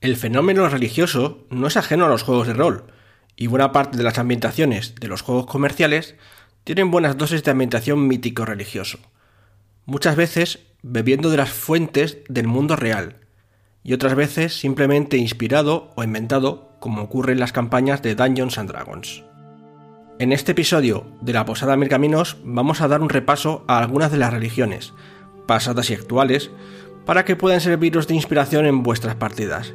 [0.00, 2.84] El fenómeno religioso no es ajeno a los juegos de rol,
[3.34, 6.14] y buena parte de las ambientaciones de los juegos comerciales
[6.62, 9.00] tienen buenas dosis de ambientación mítico-religioso,
[9.86, 13.16] muchas veces bebiendo de las fuentes del mundo real,
[13.82, 18.70] y otras veces simplemente inspirado o inventado, como ocurre en las campañas de Dungeons and
[18.70, 19.24] Dragons.
[20.20, 24.12] En este episodio de La Posada Mil Caminos vamos a dar un repaso a algunas
[24.12, 24.92] de las religiones,
[25.48, 26.52] pasadas y actuales,
[27.08, 29.72] para que puedan serviros de inspiración en vuestras partidas.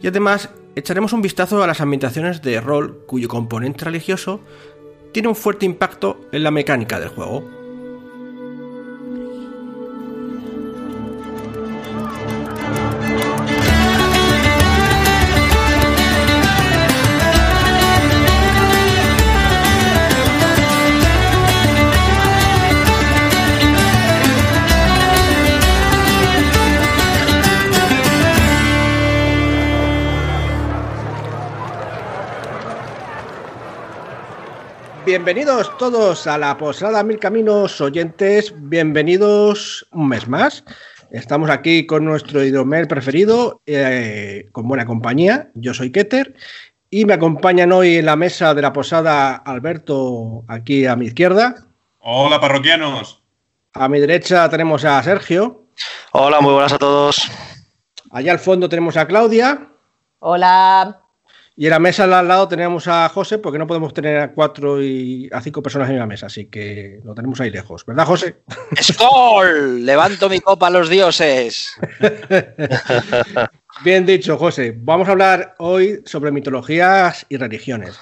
[0.00, 4.38] Y además echaremos un vistazo a las ambientaciones de rol cuyo componente religioso
[5.12, 7.42] tiene un fuerte impacto en la mecánica del juego.
[35.06, 40.64] Bienvenidos todos a la Posada Mil Caminos oyentes, bienvenidos un mes más.
[41.12, 45.48] Estamos aquí con nuestro hidromel preferido, eh, con buena compañía.
[45.54, 46.34] Yo soy Keter
[46.90, 51.54] y me acompañan hoy en la mesa de la posada Alberto, aquí a mi izquierda.
[52.00, 53.22] Hola, parroquianos.
[53.74, 55.68] A mi derecha tenemos a Sergio.
[56.14, 57.30] Hola, muy buenas a todos.
[58.10, 59.68] Allá al fondo tenemos a Claudia.
[60.18, 61.05] Hola.
[61.58, 64.82] Y en la mesa al lado tenemos a José, porque no podemos tener a cuatro
[64.82, 68.36] y a cinco personas en la mesa, así que lo tenemos ahí lejos, ¿verdad, José?
[68.78, 69.82] ¡Skol!
[69.82, 71.74] Levanto mi copa a los dioses.
[73.84, 74.74] Bien dicho, José.
[74.76, 77.98] Vamos a hablar hoy sobre mitologías y religiones,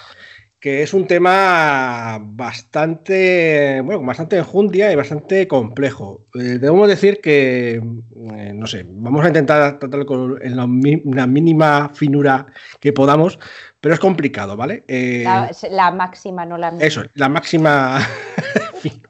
[0.65, 6.25] que es un tema bastante, bueno, bastante enjundia y bastante complejo.
[6.35, 11.03] Eh, debemos decir que, eh, no sé, vamos a intentar tratarlo con en la, mi-
[11.05, 12.47] la mínima finura
[12.81, 13.39] que podamos,
[13.79, 14.85] pero es complicado, ¿vale?
[14.89, 16.87] Eh, La, la máxima, no la mínima.
[16.87, 17.99] eso, la máxima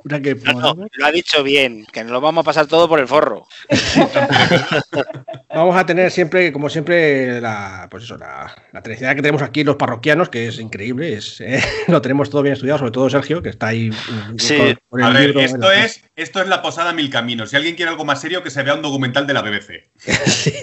[0.05, 0.89] finura que No, no, podamos.
[0.93, 3.47] lo ha dicho bien, que nos lo vamos a pasar todo por el forro.
[5.55, 9.63] Vamos a tener siempre, como siempre, la, pues eso, la, la tradicionalidad que tenemos aquí
[9.63, 13.41] los parroquianos, que es increíble, es, eh, lo tenemos todo bien estudiado, sobre todo Sergio,
[13.41, 13.91] que está ahí
[14.37, 14.57] Sí.
[14.57, 17.51] con, con el A ver, esto la- es, esto es la posada Mil Caminos.
[17.51, 19.91] Si alguien quiere algo más serio, que se vea un documental de la BBC.
[20.27, 20.53] Sí.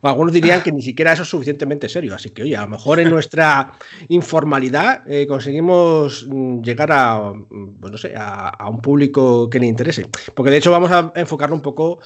[0.00, 2.68] Bueno, algunos dirían que ni siquiera eso es suficientemente serio, así que, oye, a lo
[2.68, 3.72] mejor en nuestra
[4.08, 9.66] informalidad eh, conseguimos mm, llegar a, mm, pues no sé, a, un público que le
[9.66, 10.08] interese.
[10.34, 12.00] Porque de hecho vamos a enfocarlo un poco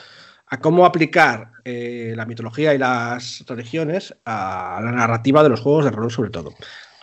[0.46, 5.84] a cómo aplicar eh, la mitología y las religiones a la narrativa de los juegos
[5.84, 6.52] de rol sobre todo.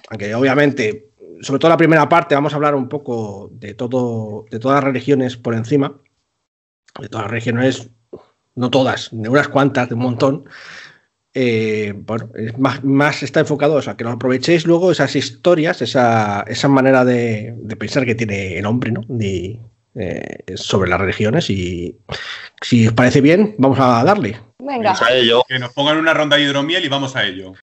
[0.09, 1.09] Aunque obviamente,
[1.42, 4.84] sobre todo la primera parte, vamos a hablar un poco de todo, de todas las
[4.84, 5.94] religiones por encima.
[7.00, 7.90] De todas las religiones
[8.56, 10.46] no todas, de unas cuantas, de un montón.
[11.41, 15.16] Eh, bueno, es más, más está enfocado a eso, a que nos aprovechéis luego esas
[15.16, 19.03] historias, esa, esa manera de, de pensar que tiene el hombre, ¿no?
[19.07, 19.57] De,
[19.95, 21.97] eh, sobre las religiones y
[22.61, 24.38] si os parece bien, vamos a darle.
[24.59, 24.91] Venga.
[24.91, 25.41] Vamos a ello.
[25.47, 27.53] Que nos pongan una ronda de hidromiel y vamos a ello.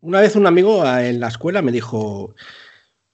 [0.00, 2.34] Una vez un amigo eh, en la escuela me dijo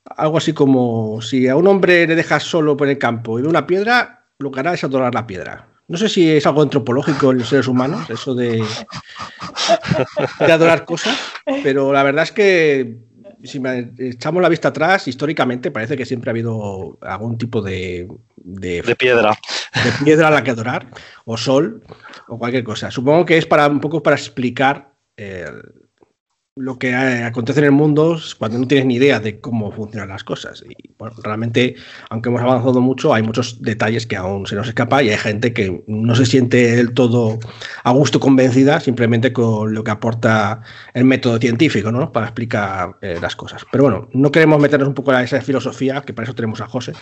[0.04, 3.48] algo así como, si a un hombre le dejas solo por el campo y ve
[3.48, 5.66] una piedra, lo que hará es adorar la piedra.
[5.90, 8.62] No sé si es algo antropológico en los seres humanos, eso de,
[10.38, 11.18] de adorar cosas,
[11.64, 12.96] pero la verdad es que
[13.42, 18.06] si me echamos la vista atrás, históricamente parece que siempre ha habido algún tipo de,
[18.36, 19.36] de, De piedra.
[19.84, 20.86] de piedra a la que adorar,
[21.24, 21.82] o sol,
[22.28, 22.92] o cualquier cosa.
[22.92, 25.50] Supongo que es para un poco para explicar eh,
[26.60, 30.08] lo que eh, acontece en el mundo cuando no tienes ni idea de cómo funcionan
[30.08, 30.62] las cosas.
[30.68, 31.74] Y bueno, realmente,
[32.10, 35.52] aunque hemos avanzado mucho, hay muchos detalles que aún se nos escapa y hay gente
[35.52, 37.38] que no se siente del todo
[37.82, 40.60] a gusto convencida simplemente con lo que aporta
[40.94, 42.12] el método científico, ¿no?
[42.12, 43.64] Para explicar eh, las cosas.
[43.72, 46.66] Pero bueno, no queremos meternos un poco en esa filosofía, que para eso tenemos a
[46.66, 46.92] José.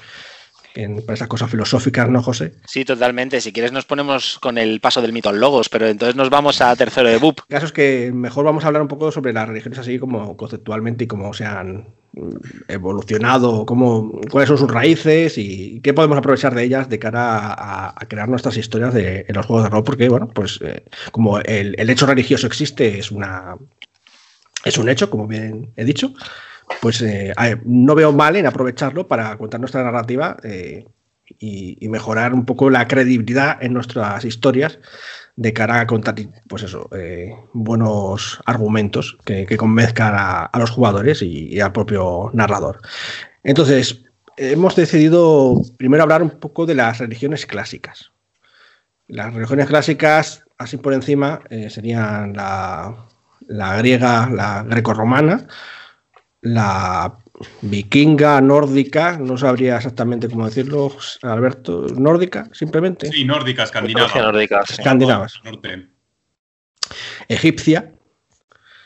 [0.74, 2.54] En, para esas cosas filosóficas, ¿no, José?
[2.66, 3.40] Sí, totalmente.
[3.40, 6.60] Si quieres nos ponemos con el paso del mito al logos, pero entonces nos vamos
[6.60, 7.40] a tercero de BUP.
[7.48, 10.36] El caso es que mejor vamos a hablar un poco sobre las religiones así como
[10.36, 11.88] conceptualmente y cómo se han
[12.68, 17.94] evolucionado, cómo, cuáles son sus raíces y qué podemos aprovechar de ellas de cara a,
[17.96, 21.38] a crear nuestras historias de, en los juegos de rol, porque bueno, pues eh, como
[21.40, 23.56] el, el hecho religioso existe, es una
[24.64, 26.12] es un hecho, como bien he dicho,
[26.80, 27.34] pues eh,
[27.64, 30.86] no veo mal en aprovecharlo para contar nuestra narrativa eh,
[31.38, 34.78] y, mejorar un poco la credibilidad en nuestras historias
[35.36, 36.16] de cara a contar,
[36.48, 42.80] pues eso, eh, buenos argumentos que, que convenzcan a, los jugadores y, al propio narrador.
[43.44, 44.02] Entonces,
[44.36, 48.10] hemos decidido primero hablar un poco de las religiones clásicas.
[49.06, 53.06] Las religiones clásicas, así por encima, serían la,
[53.46, 55.46] la griega, la grecorromana,
[56.54, 57.18] la
[57.60, 60.92] vikinga, nórdica, no sabría exactamente cómo decirlo,
[61.22, 63.10] Alberto, nórdica, simplemente.
[63.12, 64.12] Sí, nórdica, escandinava.
[64.14, 64.74] Nórdica, sí.
[64.78, 65.40] Escandinavas.
[65.44, 65.88] Norte.
[67.28, 67.92] Egipcia,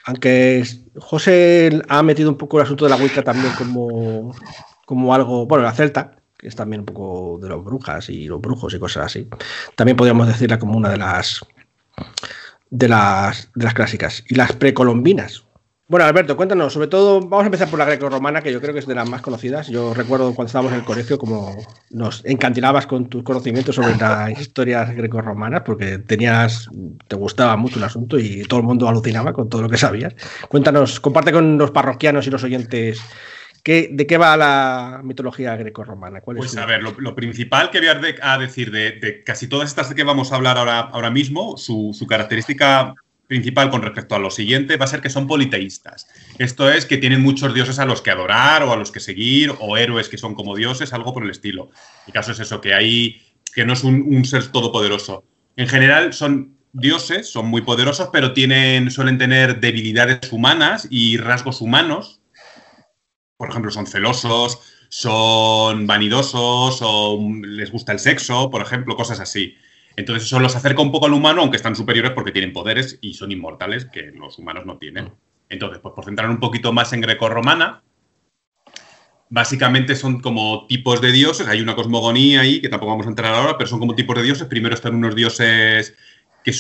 [0.04, 0.64] aunque
[0.96, 4.34] José ha metido un poco el asunto de la Wicca también como,
[4.86, 8.40] como algo, bueno, la celta, que es también un poco de los brujas y los
[8.40, 9.28] brujos y cosas así.
[9.76, 11.46] También podríamos decirla como una de las
[12.72, 14.24] de las, de las clásicas.
[14.28, 15.44] Y las precolombinas.
[15.92, 18.78] Bueno, Alberto, cuéntanos, sobre todo, vamos a empezar por la greco-romana, que yo creo que
[18.78, 19.68] es de las más conocidas.
[19.68, 21.54] Yo recuerdo cuando estábamos en el colegio como
[21.90, 26.70] nos encantilabas con tus conocimientos sobre las historias greco-romanas, porque tenías,
[27.08, 30.14] te gustaba mucho el asunto y todo el mundo alucinaba con todo lo que sabías.
[30.48, 32.98] Cuéntanos, comparte con los parroquianos y los oyentes
[33.62, 36.22] ¿Qué, ¿De qué va la mitología greco-romana?
[36.22, 39.46] Pues a ver, lo, lo, principal que voy a, de, a decir de, de, casi
[39.46, 42.94] todas estas de que vamos a hablar ahora, ahora mismo, su, su, característica
[43.32, 46.06] principal con respecto a lo siguiente va a ser que son politeístas.
[46.38, 49.52] Esto es que tienen muchos dioses a los que adorar o a los que seguir
[49.60, 51.70] o héroes que son como dioses, algo por el estilo.
[52.06, 53.22] El caso es eso, que hay
[53.54, 55.24] que no es un, un ser todopoderoso.
[55.56, 61.60] En general son dioses, son muy poderosos, pero tienen, suelen tener debilidades humanas y rasgos
[61.60, 62.22] humanos
[63.42, 69.56] por ejemplo, son celosos, son vanidosos o les gusta el sexo, por ejemplo, cosas así.
[69.96, 73.14] Entonces eso los acerca un poco al humano, aunque están superiores porque tienen poderes y
[73.14, 75.12] son inmortales que los humanos no tienen.
[75.48, 77.82] Entonces, pues por centrar un poquito más en greco-romana,
[79.28, 81.46] básicamente son como tipos de dioses.
[81.48, 84.22] Hay una cosmogonía ahí que tampoco vamos a entrar ahora, pero son como tipos de
[84.22, 84.46] dioses.
[84.46, 85.94] Primero están unos dioses
[86.42, 86.52] que,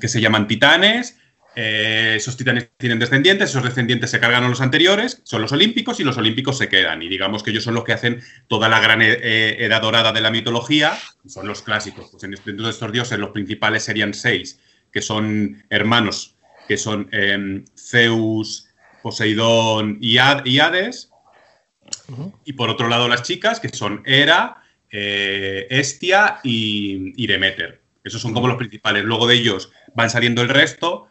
[0.00, 1.18] que se llaman titanes,
[1.56, 6.00] eh, esos titanes tienen descendientes, esos descendientes se cargan a los anteriores, son los olímpicos
[6.00, 7.02] y los olímpicos se quedan.
[7.02, 10.20] Y digamos que ellos son los que hacen toda la gran eh, edad dorada de
[10.20, 12.08] la mitología, son los clásicos.
[12.10, 14.58] Pues en este, dentro de estos dioses los principales serían seis,
[14.92, 16.36] que son hermanos,
[16.66, 18.68] que son eh, Zeus,
[19.02, 21.10] Poseidón y, Had y Hades.
[22.44, 27.82] Y por otro lado las chicas, que son Hera, eh, Estia y, y Demeter.
[28.02, 29.04] Esos son como los principales.
[29.04, 31.08] Luego de ellos van saliendo el resto.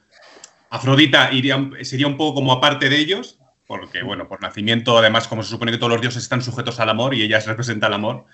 [0.73, 3.37] Afrodita iría, sería un poco como aparte de ellos,
[3.67, 6.89] porque, bueno, por nacimiento, además, como se supone que todos los dioses están sujetos al
[6.89, 8.25] amor y ella representa el amor.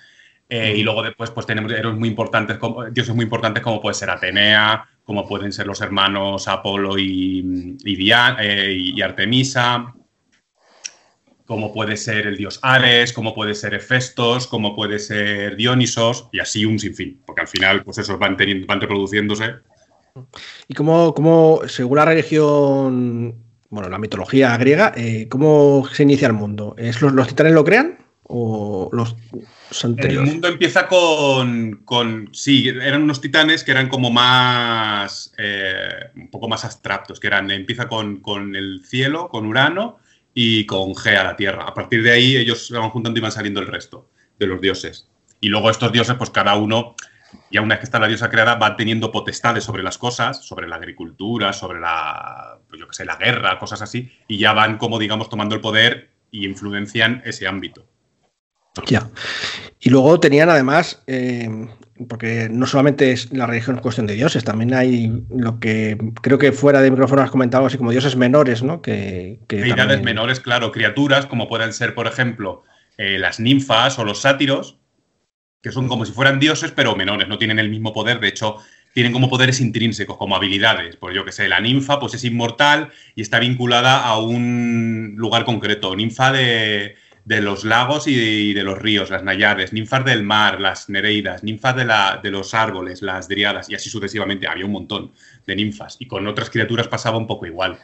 [0.47, 3.93] Eh, y luego después, pues tenemos héroes muy importantes, como, dioses muy importantes, como puede
[3.93, 9.93] ser Atenea, como pueden ser los hermanos Apolo y, y, Diana, eh, y Artemisa,
[11.45, 16.39] como puede ser el dios Ares, como puede ser Hefestos, como puede ser Dionisos, y
[16.39, 19.55] así un sinfín, porque al final, pues esos van, teniendo, van reproduciéndose
[20.67, 23.35] ¿Y cómo, cómo, según la religión,
[23.69, 26.75] bueno, la mitología griega, eh, cómo se inicia el mundo?
[26.77, 29.15] ¿Es los, los, titanes lo crean o los
[29.83, 30.27] anteriores?
[30.27, 36.29] El mundo empieza con, con, sí, eran unos titanes que eran como más, eh, un
[36.29, 39.97] poco más abstractos, que eran, empieza con, con el cielo, con Urano
[40.33, 41.63] y con Gea, la tierra.
[41.63, 44.61] A partir de ahí ellos se van juntando y van saliendo el resto de los
[44.61, 45.07] dioses.
[45.41, 46.95] Y luego estos dioses, pues cada uno
[47.49, 50.67] y una vez que está la diosa creada, va teniendo potestades sobre las cosas, sobre
[50.67, 54.99] la agricultura, sobre la, yo qué sé, la guerra, cosas así, y ya van como,
[54.99, 57.85] digamos, tomando el poder y influencian ese ámbito.
[58.85, 59.09] Ya.
[59.79, 61.67] Y luego tenían además, eh,
[62.07, 66.51] porque no solamente es la religión cuestión de dioses, también hay lo que creo que
[66.51, 68.81] fuera de micrófono has comentado, así como dioses menores, ¿no?
[68.81, 70.05] Que, que Deidades también...
[70.05, 72.63] menores, claro, criaturas como pueden ser, por ejemplo,
[72.97, 74.77] eh, las ninfas o los sátiros,
[75.61, 78.57] que son como si fueran dioses, pero menores, no tienen el mismo poder, de hecho,
[78.93, 80.95] tienen como poderes intrínsecos, como habilidades.
[80.95, 85.45] Pues yo que sé, la ninfa pues es inmortal y está vinculada a un lugar
[85.45, 85.95] concreto.
[85.95, 90.89] Ninfa de, de los lagos y de, los ríos, las nayades, ninfas del mar, las
[90.89, 94.47] nereidas, ninfas de, la, de los árboles, las driadas, y así sucesivamente.
[94.47, 95.11] Había un montón
[95.45, 95.97] de ninfas.
[95.99, 97.77] Y con otras criaturas pasaba un poco igual.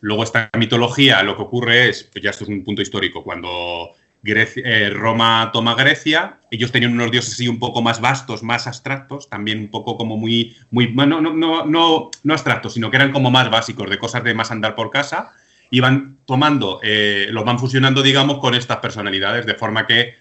[0.00, 3.90] Luego esta mitología, lo que ocurre es, pues ya esto es un punto histórico, cuando
[4.26, 9.28] Eh, Roma toma Grecia, ellos tenían unos dioses así un poco más vastos, más abstractos,
[9.28, 13.12] también un poco como muy, muy no, no, no, no, no abstractos, sino que eran
[13.12, 15.32] como más básicos, de cosas de más andar por casa,
[15.70, 20.14] y van tomando, eh, los van fusionando, digamos, con estas personalidades, de forma que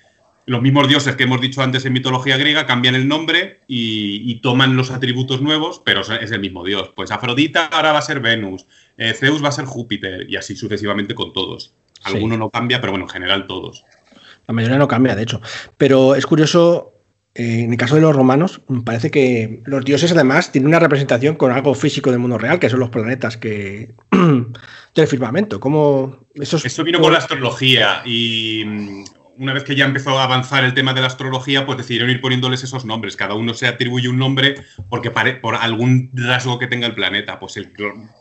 [0.45, 4.41] los mismos dioses que hemos dicho antes en mitología griega cambian el nombre y, y
[4.41, 6.91] toman los atributos nuevos, pero es el mismo dios.
[6.93, 8.65] Pues Afrodita ahora va a ser Venus,
[8.97, 11.73] eh, Zeus va a ser Júpiter, y así sucesivamente con todos.
[12.03, 12.39] Alguno sí.
[12.39, 13.83] no cambia, pero bueno, en general todos.
[14.47, 15.41] La mayoría no cambia, de hecho.
[15.77, 16.93] Pero es curioso,
[17.35, 21.35] eh, en el caso de los romanos, parece que los dioses además tienen una representación
[21.35, 23.95] con algo físico del mundo real, que son los planetas que
[24.95, 25.59] del firmamento.
[25.59, 28.65] ¿Cómo eso, es, eso vino con la astrología y
[29.37, 32.21] una vez que ya empezó a avanzar el tema de la astrología, pues decidieron ir
[32.21, 33.15] poniéndoles esos nombres.
[33.15, 34.55] Cada uno se atribuye un nombre
[34.89, 37.39] porque por algún rasgo que tenga el planeta.
[37.39, 37.71] Pues el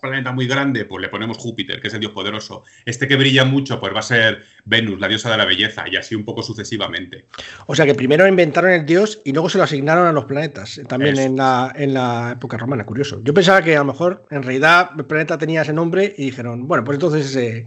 [0.00, 2.64] planeta muy grande, pues le ponemos Júpiter, que es el dios poderoso.
[2.84, 5.96] Este que brilla mucho, pues va a ser Venus, la diosa de la belleza, y
[5.96, 7.26] así un poco sucesivamente.
[7.66, 10.80] O sea que primero inventaron el dios y luego se lo asignaron a los planetas,
[10.88, 13.20] también en la, en la época romana, curioso.
[13.22, 16.66] Yo pensaba que a lo mejor en realidad el planeta tenía ese nombre y dijeron,
[16.66, 17.36] bueno, pues entonces...
[17.36, 17.66] Eh,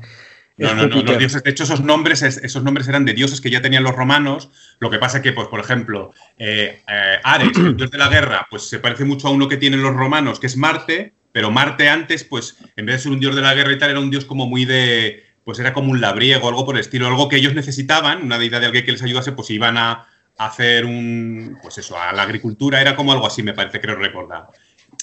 [0.58, 3.50] no, no, no, los dioses, de hecho, esos nombres, esos nombres eran de dioses que
[3.50, 4.50] ya tenían los romanos.
[4.80, 8.48] Lo que pasa que, pues, por ejemplo, eh, eh, Ares, el dios de la guerra,
[8.50, 11.90] pues se parece mucho a uno que tienen los romanos, que es Marte, pero Marte
[11.90, 14.10] antes, pues, en vez de ser un dios de la guerra y tal, era un
[14.10, 15.24] dios como muy de.
[15.44, 18.62] Pues era como un labriego, algo por el estilo, algo que ellos necesitaban, una deidad
[18.62, 20.08] de alguien que les ayudase, pues iban a
[20.38, 21.58] hacer un.
[21.62, 24.48] Pues eso, a la agricultura, era como algo así, me parece, creo recordar.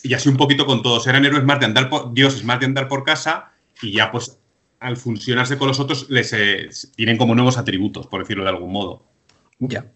[0.03, 1.07] Y así un poquito con todos.
[1.07, 2.15] Eran héroes más de andar por.
[2.15, 4.39] dioses más de andar por casa y ya, pues,
[4.83, 8.73] al funcionarse con los otros, les eh, tienen como nuevos atributos, por decirlo de algún
[8.73, 9.07] modo.
[9.59, 9.87] Ya.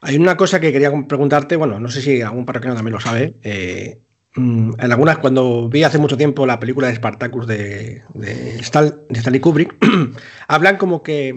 [0.00, 3.34] Hay una cosa que quería preguntarte, bueno, no sé si algún parroquiano también lo sabe.
[3.42, 4.00] Eh,
[4.34, 9.40] mm, en algunas, cuando vi hace mucho tiempo la película de Spartacus de, de, Stanley
[9.40, 9.76] Kubrick,
[10.48, 11.34] hablan como que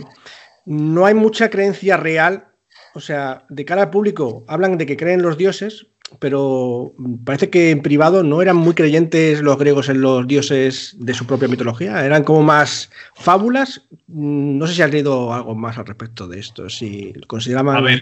[0.66, 2.48] no hay mucha creencia real,
[2.94, 5.88] o sea, de cara al público, hablan de que creen los dioses,
[6.20, 6.94] pero
[7.26, 11.28] parece que en privado no eran muy creyentes los griegos en los dioses de su
[11.28, 13.84] propia mitología, eran como más fábulas.
[14.08, 17.78] No sé si has leído algo más al respecto de esto, si consideraban...
[17.78, 18.02] A ver,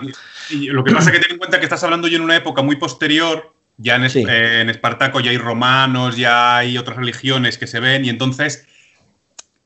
[0.51, 2.61] lo que pasa es que ten en cuenta que estás hablando yo en una época
[2.61, 7.67] muy posterior, ya en, eh, en Espartaco ya hay romanos, ya hay otras religiones que
[7.67, 8.67] se ven y entonces,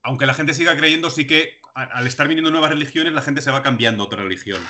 [0.01, 3.51] aunque la gente siga creyendo, sí que al estar viniendo nuevas religiones, la gente se
[3.51, 4.62] va cambiando a otra religión.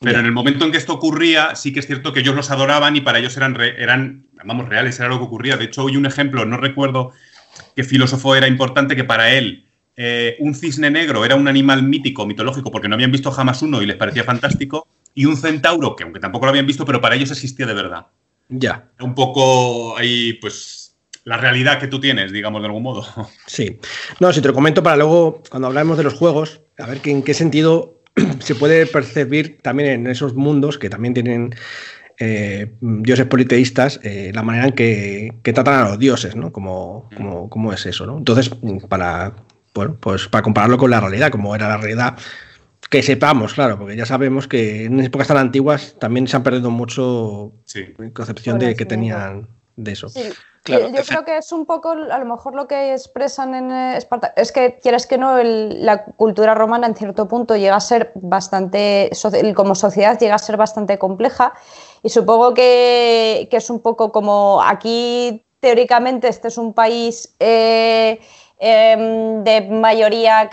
[0.00, 2.50] Pero en el momento en que esto ocurría, sí que es cierto que ellos los
[2.50, 5.56] adoraban y para ellos eran, eran vamos, reales, era lo que ocurría.
[5.56, 7.12] De hecho, hoy un ejemplo, no recuerdo
[7.74, 9.64] qué filósofo era importante, que para él
[9.96, 13.80] eh, un cisne negro era un animal mítico, mitológico, porque no habían visto jamás uno
[13.80, 17.14] y les parecía fantástico, y un centauro, que aunque tampoco lo habían visto, pero para
[17.14, 18.06] ellos existía de verdad.
[18.48, 18.90] Ya.
[19.00, 23.06] Un poco ahí, pues, la realidad que tú tienes, digamos, de algún modo.
[23.46, 23.78] Sí.
[24.20, 27.10] No, si te lo comento para luego, cuando hablamos de los juegos, a ver que
[27.10, 27.95] en qué sentido
[28.40, 31.54] se puede percibir también en esos mundos que también tienen
[32.18, 36.50] eh, dioses politeístas, eh, la manera en que, tratan a los dioses, ¿no?
[36.50, 37.10] Como,
[37.50, 38.18] como, es eso, ¿no?
[38.18, 38.50] Entonces,
[38.88, 39.34] para,
[39.74, 42.16] bueno, pues para compararlo con la realidad, como era la realidad,
[42.88, 46.70] que sepamos, claro, porque ya sabemos que en épocas tan antiguas también se han perdido
[46.70, 47.52] mucho
[48.14, 50.08] concepción de que tenían de eso.
[50.66, 54.32] Yo creo que es un poco, a lo mejor lo que expresan en eh, Esparta,
[54.36, 59.10] es que quieres que no, la cultura romana en cierto punto llega a ser bastante,
[59.54, 61.52] como sociedad llega a ser bastante compleja
[62.02, 68.20] y supongo que, es un poco como aquí teóricamente este es un país eh,
[68.58, 70.50] em, de mayoría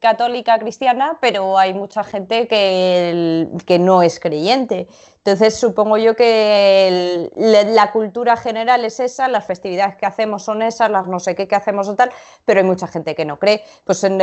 [0.00, 4.88] católica cristiana, pero hay mucha gente que, que no es creyente.
[5.24, 10.90] Entonces, supongo yo que la cultura general es esa, las festividades que hacemos son esas,
[10.90, 12.10] las no sé qué que hacemos o tal,
[12.44, 13.64] pero hay mucha gente que no cree.
[13.86, 14.20] Pues en,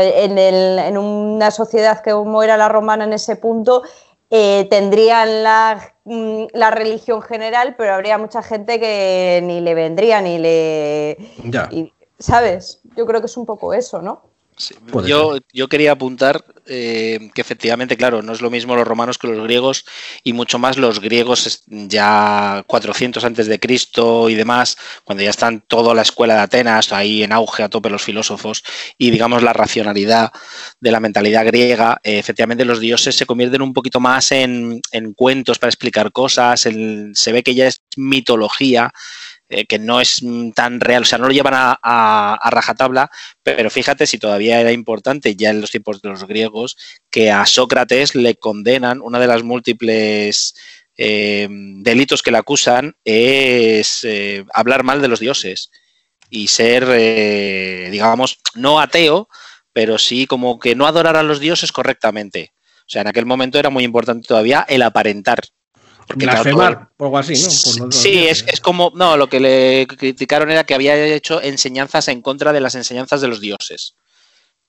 [1.00, 3.82] una sociedad que como era la romana en ese punto,
[4.30, 10.22] eh, tendrían la, mm, la, religión general, pero habría mucha gente que ni le vendría,
[10.22, 11.18] ni le...
[11.46, 11.68] Ya.
[12.20, 12.80] ¿Sabes?
[12.96, 14.22] Yo creo que es un poco eso, ¿no?
[15.06, 19.28] Yo, yo, quería apuntar eh, que efectivamente, claro, no es lo mismo los romanos que
[19.28, 19.86] los griegos
[20.24, 25.62] y mucho más los griegos ya 400 antes de Cristo y demás, cuando ya están
[25.62, 28.64] toda la escuela de Atenas ahí en auge a tope los filósofos
[28.98, 30.32] y digamos la racionalidad
[30.80, 35.14] de la mentalidad griega, eh, efectivamente los dioses se convierten un poquito más en, en
[35.14, 38.94] cuentos para explicar cosas, se ve que ya es mitología
[39.52, 40.22] eh, que no es
[40.56, 43.12] tan real, o sea, no lo llevan a, rajatabla,
[43.44, 46.78] pero fíjate si todavía era importante ya en los tiempos de los griegos
[47.10, 50.56] que a Sócrates le condenan una de las múltiples
[50.96, 55.70] eh, delitos que le acusan es eh, hablar mal de los dioses
[56.30, 56.88] y ser,
[57.92, 59.28] digamos, no ateo,
[59.74, 62.54] pero sí como que no adorar a los dioses correctamente.
[62.82, 65.42] O sea, en aquel momento era muy importante todavía el aparentar
[66.08, 67.92] porque Blasfemar, o algo así, ¿no?
[67.92, 72.22] sí, es, es, como, no, lo que le criticaron era que había hecho enseñanzas en
[72.22, 73.96] contra de las enseñanzas de los dioses.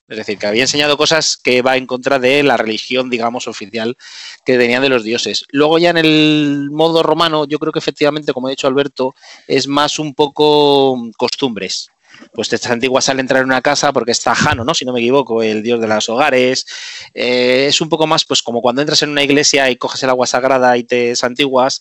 [0.08, 3.96] Es decir, que había enseñado cosas que va en contra de la religión, digamos, oficial
[4.44, 5.44] que tenían de los dioses.
[5.50, 9.14] Luego ya en el modo romano, yo creo que efectivamente, como ha dicho Alberto,
[9.46, 11.88] es más un poco costumbres
[12.32, 14.74] pues de estas antiguas sale entrar en una casa porque está Jano, ¿no?
[14.74, 16.66] Si no me equivoco, el dios de los hogares.
[17.14, 20.10] Eh, es un poco más, pues como cuando entras en una iglesia y coges el
[20.10, 21.80] agua sagrada y te santiguas,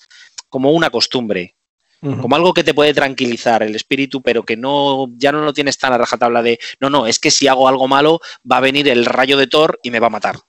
[0.50, 1.56] como una costumbre.
[2.02, 5.78] Como algo que te puede tranquilizar el espíritu, pero que no, ya no lo tienes
[5.78, 8.22] tan a rajatabla de no, no, es que si hago algo malo,
[8.52, 10.40] va a venir el rayo de Thor y me va a matar.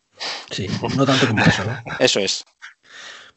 [0.50, 1.78] Sí, no tanto como eso, ¿no?
[1.98, 2.42] Eso es.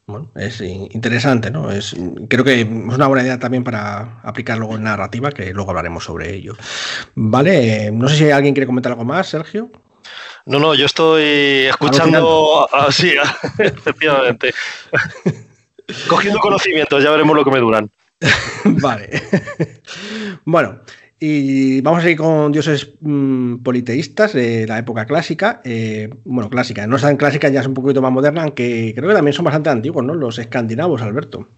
[0.08, 1.68] Bueno, es interesante, ¿no?
[1.70, 1.96] Es,
[2.28, 6.04] creo que es una buena idea también para aplicar luego en narrativa, que luego hablaremos
[6.04, 6.54] sobre ello.
[7.16, 9.68] Vale, no sé si alguien quiere comentar algo más, Sergio.
[10.44, 13.14] No, no, yo estoy escuchando así,
[13.58, 14.54] efectivamente.
[16.08, 17.90] Cogiendo conocimientos, ya veremos lo que me duran.
[18.64, 19.22] vale.
[20.44, 20.82] bueno,
[21.18, 25.62] y vamos a ir con dioses mm, politeístas de la época clásica.
[25.64, 29.08] Eh, bueno, clásica, no es tan clásica, ya es un poquito más moderna, aunque creo
[29.08, 30.14] que también son bastante antiguos, ¿no?
[30.14, 31.48] Los escandinavos, Alberto.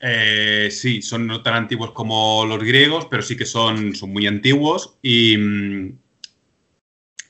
[0.00, 4.26] Eh, sí, son no tan antiguos como los griegos, pero sí que son, son muy
[4.26, 4.98] antiguos.
[5.00, 5.98] Y, mm,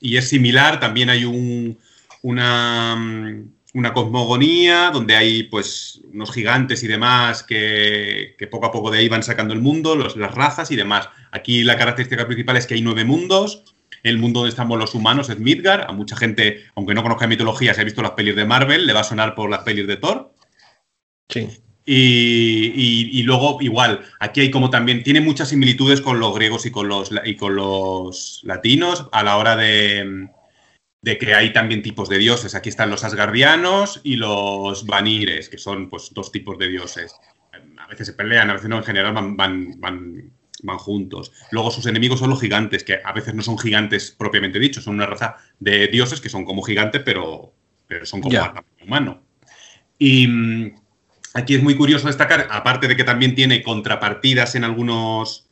[0.00, 1.78] y es similar, también hay un,
[2.22, 8.90] una, mm, una cosmogonía donde hay pues unos gigantes y demás que, poco a poco
[8.90, 11.10] de ahí van sacando el mundo, los, las razas y demás.
[11.30, 13.64] Aquí la característica principal es que hay nueve mundos.
[14.02, 15.84] El mundo donde estamos los humanos es Midgar.
[15.88, 18.94] A mucha gente, aunque no conozca mitología, si ha visto las pelis de Marvel, le
[18.94, 20.32] va a sonar por las pelis de Thor.
[21.28, 21.46] Sí.
[21.84, 26.88] Y, luego, igual, aquí hay como también, tiene muchas similitudes con los griegos y con
[26.88, 30.28] los, y con los latinos a la hora de,
[31.06, 32.56] de que hay también tipos de dioses.
[32.56, 37.14] Aquí están los asgardianos y los vanires, que son pues dos tipos de dioses.
[37.78, 41.30] A veces se pelean, a veces no, en general van, van, van, juntos.
[41.52, 44.96] Luego sus enemigos son los gigantes, que a veces no son gigantes propiamente dichos, son
[44.96, 47.52] una raza de dioses que son como gigantes, pero,
[47.86, 48.36] pero son como
[48.82, 49.22] humano.
[50.00, 50.74] Y mm,
[51.34, 55.45] aquí es muy curioso destacar, aparte de que también tiene contrapartidas en algunos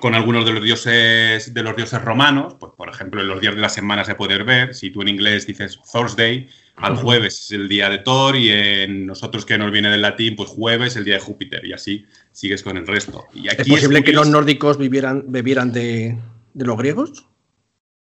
[0.00, 3.54] con, algunos de los dioses de los dioses romanos, pues por ejemplo en los días
[3.54, 7.52] de la semana se puede ver, si tú en inglés dices Thursday, al jueves es
[7.52, 11.04] el día de Thor y en nosotros que nos viene del latín, pues jueves el
[11.04, 13.26] día de Júpiter y así sigues con el resto.
[13.32, 16.18] Y aquí ¿Es posible que los nórdicos vivieran, bebieran de,
[16.54, 17.26] los griegos?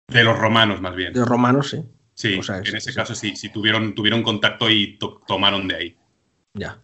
[0.07, 1.13] De los romanos más bien.
[1.13, 1.83] De los romanos, sí.
[2.15, 5.95] Sí, en ese caso sí, sí tuvieron, tuvieron contacto y tomaron de ahí.
[6.55, 6.81] Ya.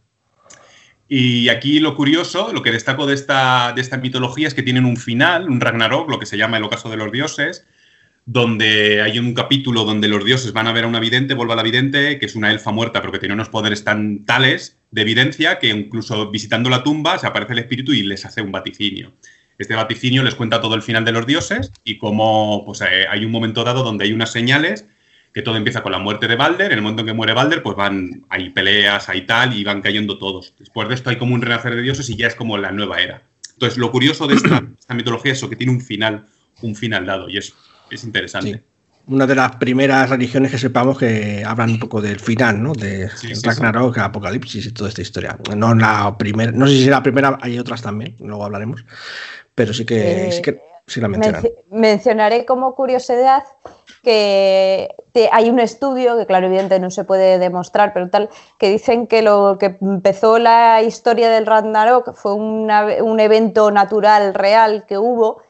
[1.07, 4.97] Y aquí lo curioso, lo que destaco de esta, de mitología es que tienen un
[4.97, 7.67] final, un Ragnarok, lo que se llama el ocaso de los dioses,
[8.25, 11.57] donde hay un capítulo donde los dioses van a ver a una vidente, vuelve a
[11.57, 15.01] la vidente, que es una elfa muerta, pero que tiene unos poderes tan tales de
[15.01, 19.11] evidencia que incluso visitando la tumba se aparece el espíritu y les hace un vaticinio.
[19.57, 23.25] Este vaticinio les cuenta todo el final de los dioses y cómo pues, eh, hay
[23.25, 24.87] un momento dado donde hay unas señales
[25.33, 26.71] que todo empieza con la muerte de Balder.
[26.71, 29.81] En el momento en que muere Balder, pues van, hay peleas, hay tal, y van
[29.81, 30.53] cayendo todos.
[30.59, 33.01] Después de esto hay como un renacer de dioses y ya es como la nueva
[33.01, 33.23] era.
[33.53, 36.25] Entonces, lo curioso de esta, mitología es eso, que tiene un final,
[36.61, 37.53] un final dado, y es,
[37.89, 38.63] es interesante.
[39.05, 42.73] Una de las primeras religiones que sepamos que hablan un poco del final, ¿no?
[42.73, 43.09] De
[43.43, 45.37] Ragnarok, Apocalipsis y toda esta historia.
[45.57, 48.85] No la primera, no sé si es la primera, hay otras también, luego hablaremos,
[49.53, 51.43] pero sí que, sí que sí la mencionan.
[51.69, 53.43] mencionaré como curiosidad
[54.03, 54.95] que
[55.31, 59.21] hay un estudio, que claro, evidentemente no se puede demostrar, pero tal, que dicen que
[59.21, 65.41] lo que empezó la historia del Ragnarok fue un evento natural real que hubo,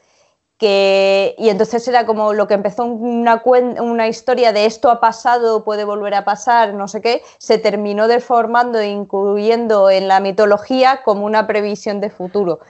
[0.58, 5.64] que, y entonces era como lo que empezó una, una historia de esto ha pasado,
[5.64, 11.02] puede volver a pasar, no sé qué, se terminó deformando e incluyendo en la mitología
[11.04, 12.60] como una previsión de futuro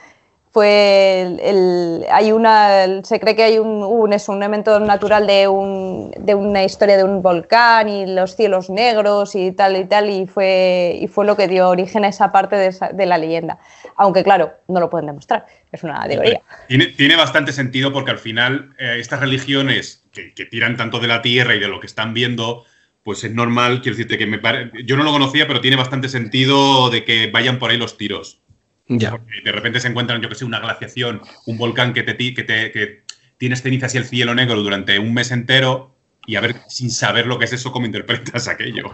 [0.55, 5.49] fue el, hay una se cree que hay un, un, es un evento natural de,
[5.49, 10.09] un, de una historia de un volcán y los cielos negros y tal y tal
[10.09, 13.57] y fue y fue lo que dio origen a esa parte de, de la leyenda.
[13.97, 16.41] Aunque claro no lo pueden demostrar es una teoría.
[16.69, 21.07] tiene, tiene bastante sentido porque al final eh, estas religiones que, que, tiran tanto de
[21.07, 22.63] la tierra y de lo que están viendo
[23.03, 24.39] pues es normal quiero decirte que me
[24.85, 28.39] yo no lo conocía pero tiene bastante sentido de que vayan por ahí los tiros
[28.87, 29.19] ya.
[29.43, 32.71] de repente se encuentran, yo que sé, una glaciación, un volcán que, te, que, te,
[32.71, 33.03] que
[33.37, 35.95] tienes cenizas y el cielo negro durante un mes entero
[36.27, 38.93] y a ver, sin saber lo que es eso, cómo interpretas aquello.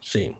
[0.00, 0.34] Sí.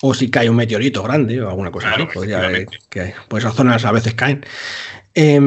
[0.00, 2.06] O si cae un meteorito grande o alguna cosa así.
[2.12, 2.48] Pues, ya,
[2.88, 4.44] que, pues esas zonas a veces caen.
[5.14, 5.40] Eh,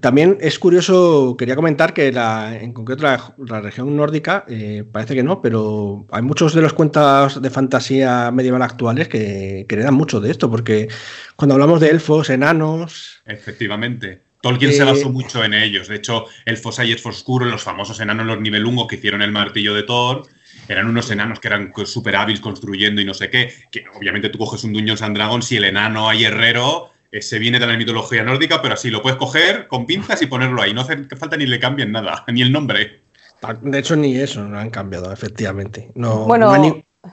[0.00, 5.22] también es curioso, quería comentar que la, en concreto la, región nórdica, eh, parece que
[5.22, 10.20] no, pero hay muchos de los cuentos de fantasía medieval actuales que, que heredan mucho
[10.20, 10.88] de esto, porque
[11.36, 13.22] cuando hablamos de elfos, enanos...
[13.24, 14.22] Efectivamente.
[14.44, 15.88] Tolkien se basó eh, mucho en ellos.
[15.88, 19.72] De hecho, elfos hay elfos oscuros, los famosos enanos los nivelungos que hicieron el martillo
[19.72, 20.26] de Thor,
[20.68, 23.52] eran unos enanos que eran súper hábiles construyendo y no sé qué.
[23.70, 27.58] Que obviamente tú coges un Dungeons and Dragons si el enano hay herrero se viene
[27.58, 30.74] de la mitología nórdica, pero así lo puedes coger con pinzas y ponerlo ahí.
[30.74, 33.02] No hace falta ni le cambien nada, ni el nombre.
[33.60, 35.90] De hecho, ni eso no han cambiado, efectivamente.
[35.94, 36.50] No, bueno,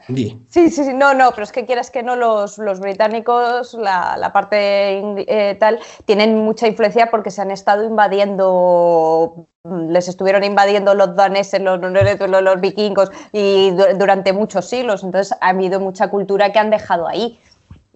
[0.07, 4.15] Sí, sí, sí, no, no, pero es que quieras que no, los, los británicos, la,
[4.17, 10.93] la parte eh, tal, tienen mucha influencia porque se han estado invadiendo, les estuvieron invadiendo
[10.93, 16.53] los daneses, los, los, los vikingos y durante muchos siglos, entonces ha habido mucha cultura
[16.53, 17.39] que han dejado ahí,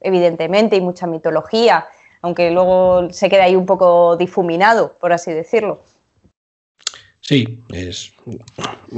[0.02, 1.88] evidentemente, y mucha mitología,
[2.22, 5.84] aunque luego se queda ahí un poco difuminado, por así decirlo.
[7.22, 8.14] Sí, es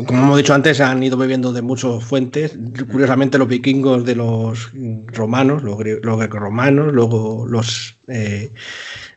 [0.05, 2.57] como hemos dicho antes, han ido bebiendo de muchas fuentes.
[2.91, 4.71] Curiosamente, los vikingos de los
[5.07, 8.51] romanos, los, los romanos luego los eh,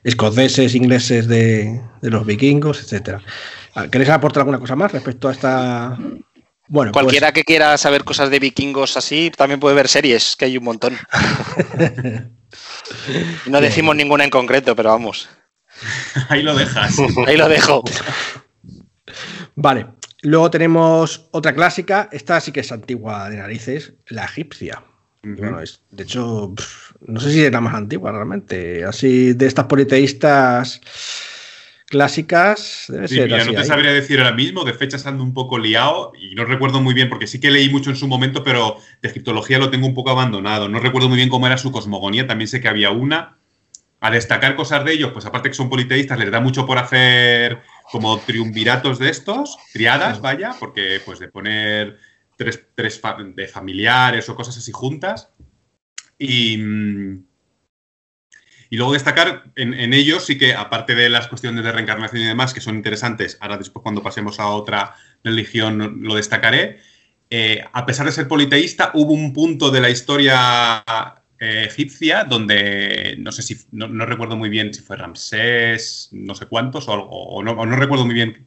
[0.05, 3.21] escoceses, ingleses de, los vikingos, etcétera.
[3.75, 5.99] Ah, ¿Queréis aportar alguna cosa más respecto a esta?
[6.71, 10.45] Bueno, pues cualquiera que quiera saber cosas de vikingos así, también puede ver series, que
[10.45, 10.97] hay un montón.
[13.47, 15.29] no decimos ninguna en concreto, pero vamos.
[16.29, 16.95] Ahí lo dejas.
[17.27, 17.83] Ahí lo dejo.
[19.57, 19.89] Vale,
[20.23, 24.85] luego tenemos otra clásica, esta sí que es antigua de narices, la egipcia.
[25.23, 26.55] bueno, es, de hecho,
[27.01, 28.85] no sé si es la más antigua realmente.
[28.85, 30.81] Así, de estas politeístas
[31.91, 35.59] clásicas, debe ser mira, no te sabría decir ahora mismo, de fechas ando un poco
[35.59, 38.77] liado y no recuerdo muy bien, porque sí que leí mucho en su momento, pero
[39.03, 40.69] de egiptología lo tengo un poco abandonado.
[40.69, 43.39] No recuerdo muy bien cómo era su cosmogonía, también sé que había una.
[43.99, 47.61] A destacar cosas de ellos, pues aparte que son politeístas, les da mucho por hacer
[47.91, 51.99] como triunviratos de estos, triadas, vaya, porque pues de poner
[52.37, 53.03] tres, tres
[53.35, 55.31] de familiares o cosas así juntas.
[56.19, 56.57] Y,
[58.71, 62.55] y luego destacar en, ellos sí que, aparte de las cuestiones de reencarnación y demás,
[62.55, 66.79] que son interesantes, ahora después cuando pasemos a otra religión lo destacaré,
[67.29, 70.85] eh, a pesar de ser politeísta, hubo un punto de la historia
[71.41, 76.47] eh, egipcia, donde no sé si, no, recuerdo muy bien si fue Ramsés, no sé
[76.47, 78.47] cuántos, o, no, recuerdo muy bien.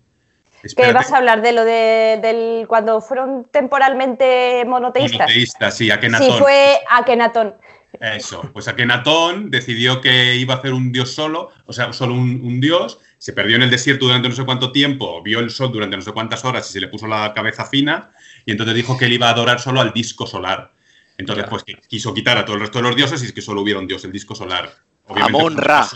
[0.78, 5.28] ¿Qué vas a hablar de lo de del, cuando fueron temporalmente monoteístas?
[5.28, 6.32] Monoteístas, sí, Akenatón.
[6.32, 7.56] Sí, fue Akenatón.
[8.00, 12.42] Eso, pues Akenatón decidió que iba a hacer un dios solo, o sea, solo un,
[12.42, 15.72] un, dios, se perdió en el desierto durante no sé cuánto tiempo, vio el sol
[15.72, 18.12] durante no sé cuántas horas y se le puso la cabeza fina,
[18.46, 20.74] y entonces dijo que él iba a adorar solo al disco solar.
[21.18, 23.62] Entonces, pues quiso quitar a todo el resto de los dioses y es que solo
[23.62, 24.74] hubiera un dios, el disco solar.
[25.08, 25.88] Amon Ra.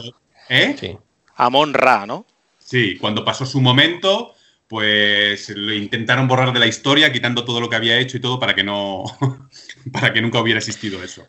[0.50, 0.98] ¿Eh?
[1.36, 2.26] Amon Ra, ¿no?
[2.60, 4.36] Sí, cuando pasó su momento,
[4.68, 8.40] pues lo intentaron borrar de la historia, quitando todo lo que había hecho y todo
[8.40, 9.04] para que no.
[9.92, 11.26] para que nunca hubiera existido eso.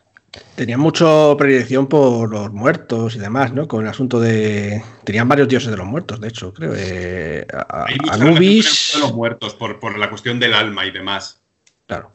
[0.55, 3.67] Tenía mucho predilección por los muertos y demás, ¿no?
[3.67, 4.83] Con el asunto de.
[5.03, 6.73] Tenían varios dioses de los muertos, de hecho, creo.
[6.75, 8.91] Eh, Hay Anubis.
[8.95, 11.41] de los muertos por, por la cuestión del alma y demás.
[11.87, 12.11] Claro.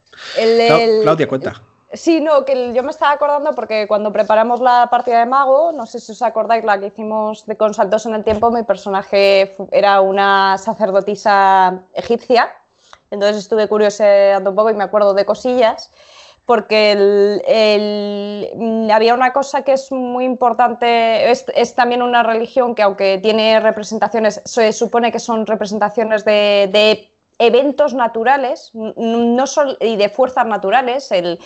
[1.03, 1.63] Claudia, cuenta.
[1.95, 5.87] Sí, no, que yo me estaba acordando porque cuando preparamos la partida de mago, no
[5.87, 9.55] sé si os acordáis la que hicimos de con saltos en el tiempo, mi personaje
[9.71, 12.51] era una sacerdotisa egipcia,
[13.13, 15.93] entonces estuve curioseando un poco y me acuerdo de cosillas,
[16.47, 17.41] porque
[18.93, 24.43] había una cosa que es muy importante, es, también una religión que aunque tiene representaciones,
[24.45, 29.45] se supone que son representaciones de, de eventos naturales no
[29.81, 31.39] y de fuerzas naturales, el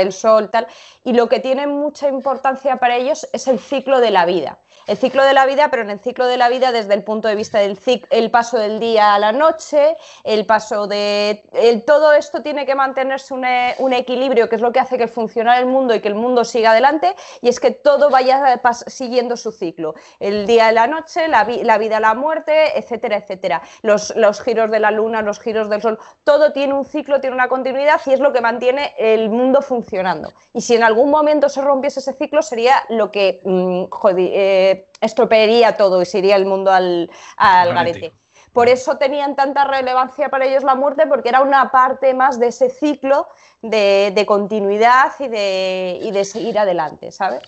[0.00, 0.66] el Sol, tal,
[1.04, 4.96] y lo que tiene mucha importancia para ellos es el ciclo de la vida el
[4.96, 7.34] ciclo de la vida, pero en el ciclo de la vida desde el punto de
[7.34, 7.78] vista del
[8.10, 11.48] el paso del día a la noche, el paso de...
[11.86, 15.66] todo esto tiene que mantenerse un, equilibrio, que es lo que hace que funcione el
[15.66, 19.94] mundo y que el mundo siga adelante, y es que todo vaya siguiendo su ciclo.
[20.18, 23.62] El día a la noche, la, vida a la muerte, etcétera, etcétera.
[23.82, 27.34] Los, los giros de la luna, los giros del sol, todo tiene un ciclo, tiene
[27.34, 30.32] una continuidad y es lo que mantiene el mundo funcionando.
[30.52, 33.40] Y si en algún momento se rompiese ese ciclo, sería lo que...
[33.44, 33.84] Mm,
[34.18, 38.12] eh, estropearía todo y se iría el mundo al, al garete.
[38.52, 42.48] Por eso tenían tanta relevancia para ellos la muerte, porque era una parte más de
[42.48, 43.26] ese ciclo
[43.62, 47.42] de, continuidad y de, de, seguir adelante, ¿sabes?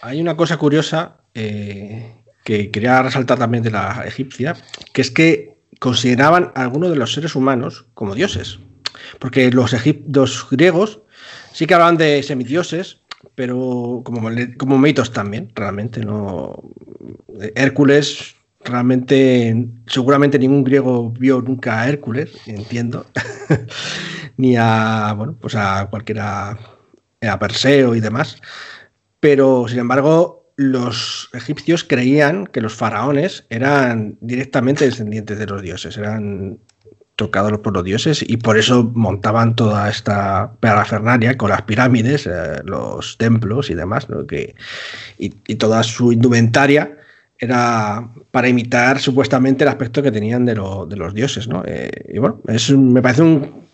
[0.00, 4.56] Hay una cosa curiosa eh, que quería resaltar también de la egipcia,
[4.92, 8.58] que es que consideraban a algunos de los seres humanos como dioses.
[9.18, 9.74] Porque los,
[10.08, 11.00] los griegos
[11.52, 13.00] sí que hablaban de semidioses,
[13.34, 16.00] pero como, como mitos también, realmente.
[16.00, 16.62] no
[17.54, 23.06] Hércules, realmente, seguramente ningún griego vio nunca a Hércules, entiendo,
[24.36, 26.58] ni a, bueno, pues a cualquiera,
[27.22, 28.40] a Perseo y demás.
[29.20, 35.96] Pero, sin embargo, los egipcios creían que los faraones eran directamente descendientes de los dioses,
[35.96, 36.58] eran
[37.14, 42.60] tocados por los dioses y por eso montaban toda esta parafernalia con las pirámides, eh,
[42.64, 44.26] los templos y demás, ¿no?
[44.26, 44.56] que,
[45.16, 46.96] y, toda su indumentaria
[47.38, 51.46] era para imitar supuestamente el aspecto que tenían de, de los dioses.
[51.46, 51.62] ¿no?
[51.64, 53.68] Eh, y bueno, es, me parece un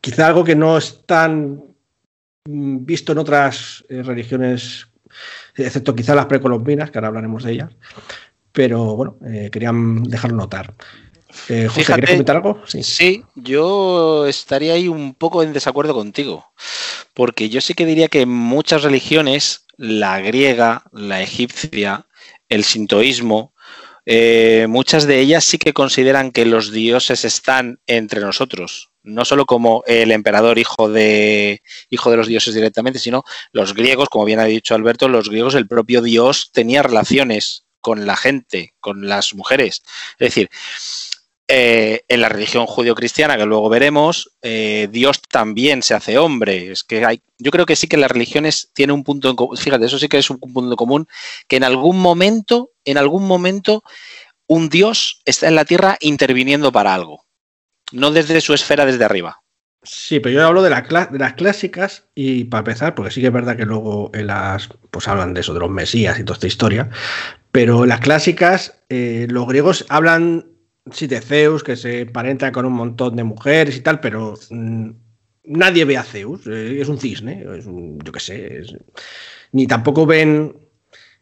[0.00, 1.64] quizá algo que no es tan
[2.44, 4.86] mm, visto en otras eh, religiones,
[5.56, 7.70] excepto quizá las precolombinas, que ahora hablaremos de ellas.
[8.52, 10.74] Pero bueno, eh, querían dejarlo notar.
[11.48, 12.60] Eh, José, Fíjate, ¿quieres comentar algo?
[12.66, 13.24] Sí.
[13.34, 16.46] yo estaría ahí un poco en desacuerdo contigo,
[17.14, 22.06] porque yo sí que diría que muchas religiones, la griega, la egipcia,
[22.50, 23.54] el sintoísmo,
[24.04, 29.46] eh, muchas de ellas sí que consideran que los dioses están entre nosotros, no solo
[29.46, 34.40] como el emperador hijo de, hijo de los dioses directamente, sino los griegos, como bien
[34.40, 39.34] ha dicho Alberto, los griegos, el propio dios tenía relaciones con la gente, con las
[39.34, 39.82] mujeres.
[40.18, 40.48] Es decir,
[41.48, 46.72] eh, en la religión judío-cristiana, que luego veremos, eh, Dios también se hace hombre.
[46.72, 49.56] Es que hay, yo creo que sí que las religiones tienen un punto en común.
[49.56, 51.06] Fíjate, eso sí que es un punto común,
[51.48, 53.82] que en algún momento, en algún momento,
[54.46, 57.24] un Dios está en la tierra interviniendo para algo.
[57.92, 59.42] No desde su esfera, desde arriba.
[59.84, 63.32] Sí, pero yo hablo de, de, las clásicas y para empezar, porque sí que es
[63.32, 66.46] verdad que luego en las, pues hablan de eso, de los mesías y toda esta
[66.46, 66.88] historia,
[67.50, 70.46] pero las clásicas eh, los griegos hablan
[70.92, 74.90] sí, de Zeus, que se parenta con un montón de mujeres y tal, pero mmm,
[75.44, 78.76] nadie ve a Zeus, eh, es un cisne, es un, yo qué sé, es,
[79.50, 80.56] ni tampoco ven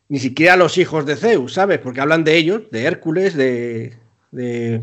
[0.08, 1.78] ni siquiera los hijos de Zeus, ¿sabes?
[1.78, 3.96] Porque hablan de ellos, de Hércules, de,
[4.32, 4.82] de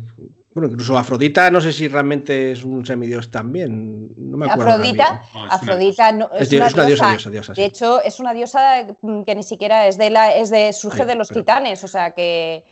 [0.58, 4.12] bueno, incluso Afrodita, no sé si realmente es un semidios también.
[4.18, 4.72] No me acuerdo.
[4.72, 8.34] Afrodita, no, Afrodita no, es, es, una, una diosa, diosa, diosa, De hecho, es una
[8.34, 8.88] diosa
[9.24, 11.88] que ni siquiera es de la, es de, surge sí, de los pero, titanes, o
[11.88, 12.66] sea que.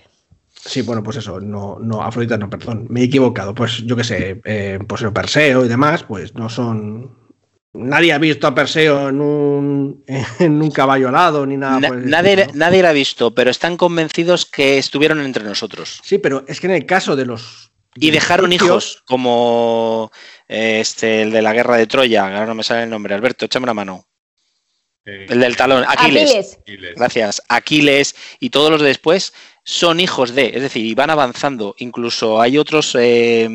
[0.55, 3.53] Sí, bueno, pues eso, no, no, Afrodita no, perdón, me he equivocado.
[3.53, 7.15] Pues yo qué sé, eh, pues el Perseo y demás, pues no son.
[7.71, 10.03] Nadie ha visto a Perseo en un,
[10.39, 11.81] en un caballo alado ni nada.
[11.81, 12.59] Na, por nadie, estilo, ¿no?
[12.65, 15.99] nadie lo ha visto, pero están convencidos que estuvieron entre nosotros.
[16.03, 20.11] Sí, pero es que en el caso de los y dejaron hijos como
[20.47, 23.63] este, el de la guerra de Troya, ahora no me sale el nombre, Alberto, échame
[23.63, 24.05] una mano.
[25.05, 26.57] Eh, el del talón, Aquiles.
[26.59, 26.95] Aquiles.
[26.95, 27.41] Gracias.
[27.47, 31.75] Aquiles y todos los de después son hijos de, es decir, y van avanzando.
[31.77, 33.47] Incluso hay otros eh,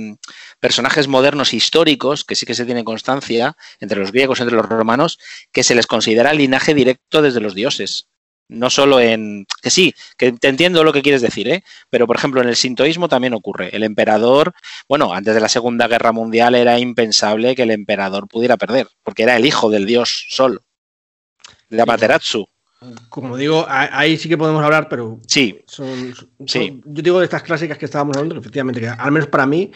[0.60, 5.18] personajes modernos históricos que sí que se tiene constancia entre los griegos, entre los romanos,
[5.52, 8.09] que se les considera linaje directo desde los dioses
[8.50, 9.46] no solo en...
[9.62, 11.64] que sí, que te entiendo lo que quieres decir, ¿eh?
[11.88, 13.74] pero por ejemplo en el sintoísmo también ocurre.
[13.74, 14.52] El emperador,
[14.88, 19.22] bueno, antes de la Segunda Guerra Mundial era impensable que el emperador pudiera perder, porque
[19.22, 20.60] era el hijo del dios Sol,
[21.68, 22.48] de Amaterasu.
[23.10, 26.80] Como digo, ahí sí que podemos hablar, pero sí, son, son, sí.
[26.84, 29.70] yo digo de estas clásicas que estábamos hablando, que efectivamente, que al menos para mí,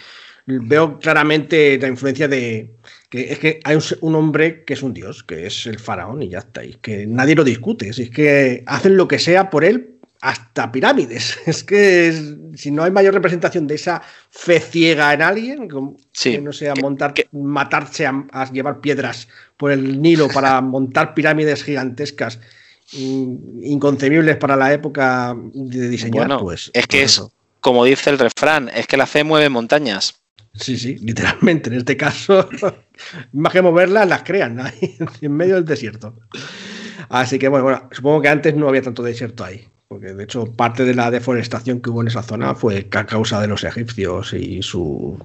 [0.46, 2.76] veo claramente la influencia de
[3.14, 6.30] que es que hay un, hombre que es un dios, que es el faraón y
[6.30, 10.00] ya está, y que nadie lo discute, es que hacen lo que sea por él
[10.20, 11.38] hasta pirámides.
[11.46, 15.96] Es que es, si no hay mayor representación de esa fe ciega en alguien, como,
[16.10, 16.32] sí.
[16.32, 21.14] que no sea montar, que, matarse a, a, llevar piedras por el Nilo para montar
[21.14, 22.40] pirámides gigantescas
[22.90, 26.72] inconcebibles para la época de diseñar, bueno, pues.
[26.74, 27.22] Es que pues es,
[27.60, 30.23] como dice el refrán, es que la fe mueve montañas.
[30.54, 31.70] Sí, sí, literalmente.
[31.70, 32.48] En este caso,
[33.32, 36.16] más que moverlas, las crean ahí, en medio del desierto.
[37.08, 40.46] Así que bueno, bueno, supongo que antes no había tanto desierto ahí, porque de hecho
[40.46, 44.32] parte de la deforestación que hubo en esa zona fue a causa de los egipcios
[44.32, 45.18] y su,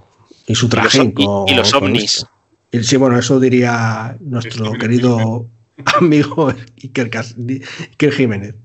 [0.48, 1.14] y su trajín.
[1.48, 2.26] Y, los ovnis.
[2.72, 5.48] Y, sí, bueno, eso diría nuestro querido
[6.00, 7.10] amigo Iker,
[7.92, 8.56] Iker Jiménez.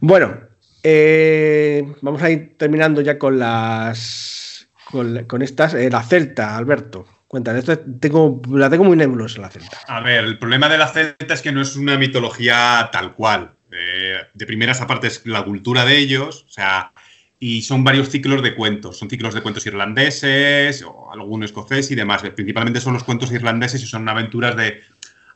[0.00, 0.38] Bueno,
[0.82, 4.47] eh, vamos a ir terminando ya con las
[4.90, 7.06] con, estas, eh, la Celta, Alberto.
[7.26, 9.78] Cuéntame, esto tengo, la tengo muy nebulosa la Celta.
[9.86, 13.52] A ver, el problema de la Celta es que no es una mitología tal cual.
[13.70, 16.92] Eh, de primeras aparte es la cultura de ellos, o sea,
[17.38, 18.98] y son varios ciclos de cuentos.
[18.98, 22.22] Son ciclos de cuentos irlandeses, o algún escocés y demás.
[22.34, 24.80] Principalmente son los cuentos irlandeses y son aventuras de...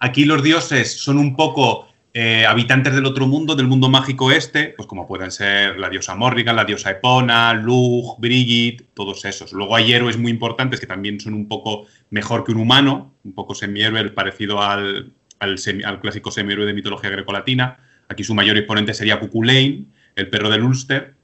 [0.01, 4.75] Aquí los dioses son un poco eh, habitantes del otro mundo, del mundo mágico este,
[4.77, 9.53] pues como pueden ser la diosa Morrigan, la diosa Epona, Lug, Brigid, todos esos.
[9.53, 13.33] Luego hay héroes muy importantes que también son un poco mejor que un humano, un
[13.33, 17.79] poco semihéroe parecido al, al, semi, al clásico semihéroe de mitología grecolatina.
[18.09, 21.15] Aquí su mayor exponente sería Cuculain, el perro del Ulster.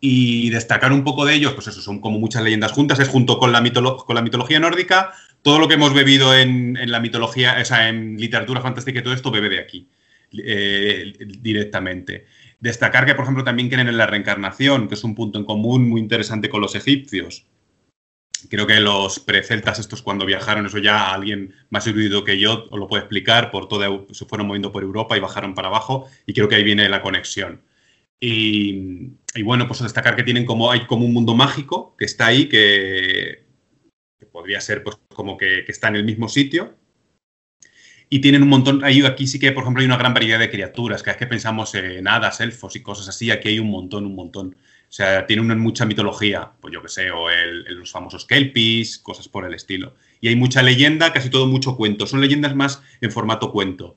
[0.00, 3.38] Y destacar un poco de ellos, pues eso, son como muchas leyendas juntas, es junto
[3.38, 3.62] con la,
[4.06, 5.12] con la mitología nórdica,
[5.48, 9.14] todo lo que hemos bebido en, la mitología, o sea, en literatura fantástica y todo
[9.14, 9.88] esto bebe de aquí,
[10.30, 12.26] eh, directamente.
[12.60, 15.88] Destacar que, por ejemplo, también creen en la reencarnación, que es un punto en común
[15.88, 17.46] muy interesante con los egipcios.
[18.50, 22.78] Creo que los preceltas estos cuando viajaron, eso ya alguien más erudito que yo os
[22.78, 26.34] lo puede explicar, por toda, se fueron moviendo por Europa y bajaron para abajo, y
[26.34, 27.62] creo que ahí viene la conexión.
[28.20, 32.26] Y, y bueno, pues destacar que tienen como, hay como un mundo mágico que está
[32.26, 33.17] ahí, que,
[34.38, 36.76] podría ser pues como que, que está en el mismo sitio.
[38.08, 40.48] Y tienen un montón, ahí, aquí sí que, por ejemplo, hay una gran variedad de
[40.48, 41.02] criaturas.
[41.02, 44.14] Cada vez que pensamos en hadas, elfos y cosas así, aquí hay un montón, un
[44.14, 44.56] montón.
[44.88, 48.98] O sea, tiene una mucha mitología, pues yo que sé, o el, los famosos kelpies,
[48.98, 49.94] cosas por el estilo.
[50.20, 52.06] Y hay mucha leyenda, casi todo mucho cuento.
[52.06, 53.96] Son leyendas más en formato cuento.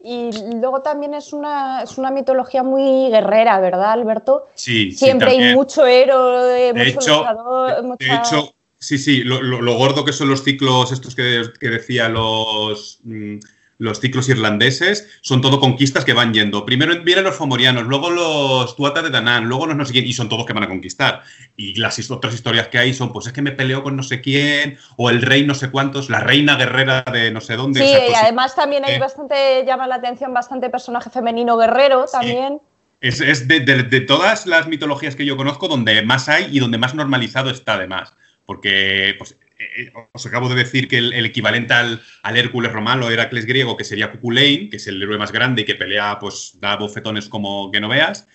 [0.00, 4.46] Y luego también es una, es una mitología muy guerrera, ¿verdad, Alberto?
[4.54, 9.42] Sí, sí, Siempre hay mucho héroe, De mucho hecho, luchador, de, hecho, sí, sí, lo,
[9.42, 13.36] lo- lo gordo que son los ciclos, estos que, que decía los, mm,
[13.80, 16.66] los ciclos irlandeses, son todo conquistas que van yendo.
[16.66, 20.12] Primero vienen los fomorianos, luego los tuatas de Danán, luego los no sé quién, y
[20.12, 21.22] son todos que van a conquistar.
[21.56, 24.20] Y las otras historias que hay son, pues es que me peleo con no sé
[24.20, 27.78] quién, o el rey no sé cuántos, la reina guerrera de no sé dónde.
[27.80, 28.98] Sí, o sea, y pues, además también hay Eh.
[28.98, 32.60] bastante, llama la atención bastante personaje femenino guerrero también.
[33.00, 36.58] Es, es de, de- de todas las mitologías que yo conozco donde más hay y
[36.58, 38.12] donde más normalizado está además.
[38.48, 43.10] Porque pues, eh, eh, os acabo de decir que el, equivalente al, al Hércules romano
[43.10, 46.56] Heracles griego, que sería Cuculain, que es el héroe más grande y que pelea, pues
[46.58, 48.26] da bofetones como que no veas,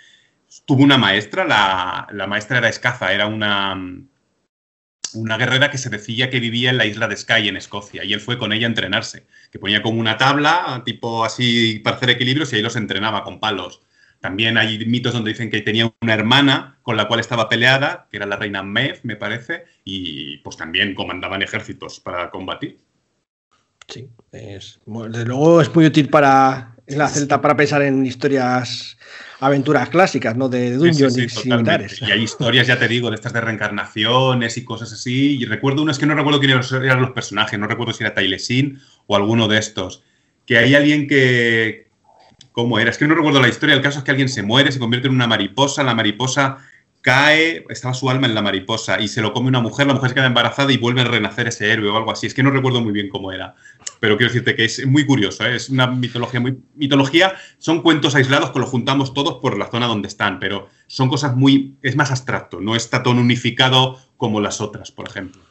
[0.65, 3.75] tuvo una maestra, la, la maestra era Escaza, era una,
[5.15, 8.13] una guerrera que se decía que vivía en la isla de Skye, en Escocia, y
[8.13, 12.11] él fue con ella a entrenarse, que ponía como una tabla, tipo así para hacer
[12.11, 13.81] equilibrios, y ahí los entrenaba con palos.
[14.23, 18.15] También hay mitos donde dicen que tenía una hermana con la cual estaba peleada, que
[18.15, 22.79] era la reina Mev, me parece, y pues también comandaban ejércitos para combatir.
[23.85, 28.97] Sí, es, desde luego es muy útil para la celta para pensar en historias,
[29.41, 30.47] aventuras clásicas, ¿no?
[30.47, 32.01] De Sí, sí, dungeons sí, y similares.
[32.01, 35.37] Y hay historias, ya te digo, de estas de reencarnaciones y cosas así.
[35.37, 38.79] Y recuerdo unas que no recuerdo quiénes eran los personajes, no recuerdo si era Tailesin
[39.05, 40.01] o alguno de estos.
[40.45, 41.91] Que hay alguien que.
[42.53, 42.91] ¿Cómo era?
[42.91, 43.75] Es que no recuerdo la historia.
[43.75, 46.59] El caso es que alguien se muere, se convierte en una mariposa, la mariposa
[47.01, 50.09] cae, estaba su alma en la mariposa y se lo come una mujer, la mujer
[50.09, 52.27] se queda embarazada y vuelve a renacer ese héroe o algo así.
[52.27, 53.55] Es que no recuerdo muy bien cómo era.
[53.99, 55.55] Pero quiero decirte que es muy curioso, ¿eh?
[55.55, 56.59] es una mitología muy...
[56.75, 61.09] Mitología son cuentos aislados que los juntamos todos por la zona donde están, pero son
[61.09, 61.75] cosas muy...
[61.81, 65.41] es más abstracto, no está tan unificado como las otras, por ejemplo.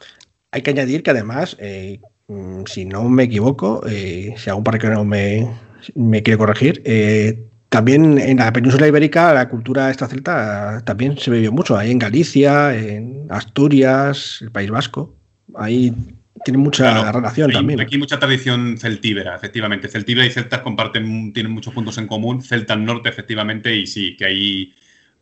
[0.51, 4.87] Hay que añadir que además, eh, mm, si no me equivoco, eh, si algún parque
[4.87, 5.47] no me,
[5.95, 11.31] me quiere corregir, eh, también en la península ibérica la cultura esta celta también se
[11.31, 11.75] vivió mucho.
[11.77, 15.15] Ahí en Galicia, en Asturias, el País Vasco.
[15.55, 15.91] Ahí
[16.45, 17.79] tiene mucha Claro, relación hay- también.
[17.81, 19.87] Aquí hay mucha tradición celtíbera, efectivamente.
[19.87, 22.41] Celtíbera y celtas comparten, tienen muchos puntos en común.
[22.43, 24.73] Celta al norte, efectivamente, y sí, que hay,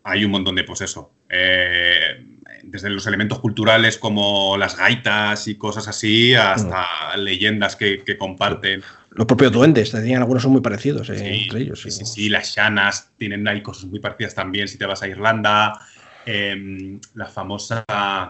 [0.03, 2.25] hay un montón de, pues eso, eh,
[2.63, 6.85] desde los elementos culturales como las gaitas y cosas así, hasta
[7.17, 8.81] leyendas que, que comparten.
[9.11, 11.81] Los propios duendes, tenían algunos son muy parecidos eh, Sí, entre ellos.
[11.81, 15.07] sí, sí, sí, las llanas tienen hay cosas muy parecidas también si te vas a
[15.07, 15.79] Irlanda.
[16.25, 17.83] Eh, la famosa,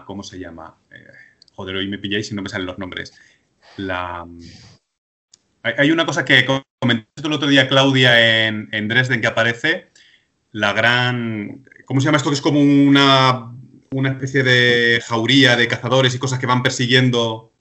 [0.06, 0.74] ¿cómo se llama?
[0.90, 1.06] Eh,
[1.54, 3.12] joder, hoy me pilláis y no me salen los nombres.
[3.76, 4.26] La,
[5.62, 6.44] hay, hay una cosa que
[6.80, 9.90] comentaste el otro día, Claudia, en, en Dresden, que aparece,
[10.50, 11.64] la gran...
[11.84, 12.30] ¿Cómo se llama esto?
[12.30, 13.52] Que es como una,
[13.92, 17.51] una especie de jauría de cazadores y cosas que van persiguiendo.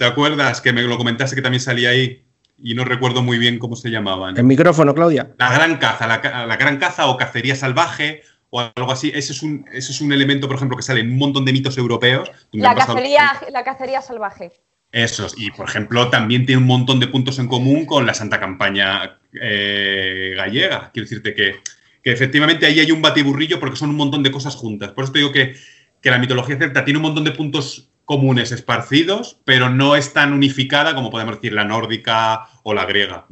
[0.00, 2.24] ¿Te acuerdas que me lo comentaste que también salía ahí?
[2.56, 4.34] Y no recuerdo muy bien cómo se llamaban.
[4.34, 5.28] El micrófono, Claudia.
[5.36, 9.12] La gran caza, la, gran caza o cacería salvaje o algo así.
[9.14, 11.52] Ese es, un, ese es un elemento, por ejemplo, que sale en un montón de
[11.52, 12.30] mitos europeos.
[12.50, 14.52] donde La pasado- cacería, la cacería salvaje.
[14.90, 15.34] Esos.
[15.36, 19.18] Y, por ejemplo, también tiene un montón de puntos en común con la Santa Campaña
[19.38, 20.92] eh, gallega.
[20.94, 21.56] Quiero decirte que,
[22.02, 24.92] que efectivamente ahí hay un batiburrillo porque son un montón de cosas juntas.
[24.92, 25.56] Por eso te digo que,
[26.00, 30.32] que la mitología celta tiene un montón de puntos comunes esparcidos, pero no es tan
[30.32, 33.26] unificada como podemos decir la nórdica o la griega.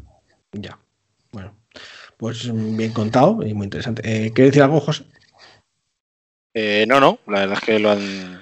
[0.52, 0.78] Ya.
[1.32, 1.52] Bueno,
[2.16, 4.02] pues mm, bien contado y muy interesante.
[4.04, 5.02] Eh, ¿Quieres decir algo, José?
[6.54, 8.38] Eh, no, no, la verdad es que lo han, lo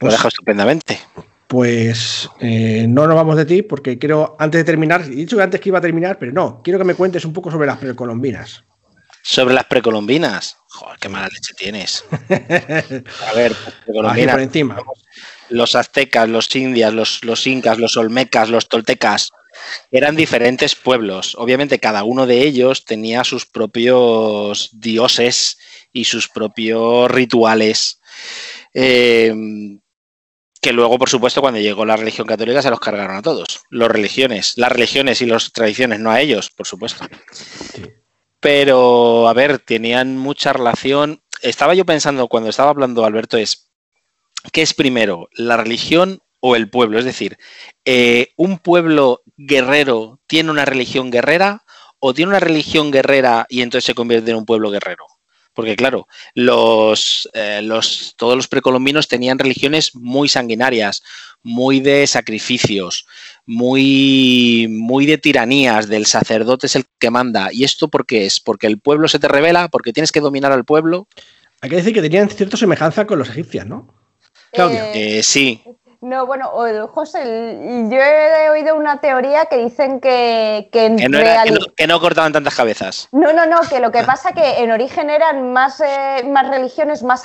[0.00, 0.98] Pues- han dejado estupendamente.
[1.46, 5.60] Pues eh, no nos vamos de ti porque quiero, antes de terminar, he dicho antes
[5.60, 8.64] que iba a terminar, pero no, quiero que me cuentes un poco sobre las precolombinas.
[9.22, 10.56] Sobre las precolombinas.
[10.68, 12.04] Joder, qué mala leche tienes.
[13.28, 13.52] A ver,
[13.84, 14.34] precolombinas.
[14.34, 14.76] por encima.
[15.50, 19.30] Los aztecas, los indias, los, los incas, los olmecas, los toltecas,
[19.90, 21.34] eran diferentes pueblos.
[21.36, 25.58] Obviamente cada uno de ellos tenía sus propios dioses
[25.92, 28.00] y sus propios rituales.
[28.72, 29.34] eh,
[30.60, 33.62] que luego, por supuesto, cuando llegó la religión católica se los cargaron a todos.
[33.70, 37.06] Los religiones, las religiones y las tradiciones, no a ellos, por supuesto.
[38.40, 41.22] Pero, a ver, tenían mucha relación.
[41.40, 43.69] Estaba yo pensando cuando estaba hablando Alberto, es
[44.52, 46.98] ¿qué es primero, la religión o el pueblo?
[46.98, 47.38] Es decir,
[47.84, 51.64] eh, ¿un pueblo guerrero tiene una religión guerrera
[51.98, 55.06] o tiene una religión guerrera y entonces se convierte en un pueblo guerrero?
[55.52, 61.02] Porque claro, los, eh, los, todos los precolombinos tenían religiones muy sanguinarias,
[61.42, 63.06] muy de sacrificios,
[63.46, 67.48] muy, de tiranías, del sacerdote es el que manda.
[67.52, 68.40] ¿Y esto por qué es?
[68.40, 69.68] ¿Porque el pueblo se te revela?
[69.68, 71.08] ¿Porque tienes que dominar al pueblo?
[71.60, 73.99] Hay que decir que tenían cierta semejanza con los egipcios, ¿no?
[74.52, 74.92] Claudia.
[74.92, 75.62] Eh, sí,
[76.02, 76.50] no, bueno,
[76.94, 77.18] José,
[77.90, 80.88] yo he oído una teoría que dicen que, que,
[81.86, 83.08] no cortaban tantas cabezas.
[83.12, 87.02] No, no, no, que lo que pasa que en origen eran más, eh, más religiones,
[87.02, 87.24] más,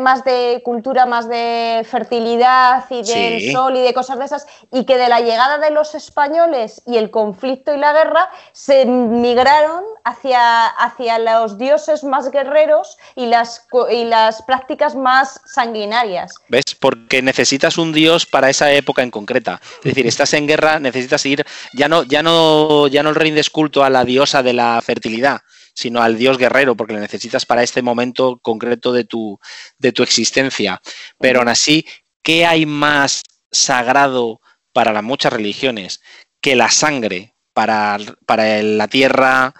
[0.00, 4.84] más de cultura, más de fertilidad y del sol y de cosas de esas, y
[4.86, 9.84] que de la llegada de los españoles y el conflicto y la guerra se migraron
[10.02, 16.34] hacia, hacia los dioses más guerreros y las, y las prácticas más sanguinarias.
[16.48, 16.74] ¿Ves?
[16.80, 19.60] Porque necesitas un dios para esa época en concreta.
[19.78, 21.44] Es decir, estás en guerra, necesitas ir,
[21.74, 25.42] ya no, ya no, rindes culto a la diosa de la fertilidad,
[25.74, 29.38] sino al dios guerrero, porque le necesitas para este momento concreto de tu,
[29.80, 30.80] existencia.
[31.18, 31.84] Pero aún así,
[32.22, 34.40] ¿qué hay más sagrado
[34.72, 36.00] para las muchas religiones
[36.40, 39.54] que la sangre para la tierra,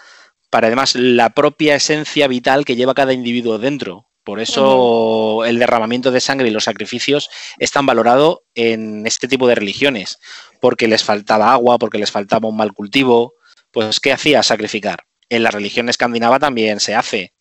[0.49, 4.07] para además la propia esencia vital que lleva cada individuo dentro?
[4.27, 9.55] Por eso el derramamiento de sangre y los sacrificios están valorados en este tipo de
[9.55, 10.19] religiones,
[10.61, 13.35] porque les faltaba agua, porque les faltaba un mal cultivo.
[13.71, 14.43] Pues, ¿qué hacía?
[14.43, 15.05] Sacrificar.
[15.29, 17.35] En la religión escandinava también se hace,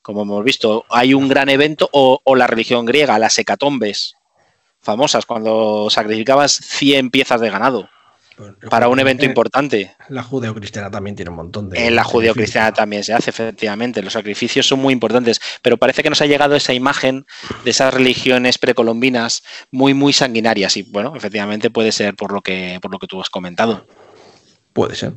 [0.00, 0.84] como hemos visto.
[0.90, 4.14] Hay un gran evento, o, o la religión griega, las hecatombes,
[4.80, 7.90] famosas, cuando sacrificabas 100 piezas de ganado
[8.70, 9.94] para un evento importante.
[10.08, 11.86] La judeocristiana también tiene un montón de.
[11.86, 14.02] En la judeocristiana también se hace, efectivamente.
[14.02, 17.26] Los sacrificios son muy importantes, pero parece que nos ha llegado esa imagen
[17.64, 20.76] de esas religiones precolombinas muy, muy sanguinarias.
[20.76, 23.86] Y bueno, efectivamente puede ser por lo que, por lo que tú has comentado.
[24.72, 25.14] Puede ser.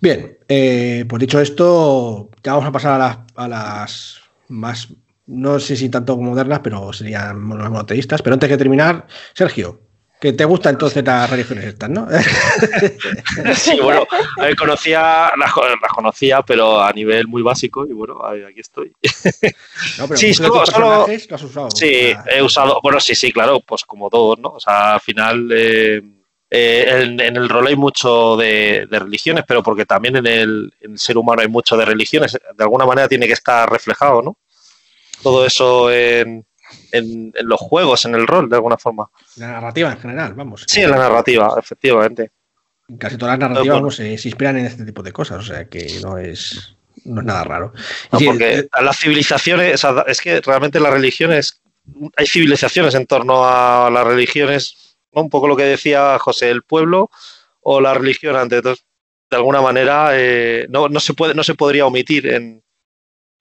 [0.00, 4.88] Bien, eh, pues dicho esto, ya vamos a pasar a, a las más
[5.26, 8.22] no sé si tanto modernas, pero serían monoteístas.
[8.22, 9.80] Pero antes de terminar, Sergio,
[10.22, 12.06] que te gusta entonces las religiones estas, ¿no?
[13.56, 14.06] sí, bueno,
[14.56, 15.52] conocía, las,
[15.92, 18.92] conocía, pero a nivel muy básico, y bueno, aquí estoy.
[19.98, 21.70] No, pero sí, solo, solo lo has usado.
[21.72, 24.50] Sí, he usado, bueno, sí, sí, claro, pues como todos, ¿no?
[24.50, 26.00] O sea, al final eh,
[26.48, 30.98] eh, en, el rol hay mucho de, religiones, pero porque también en el, en el,
[31.00, 34.38] ser humano hay mucho de religiones, de alguna manera tiene que estar reflejado, ¿no?
[35.20, 36.46] Todo eso en
[36.90, 39.08] en, los juegos, en el rol, de alguna forma.
[39.36, 40.64] La narrativa en general, vamos.
[40.66, 42.30] Sí, en la narrativa, efectivamente.
[42.98, 46.18] Casi todas las narrativas se, inspiran en este tipo de cosas, o sea que no
[46.18, 47.72] es, no es nada raro.
[48.10, 51.62] porque eh, las civilizaciones, es que realmente las religiones,
[52.16, 57.10] hay civilizaciones en torno a las religiones, un poco lo que decía José, el pueblo
[57.60, 58.76] o la religión, ante todo,
[59.30, 62.62] de alguna manera eh, no, no, se puede, no se podría omitir en,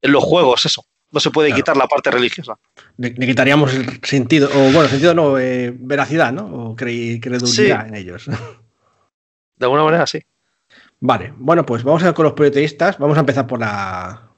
[0.01, 0.85] en los juegos eso.
[1.11, 2.57] No se puede quitar la parte religiosa.
[3.01, 6.45] Le, quitaríamos el sentido, o bueno, sentido no, eh, veracidad, ¿no?
[6.45, 8.27] O credulidad en ellos.
[9.57, 10.19] De alguna manera, sí.
[10.99, 12.99] Vale, bueno, pues vamos a ver con los politeístas.
[12.99, 14.29] Vamos a empezar por la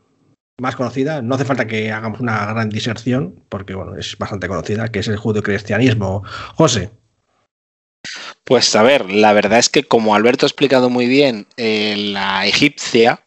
[0.61, 1.21] más conocida.
[1.21, 5.07] No hace falta que hagamos una gran diserción, porque bueno, es bastante conocida, que es
[5.09, 6.23] el judeocristianismo.
[6.55, 6.91] José.
[8.45, 12.45] Pues a ver, la verdad es que como Alberto ha explicado muy bien, eh, la
[12.45, 13.25] egipcia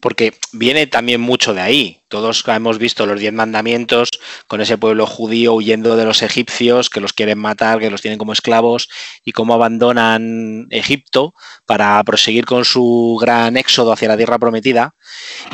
[0.00, 2.02] porque viene también mucho de ahí.
[2.08, 4.10] Todos hemos visto los diez mandamientos
[4.46, 8.18] con ese pueblo judío huyendo de los egipcios que los quieren matar, que los tienen
[8.18, 8.88] como esclavos
[9.24, 11.34] y cómo abandonan Egipto
[11.66, 14.94] para proseguir con su gran éxodo hacia la tierra prometida.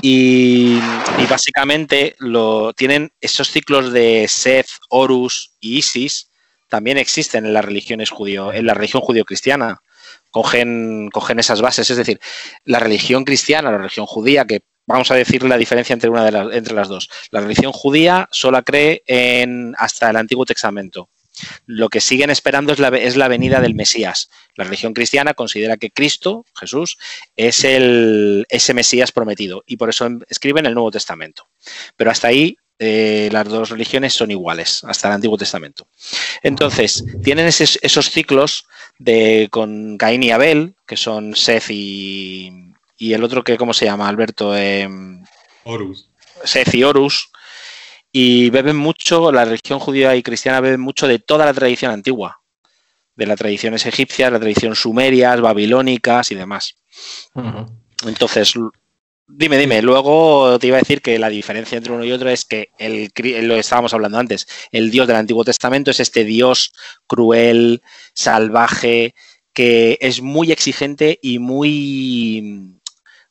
[0.02, 0.78] Y,
[1.28, 6.30] básicamente lo, tienen esos ciclos de Seth, Horus y Isis
[6.68, 9.80] también existen en las religiones judío, en la religión judío-cristiana
[10.38, 11.90] cogen, cogen esas bases.
[11.90, 12.20] Es decir,
[12.64, 16.30] la religión cristiana, la religión judía, que vamos a decir la diferencia entre, una de
[16.30, 17.10] las, entre las dos.
[17.32, 21.08] La religión judía solo cree en hasta el Antiguo Testamento.
[21.66, 24.30] Lo que siguen esperando es la, es la venida del Mesías.
[24.54, 26.98] La religión cristiana considera que Cristo, Jesús,
[27.34, 31.48] es el, ese Mesías prometido y por eso escriben el Nuevo Testamento.
[31.96, 35.88] Pero hasta ahí eh, las dos religiones son iguales, hasta el Antiguo Testamento.
[36.42, 38.66] Entonces, tienen esos ciclos
[38.98, 43.86] de, con Caín y Abel, que son Seth y, y el otro que, ¿cómo se
[43.86, 44.56] llama, Alberto?
[44.56, 45.24] Em,
[45.64, 46.08] Horus.
[46.44, 47.30] Seth y Horus.
[48.12, 52.40] Y beben mucho, la religión judía y cristiana beben mucho de toda la tradición antigua,
[53.16, 56.76] de las tradiciones egipcias, la tradición sumerias, babilónicas y demás.
[58.06, 58.54] Entonces,
[59.30, 59.82] Dime, dime.
[59.82, 63.12] Luego te iba a decir que la diferencia entre uno y otro es que el,
[63.46, 64.48] lo estábamos hablando antes.
[64.72, 66.72] El Dios del Antiguo Testamento es este Dios
[67.06, 67.82] cruel,
[68.14, 69.14] salvaje,
[69.52, 72.78] que es muy exigente y muy,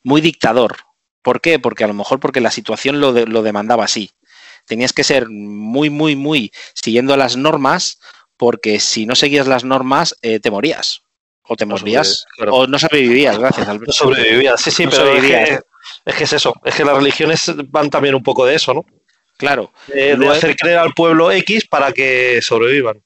[0.04, 0.76] muy dictador.
[1.20, 1.58] ¿Por qué?
[1.58, 4.12] Porque a lo mejor porque la situación lo, lo demandaba así.
[4.66, 7.98] Tenías que ser muy, muy, muy siguiendo las normas,
[8.36, 11.02] porque si no seguías las normas, eh, te morías.
[11.42, 12.54] O te morías, claro.
[12.54, 13.66] o no sobrevivías, gracias.
[13.66, 13.86] Alberto.
[13.86, 15.60] No sobrevivías, sí, sí, no pero es que,
[16.04, 18.84] es que, es eso, es que las religiones van también un poco de eso, ¿no?
[19.36, 19.72] Claro.
[19.94, 23.02] Eh, de hacer creer al pueblo X para que sobrevivan.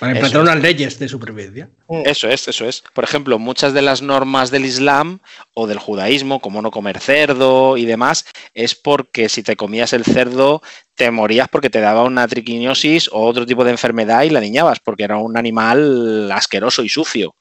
[0.00, 1.70] Para implantar unas leyes de supervivencia.
[2.04, 2.82] Eso es, eso es.
[2.92, 5.20] Por ejemplo, muchas de las normas del Islam
[5.54, 10.04] o del judaísmo, como no comer cerdo y demás, es porque si te comías el
[10.04, 10.60] cerdo
[10.96, 14.80] te morías porque te daba una triquinosis o otro tipo de enfermedad y la niñabas,
[14.80, 17.36] porque era un animal asqueroso y sucio.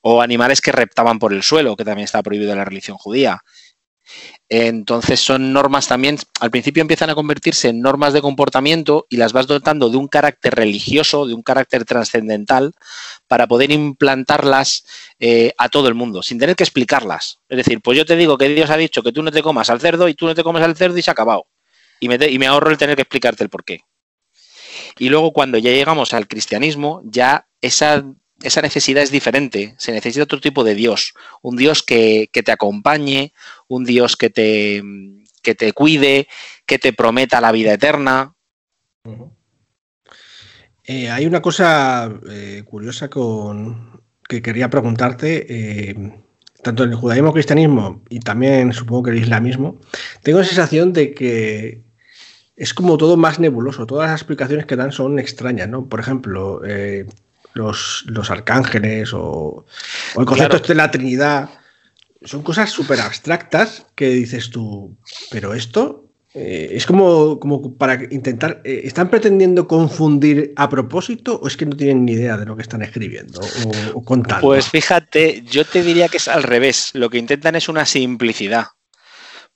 [0.00, 3.40] O animales que reptaban por el suelo, que también está prohibido en la religión judía.
[4.54, 9.32] Entonces son normas también, al principio empiezan a convertirse en normas de comportamiento y las
[9.32, 12.74] vas dotando de un carácter religioso, de un carácter trascendental,
[13.26, 14.84] para poder implantarlas
[15.18, 17.38] eh, a todo el mundo, sin tener que explicarlas.
[17.48, 19.70] Es decir, pues yo te digo que Dios ha dicho que tú no te comas
[19.70, 21.46] al cerdo y tú no te comes al cerdo y se ha acabado.
[21.98, 23.80] Y me, y me ahorro el tener que explicarte el por qué.
[24.98, 28.04] Y luego cuando ya llegamos al cristianismo, ya esa
[28.42, 29.74] esa necesidad es diferente.
[29.78, 31.14] Se necesita otro tipo de Dios.
[31.42, 33.32] Un Dios que, que te acompañe,
[33.68, 34.82] un Dios que te,
[35.42, 36.28] que te, cuide,
[36.66, 38.34] que te prometa la vida eterna.
[40.84, 45.46] Eh, hay una cosa eh, curiosa con que quería preguntarte.
[45.48, 46.18] Eh,
[46.62, 49.80] tanto en el judaísmo cristianismo y también supongo que el islamismo,
[50.22, 51.82] tengo la sensación de que
[52.54, 53.84] es como todo más nebuloso.
[53.84, 55.88] Todas las explicaciones que dan son extrañas, ¿no?
[55.88, 56.62] Por ejemplo,
[57.54, 59.64] los, los arcángeles o,
[60.14, 60.66] o el concepto claro.
[60.66, 61.50] de la Trinidad.
[62.24, 64.96] Son cosas súper abstractas que dices tú,
[65.30, 68.62] pero esto eh, es como, como para intentar.
[68.64, 72.56] Eh, ¿Están pretendiendo confundir a propósito o es que no tienen ni idea de lo
[72.56, 74.46] que están escribiendo o, o contando?
[74.46, 76.90] Pues fíjate, yo te diría que es al revés.
[76.94, 78.66] Lo que intentan es una simplicidad.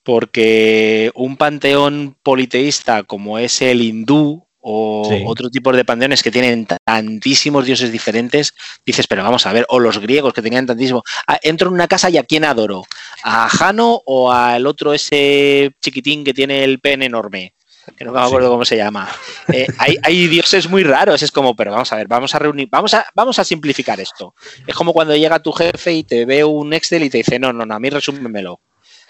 [0.03, 5.23] Porque un panteón politeísta como es el hindú o sí.
[5.25, 8.53] otro tipo de panteones que tienen tantísimos dioses diferentes,
[8.85, 11.03] dices, pero vamos a ver, o los griegos que tenían tantísimo.
[11.25, 12.83] Ah, entro en una casa y a quién adoro,
[13.23, 17.53] a Jano o al otro ese chiquitín que tiene el pene enorme,
[17.95, 18.51] que no me acuerdo sí.
[18.51, 19.09] cómo se llama.
[19.53, 22.67] Eh, hay, hay, dioses muy raros, es como, pero vamos a ver, vamos a reunir,
[22.69, 24.35] vamos a, vamos a simplificar esto.
[24.67, 27.53] Es como cuando llega tu jefe y te ve un Excel y te dice, no,
[27.53, 28.59] no, no, a mí resúmemelo,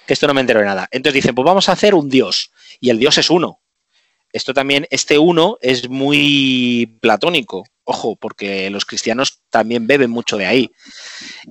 [0.06, 0.88] que esto no me entero de nada.
[0.92, 3.60] Entonces dicen, pues vamos a hacer un dios, y el dios es uno
[4.38, 10.46] esto también, este uno es muy platónico, ojo, porque los cristianos también beben mucho de
[10.46, 10.72] ahí.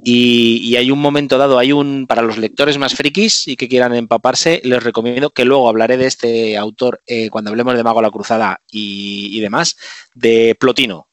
[0.03, 3.69] Y, y, hay un momento dado, hay un, para los lectores más frikis y que
[3.69, 7.99] quieran empaparse, les recomiendo que luego hablaré de este autor eh, cuando hablemos de Mago
[7.99, 9.77] a la Cruzada y, y demás,
[10.15, 11.09] de Plotino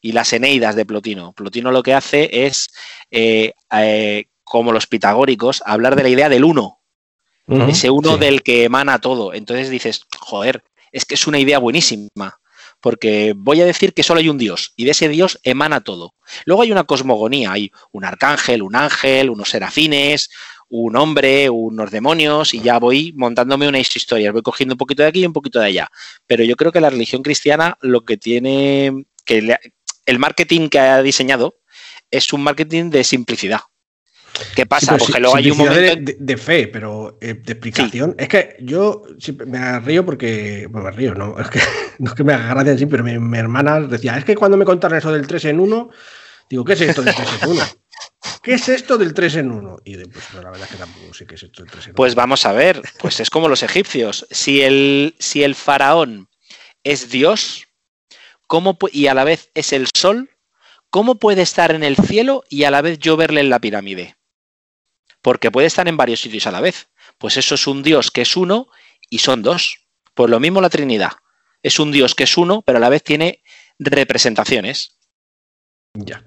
[0.00, 1.32] y las Eneidas de Plotino.
[1.32, 2.68] Plotino lo que hace es,
[3.10, 6.78] eh, eh, como los pitagóricos, hablar de la idea del uno,
[7.46, 8.20] uh -huh, ese uno sí.
[8.20, 9.34] del que emana todo.
[9.34, 10.62] Entonces dices, joder,
[10.92, 12.38] es que es una idea buenísima,
[12.80, 16.14] porque voy a decir que solo hay un Dios y de ese Dios emana todo.
[16.44, 20.30] Luego hay una cosmogonía, hay un arcángel, un ángel, unos serafines,
[20.68, 25.08] un hombre, unos demonios y ya voy montándome unas historias, voy cogiendo un poquito de
[25.08, 25.88] aquí y un poquito de allá.
[26.26, 29.56] Pero yo creo que la religión cristiana lo que tiene, que
[30.06, 31.56] el marketing que ha diseñado
[32.10, 33.60] es un marketing de simplicidad.
[34.54, 34.98] ¿Qué pasa?
[34.98, 35.80] Sí, porque luego hay un momento.
[35.80, 38.10] De, de, fe, pero eh, de explicación.
[38.18, 38.24] Sí.
[38.24, 39.02] Es que yo
[39.46, 40.66] me río porque.
[40.70, 41.36] Bueno, me río, ¿no?
[41.40, 41.60] Es que
[41.98, 44.36] no es que me haga gracia en sí, pero mi, mi, hermana decía: es que
[44.36, 45.90] cuando me contaron eso del 3 en 1,
[46.50, 47.62] digo, ¿qué es esto del 3 en 1?
[48.42, 49.76] ¿Qué es esto del 3 en 1?
[49.84, 51.90] Y pues no, la verdad es que tampoco sé qué es esto del 3 en
[51.90, 51.96] 1.
[51.96, 54.26] Pues vamos a ver, pues es como los egipcios.
[54.30, 56.28] Si el, si el faraón
[56.84, 57.66] es Dios,
[58.46, 60.30] ¿cómo, y a la vez es el sol,
[60.90, 64.17] ¿cómo puede estar en el cielo y a la vez yo verle en la pirámide?
[65.22, 66.88] Porque puede estar en varios sitios a la vez.
[67.18, 68.68] Pues eso es un Dios que es uno
[69.10, 69.86] y son dos.
[70.14, 71.12] Pues lo mismo la Trinidad.
[71.62, 73.42] Es un Dios que es uno, pero a la vez tiene
[73.78, 74.98] representaciones.
[75.94, 76.24] Ya.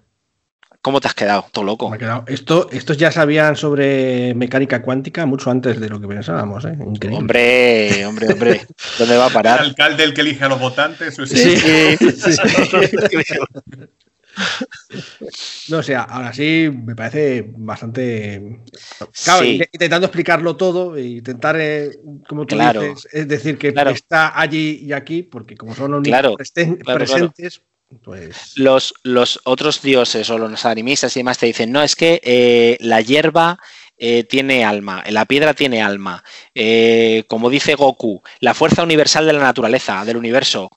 [0.82, 1.46] ¿Cómo te has quedado?
[1.52, 1.90] Todo loco.
[1.90, 2.24] Me he quedado.
[2.28, 6.66] Esto, estos ya sabían sobre mecánica cuántica mucho antes de lo que pensábamos.
[6.66, 6.74] ¿eh?
[6.74, 7.18] Increíble.
[7.20, 8.68] Hombre, hombre, hombre.
[8.98, 9.60] ¿Dónde va a parar?
[9.62, 11.20] El alcalde el que elige a los votantes.
[11.20, 12.42] Eso es sí, sí, sí.
[15.70, 18.62] No, o sea, ahora sí me parece bastante.
[19.24, 19.62] Claro, sí.
[19.72, 21.92] intentando explicarlo todo e intentar, eh,
[22.28, 22.82] como tú claro.
[22.82, 23.92] dices, es decir, que claro.
[23.92, 26.36] está allí y aquí, porque como son claro.
[26.36, 27.62] presentes.
[28.04, 28.58] Pues...
[28.58, 32.78] Los, los otros dioses o los animistas y demás te dicen, no, es que eh,
[32.80, 33.60] la hierba
[34.04, 36.24] eh, tiene alma, la piedra tiene alma.
[36.56, 40.70] Eh, como dice Goku, la fuerza universal de la naturaleza, del universo.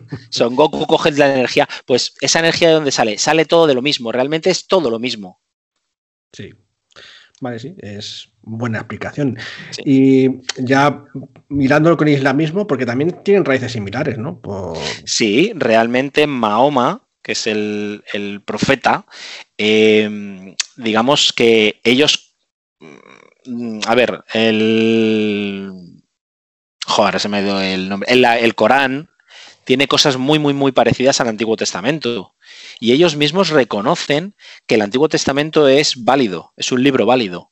[0.30, 1.68] Son Goku coge la energía.
[1.86, 3.18] Pues esa energía de dónde sale?
[3.18, 4.12] Sale todo de lo mismo.
[4.12, 5.40] Realmente es todo lo mismo.
[6.32, 6.52] Sí.
[7.42, 9.36] Vale, sí, es buena explicación.
[9.84, 10.28] Y
[10.58, 11.04] ya
[11.48, 14.40] mirándolo con el islamismo, porque también tienen raíces similares, ¿no?
[15.04, 19.06] Sí, realmente Mahoma, que es el, profeta,
[19.58, 22.36] eh, digamos que ellos,
[23.46, 25.72] mm, a ver, el...
[26.86, 28.08] Joder, se me ha ido el nombre.
[28.08, 29.08] el Corán
[29.64, 32.34] tiene cosas muy, muy, muy parecidas al Antiguo Testamento.
[32.80, 34.34] Y ellos mismos reconocen
[34.66, 37.50] que el Antiguo Testamento es válido, es un libro válido.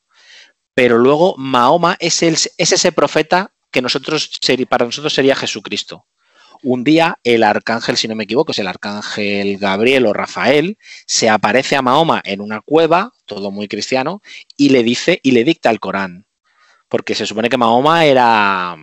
[0.75, 4.31] Pero luego Mahoma es, ese profeta que nosotros,
[4.69, 6.07] para nosotros sería Jesucristo.
[6.63, 11.31] Un día el arcángel, si no me equivoco, es el arcángel Gabriel o Rafael, se
[11.31, 14.21] aparece a Mahoma en una cueva, todo muy cristiano,
[14.57, 16.27] y le dice y le dicta el Corán.
[16.89, 18.77] Porque se supone que Mahoma era,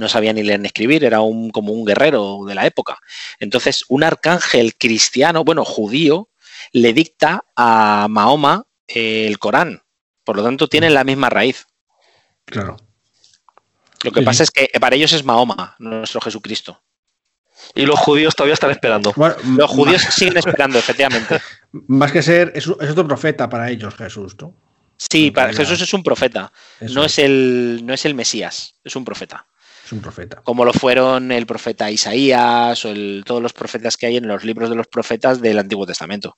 [0.00, 2.98] no sabía ni leer ni escribir, era un, como un guerrero de la época.
[3.38, 6.28] Entonces, un arcángel cristiano, bueno, judío,
[6.72, 9.82] le dicta a Mahoma eh, el Corán.
[10.24, 11.66] Por lo tanto, tienen la misma raíz.
[12.44, 12.76] Claro.
[14.02, 16.82] Lo que pasa es que para ellos es Mahoma, nuestro Jesucristo.
[17.74, 19.12] Y los judíos todavía están esperando.
[19.44, 21.40] los judíos siguen esperando, efectivamente.
[21.72, 24.54] Más que ser, es, otro profeta para ellos, Jesús, ¿no?
[24.96, 26.52] Sí, para Jesús es un profeta.
[26.80, 29.46] No es, el, no es el Mesías, es un profeta
[29.92, 30.40] un profeta.
[30.44, 32.92] Como lo fueron el profeta Isaías o
[33.24, 36.36] todos los profetas que hay en los libros de los profetas del Antiguo Testamento.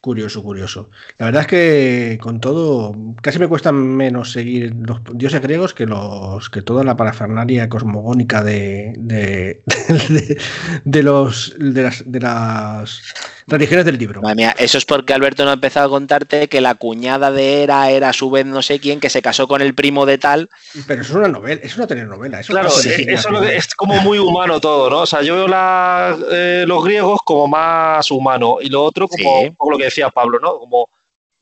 [0.00, 0.90] Curioso, curioso.
[1.18, 5.86] La verdad es que con todo, casi me cuesta menos seguir los dioses griegos que
[5.86, 9.64] los que toda la parafernalia cosmogónica de, de,
[10.84, 13.02] de, los de las, de las
[13.46, 14.20] religiones del libro.
[14.20, 17.62] Madre mía, eso es porque Alberto no ha empezado a contarte que la cuñada de
[17.62, 20.18] Hera era a su vez no sé quién, que se casó con el primo de
[20.18, 20.48] tal.
[20.86, 22.40] Pero eso es una novela, es una telenovela.
[22.40, 25.00] Eso claro, eso es como muy humano todo, ¿no?
[25.00, 29.70] O sea, yo veo eh, los griegos como más humano y lo otro como, como
[29.72, 30.58] lo que decía Pablo, ¿no?
[30.58, 30.90] Como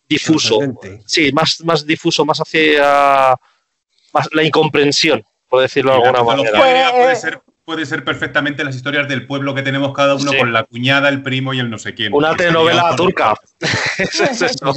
[0.09, 0.59] difuso.
[1.07, 3.37] Sí, más, más difuso, más hacia
[4.13, 6.93] más la incomprensión, por decirlo de alguna manera.
[6.93, 10.65] Puede, ser, puede ser perfectamente las historias del pueblo que tenemos cada uno con la
[10.65, 12.12] cuñada, el primo y el no sé quién.
[12.12, 13.35] Una telenovela turca.
[13.99, 14.75] es eso.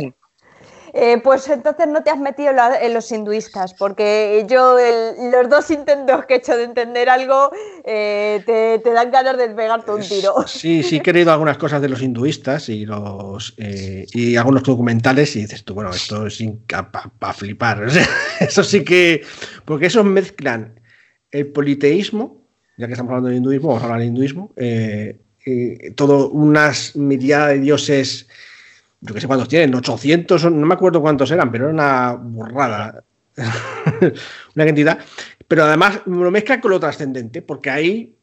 [1.00, 4.78] Eh, pues entonces no te has metido en los hinduistas, porque yo
[5.32, 7.52] los dos intentos que he hecho de entender algo
[7.84, 10.48] eh, te, dan ganas de pegarte un tiro.
[10.48, 15.36] Sí, sí he querido algunas cosas de los hinduistas y los eh, y algunos documentales
[15.36, 17.86] y dices tú, bueno, esto es para flipar.
[18.40, 19.24] eso sí que,
[19.66, 20.80] porque esos mezclan
[21.30, 22.47] el politeísmo,
[22.78, 24.54] ya que estamos hablando de hinduismo, vamos a hablar de hinduismo,
[25.96, 28.28] todo unas mirada de dioses
[29.02, 33.04] yo qué sé cuántos tienen, 800, no me acuerdo cuántos eran, pero era una burrada,
[34.56, 35.00] una cantidad.
[35.48, 38.16] Pero además lo mezcla con lo trascendente, porque ahí,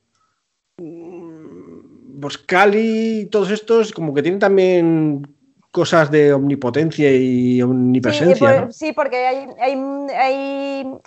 [0.78, 5.33] mm, pues Cali y todos estos, como que tienen también
[5.74, 8.68] cosas de omnipotencia y omnipresencia.
[8.70, 9.48] Sí, porque hay,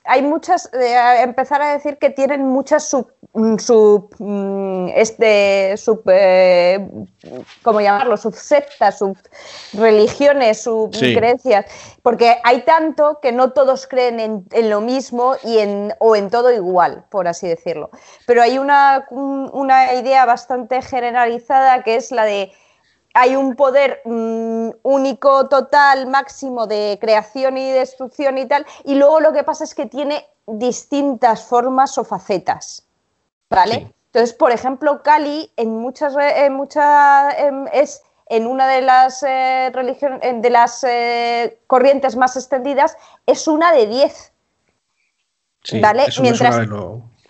[0.03, 6.01] hay, muchas, eh, empezar a decir que tienen muchas sub, mm, sub mm, este, sub,
[6.07, 6.85] eh,
[7.63, 8.17] ¿cómo llamarlo?
[8.17, 8.99] Subsectas,
[9.71, 11.65] subreligiones, subcreencias,
[12.03, 14.19] porque hay tanto que no todos creen
[14.51, 17.89] en, lo mismo y en, o en todo igual, por así decirlo.
[18.25, 22.51] Pero hay una, una idea bastante generalizada que es la de
[23.17, 29.19] hay un poder mm, único, total, máximo de creación y destrucción y tal, y luego
[29.19, 32.85] lo que pasa es que tiene distintas formas o facetas,
[33.49, 33.91] ¿vale?
[34.07, 39.71] Entonces, por ejemplo, Kali en muchas, en muchas em, es en una de las eh,
[39.73, 44.31] religiones, de las eh, corrientes más extendidas, es una de diez.
[45.81, 46.05] ¿Vale?
[46.21, 46.55] Mientras,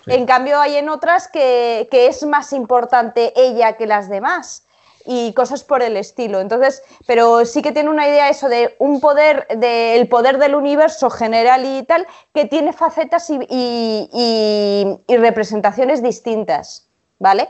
[0.05, 4.66] en cambio, hay en otras que, que es más importante ella que las demás
[5.07, 6.41] y cosas por el estilo.
[6.41, 11.09] Entonces, pero sí que tiene una idea eso de un poder, del poder del universo
[11.09, 16.89] general y tal, que tiene facetas y, representaciones distintas,
[17.19, 17.49] ¿vale?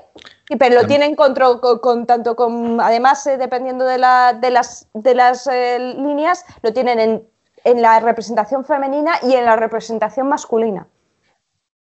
[0.50, 4.88] Y, pero lo tienen con, con, tanto con, además, eh, dependiendo de, la, de las,
[4.94, 7.28] de las eh, líneas, lo tienen en,
[7.64, 10.88] en la representación femenina y en la representación masculina.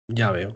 [0.09, 0.55] Ya veo.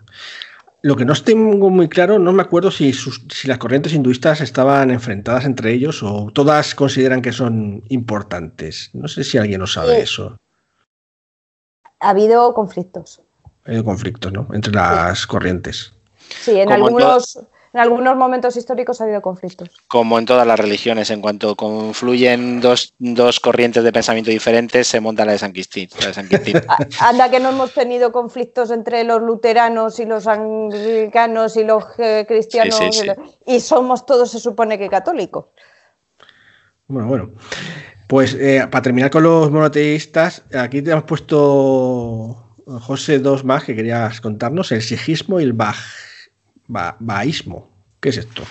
[0.81, 4.91] Lo que no tengo muy claro, no me acuerdo si, si, las corrientes hinduistas estaban
[4.91, 8.91] enfrentadas entre ellos o todas consideran que son importantes.
[8.93, 10.39] No sé si alguien lo sabe eso.
[11.99, 13.21] Ha habido conflictos.
[13.65, 14.47] Ha habido conflictos, ¿no?
[14.53, 15.93] Entre las corrientes.
[16.43, 17.41] Sí, en algunos
[17.73, 19.71] en algunos momentos históricos ha habido conflictos.
[19.89, 22.93] Como en todas las religiones, en cuanto confluyen dos,
[23.41, 25.89] corrientes de pensamiento diferentes, se monta la de San Quintín.
[27.01, 32.25] Anda que no hemos tenido conflictos entre los luteranos y los anglicanos y los eh,
[32.27, 32.81] cristianos
[33.47, 35.47] y somos todos, se supone que católicos.
[36.87, 37.31] Bueno, bueno.
[38.09, 43.77] Pues eh, para terminar con los monoteístas, aquí te hemos puesto, José, dos más que
[43.77, 45.53] querías contarnos, el sijismo y el
[46.69, 47.71] baísmo.
[48.01, 48.45] ¿Qué es esto?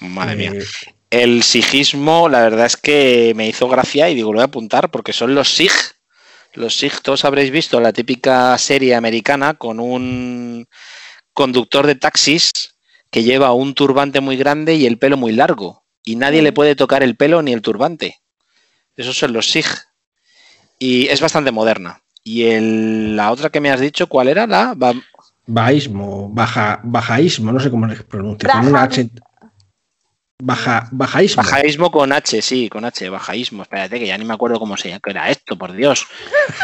[0.00, 0.52] Madre mía.
[0.54, 0.64] Eh,
[1.10, 4.90] el sijismo, la verdad es que me hizo gracia y digo, lo voy a apuntar
[4.90, 5.72] porque son los sig.
[6.54, 10.66] Los sig, todos habréis visto la típica serie americana con un
[11.32, 12.50] conductor de taxis
[13.10, 15.84] que lleva un turbante muy grande y el pelo muy largo.
[16.04, 18.18] Y nadie le puede tocar el pelo ni el turbante.
[18.96, 19.66] Esos son los SIG.
[20.78, 22.02] Y es bastante moderna.
[22.24, 24.46] Y el, la otra que me has dicho, ¿cuál era?
[24.46, 24.74] La
[25.46, 28.48] Baísmo, baja, bajaísmo, no sé cómo se pronuncia.
[30.44, 31.42] Baja, bajaísmo.
[31.42, 33.62] Bajaísmo con H, sí, con H, bajaísmo.
[33.62, 36.04] Espérate, que ya ni me acuerdo cómo se llama, que era esto, por Dios.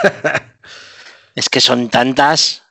[1.36, 2.64] es que son tantas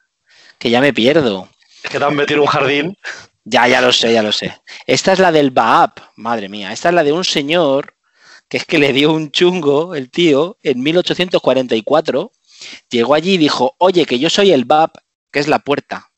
[0.59, 1.49] que ya me pierdo.
[1.83, 2.97] Es que te han metido un jardín.
[3.45, 4.53] Ya, ya lo sé, ya lo sé.
[4.85, 6.73] Esta es la del Baab, madre mía.
[6.73, 7.95] Esta es la de un señor
[8.49, 12.31] que es que le dio un chungo el tío en 1844.
[12.89, 14.91] Llegó allí y dijo, oye, que yo soy el Baab,
[15.37, 16.09] que es la puerta,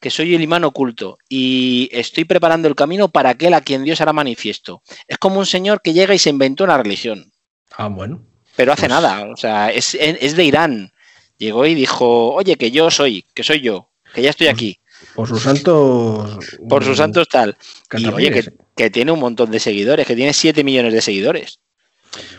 [0.00, 4.00] que soy el imán oculto y estoy preparando el camino para aquel a quien Dios
[4.00, 4.82] hará manifiesto.
[5.06, 7.30] Es como un señor que llega y se inventó una religión.
[7.76, 8.20] Ah, bueno.
[8.56, 10.90] Pero hace pues nada, o sea, es, de Irán.
[11.36, 14.80] Llegó y dijo, oye, que yo soy, que soy yo, que ya estoy aquí.
[15.14, 16.36] Por sus santos.
[16.68, 17.56] Por sus santos tal.
[17.92, 21.60] Y oye, que, que, tiene un montón de seguidores, que tiene 7 millones de seguidores.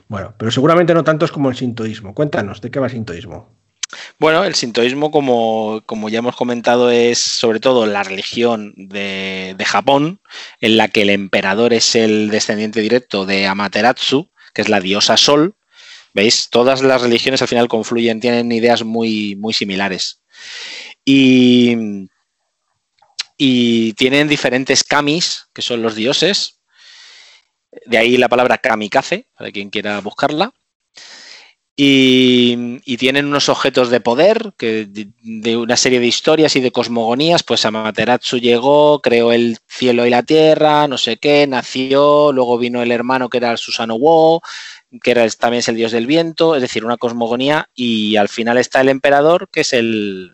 [0.09, 2.13] Bueno, pero seguramente no tantos como el sintoísmo.
[2.13, 3.59] Cuéntanos, ¿de qué va el sintoísmo?
[4.20, 10.20] Bueno, el sintoísmo, como, como, ya hemos comentado, es sobre todo la religión de, Japón,
[10.62, 15.18] en la que el emperador es el descendiente directo de Amaterasu, que es la diosa
[15.18, 15.56] Sol.
[16.14, 16.50] ¿Veis?
[16.50, 20.22] Todas las religiones al final confluyen, tienen ideas muy, muy similares.
[21.06, 21.76] Y,
[23.38, 26.60] y tienen diferentes kamis, que son los dioses.
[27.86, 30.54] De ahí la palabra kamikaze, para quien quiera buscarla.
[31.82, 37.44] Y, tienen unos objetos de poder, que de, una serie de historias y de cosmogonías,
[37.44, 42.82] pues Amaterasu llegó, creó el cielo y la tierra, no sé qué, nació, luego vino
[42.82, 44.42] el hermano que era el Susano Wo,
[45.02, 48.58] que era, también es el dios del viento, es decir, una cosmogonía, y al final
[48.58, 50.34] está el emperador, que es el,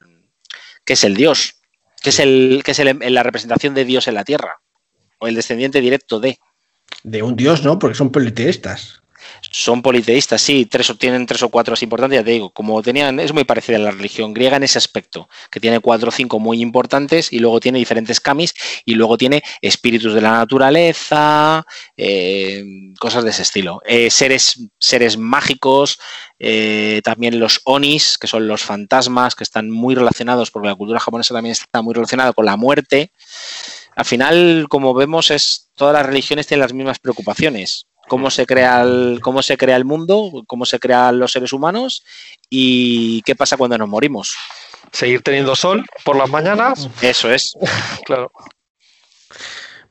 [0.84, 1.58] que es el dios,
[2.02, 4.58] que es, el, que es la representación de Dios en la tierra,
[5.20, 6.40] o el descendiente directo de.
[7.04, 7.78] De un dios, ¿no?
[7.78, 9.04] Porque son politeístas
[9.58, 13.32] son politeístas, sí, tres, tienen tres o cuatro importantes, ya te digo, como tenían, es
[13.32, 16.62] muy parecida a la religión griega en ese aspecto, que tiene cuatro o cinco muy
[16.62, 18.54] importantes y luego tiene diferentes kamis
[18.84, 22.66] y luego tiene espíritus de la naturaleza, eh,
[23.00, 23.82] cosas de ese estilo.
[23.86, 26.00] Eh, seres, seres mágicos,
[26.38, 31.00] eh, también los onis, que son los fantasmas, que están muy relacionados, porque la cultura
[31.00, 33.14] japonesa también está muy relacionada con la muerte.
[33.96, 38.82] Al final, como vemos, es todas las religiones tienen las mismas preocupaciones cómo se crea
[38.82, 42.04] el, cómo se crea el mundo, cómo se crean los seres humanos
[42.50, 44.36] y qué pasa cuando nos morimos.
[44.92, 46.90] Seguir teniendo sol por las mañanas.
[47.02, 47.54] Eso es.
[48.06, 48.32] claro.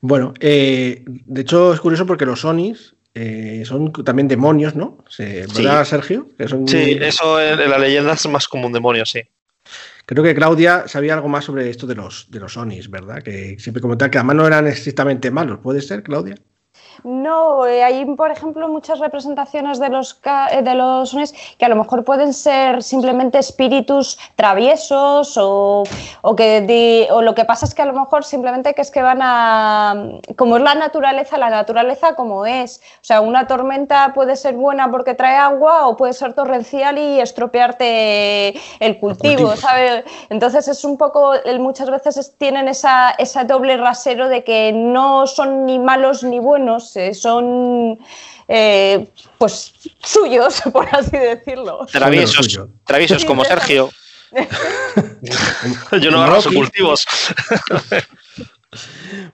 [0.00, 4.98] Bueno, eh, de hecho es curioso porque los Onis eh, son también demonios, ¿no?
[5.18, 6.28] ¿Verdad, Sergio?
[6.66, 9.22] Sí, eso en, la leyenda es más como un demonio, sí.
[10.06, 13.22] Creo que Claudia sabía algo más sobre esto de los, de los Onis, ¿verdad?
[13.22, 15.60] Que siempre comentaba que además no eran estrictamente malos.
[15.62, 16.34] ¿Puede ser, Claudia?
[17.04, 20.18] No, eh, hay, por ejemplo, muchas representaciones de los,
[20.50, 25.82] eh, de los sones que a lo mejor pueden ser simplemente espíritus traviesos o,
[26.22, 29.02] o que o lo que pasa es que a lo mejor simplemente que es que
[29.02, 30.12] van a...
[30.36, 32.80] como es la naturaleza, la naturaleza como es.
[33.02, 37.20] O sea, una tormenta puede ser buena porque trae agua o puede ser torrencial y
[37.20, 40.04] estropearte el cultivo, ¿sabes?
[40.30, 45.66] Entonces es un poco, muchas veces tienen esa, esa doble rasero de que no son
[45.66, 47.98] ni malos ni buenos, son
[48.48, 49.06] eh,
[49.38, 49.72] pues
[50.02, 51.86] suyos, por así decirlo.
[51.90, 53.90] Traviesos, traviesos como Sergio.
[56.00, 57.06] Yo no agarro cultivos.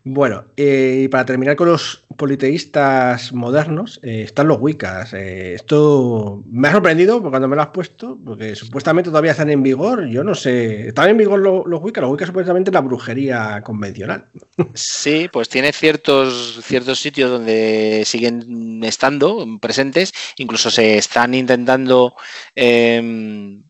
[0.04, 5.12] Bueno, eh, y para terminar con los politeístas modernos, eh, están los Wiccas.
[5.14, 9.62] Eh, esto me ha sorprendido cuando me lo has puesto, porque supuestamente todavía están en
[9.62, 10.06] vigor.
[10.08, 12.02] Yo no sé, ¿están en vigor los, los Wiccas?
[12.02, 14.26] Los Wiccas supuestamente la brujería convencional.
[14.74, 22.14] Sí, pues tiene ciertos, ciertos sitios donde siguen estando presentes, incluso se están intentando
[22.54, 23.62] em,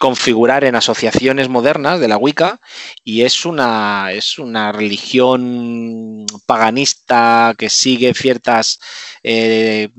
[0.00, 2.62] configurar en asociaciones modernas de la Wicca
[3.04, 8.80] y es una, es una religión paganista que sigue ciertas
[9.22, 9.90] eh,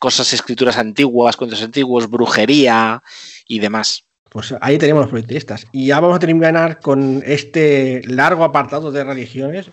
[0.00, 3.00] cosas, escrituras antiguas, cuentos antiguos, brujería
[3.46, 4.08] y demás.
[4.28, 5.68] Pues ahí tenemos los proyectistas.
[5.70, 9.70] Y ya vamos a terminar con este largo apartado de religiones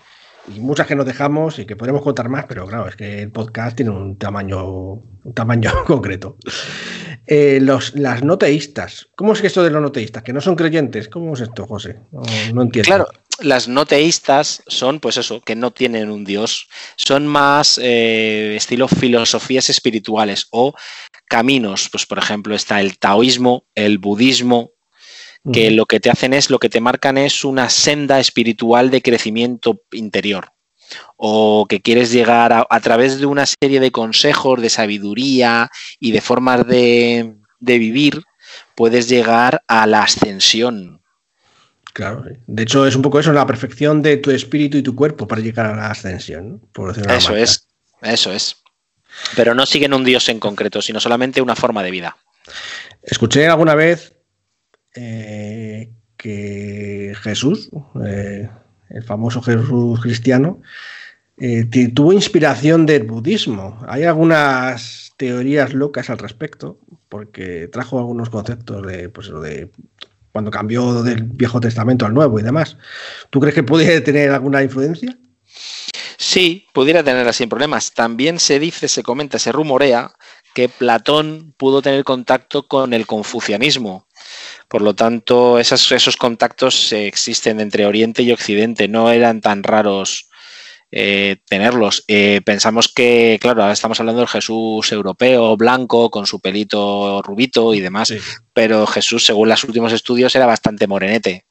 [0.47, 3.31] y muchas que nos dejamos y que podremos contar más, pero claro, es que el
[3.31, 6.37] podcast tiene un tamaño, un tamaño concreto.
[7.27, 10.23] Eh, los, las noteístas, ¿cómo es esto de los noteístas?
[10.23, 11.99] Que no son creyentes, ¿cómo es esto, José?
[12.11, 12.21] No,
[12.53, 12.87] no entiendo.
[12.87, 13.07] Claro,
[13.39, 19.69] las noteístas son, pues eso, que no tienen un dios, son más eh, estilo filosofías
[19.69, 20.73] espirituales o
[21.27, 24.71] caminos, pues por ejemplo está el taoísmo, el budismo,
[25.51, 29.01] que lo que te hacen es, lo que te marcan es una senda espiritual de
[29.01, 30.49] crecimiento interior.
[31.15, 35.69] O que quieres llegar a, a través de una serie de consejos, de sabiduría
[35.99, 38.21] y de formas de, de vivir,
[38.75, 41.01] puedes llegar a la ascensión.
[41.93, 42.35] Claro, sí.
[42.47, 45.41] de hecho es un poco eso, la perfección de tu espíritu y tu cuerpo para
[45.41, 46.59] llegar a la ascensión, ¿no?
[46.71, 47.67] Por Eso es,
[48.01, 48.57] eso es.
[49.35, 52.17] Pero no siguen un dios en concreto, sino solamente una forma de vida.
[53.03, 54.15] Escuché alguna vez
[54.95, 57.69] eh, que Jesús,
[58.05, 58.49] eh,
[58.89, 60.61] el famoso Jesús cristiano,
[61.37, 63.79] eh, tuvo inspiración del budismo.
[63.87, 66.77] Hay algunas teorías locas al respecto,
[67.09, 69.71] porque trajo algunos conceptos de, pues, de
[70.31, 72.77] cuando cambió del Viejo Testamento al Nuevo y demás.
[73.29, 75.17] ¿Tú crees que puede tener alguna influencia?
[76.17, 77.93] Sí, pudiera tenerla sin problemas.
[77.93, 80.13] También se dice, se comenta, se rumorea
[80.53, 84.07] que Platón pudo tener contacto con el confucianismo.
[84.71, 88.87] Por lo tanto, esas- esos contactos existen entre Oriente y Occidente.
[88.87, 90.29] No eran tan raros
[90.93, 92.03] eh, tenerlos.
[92.07, 97.73] Eh, pensamos que, claro, ahora estamos hablando del Jesús europeo, blanco, con su pelito rubito
[97.73, 98.07] y demás.
[98.09, 98.17] Sí.
[98.53, 101.45] pero Jesús, según los últimos estudios, era bastante morenete,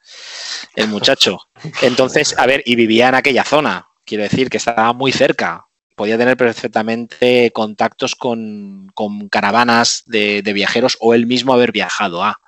[0.74, 1.40] el muchacho.
[1.82, 5.66] Entonces, a ver, y vivía en aquella zona, quiero decir que estaba muy cerca.
[5.94, 12.22] Podía tener perfectamente contactos con, con caravanas de, de viajeros o él mismo haber viajado
[12.24, 12.40] a.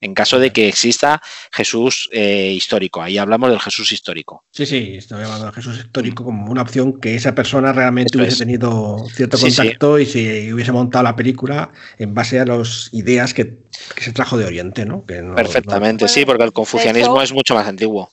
[0.00, 1.22] En caso de que exista
[1.52, 3.02] Jesús eh, histórico.
[3.02, 4.44] Ahí hablamos del Jesús histórico.
[4.52, 8.34] Sí, sí, estoy hablando de Jesús histórico como una opción que esa persona realmente hubiese
[8.34, 8.38] es.
[8.40, 9.56] tenido cierto Sí, sí.
[9.56, 13.58] contacto y si hubiese montado la película en base a las ideas que,
[13.94, 15.02] que se trajo de Oriente, ¿no?
[15.04, 18.10] Que no- Perfectamente, sí, porque el confucianismo hecho- es mucho más antiguo.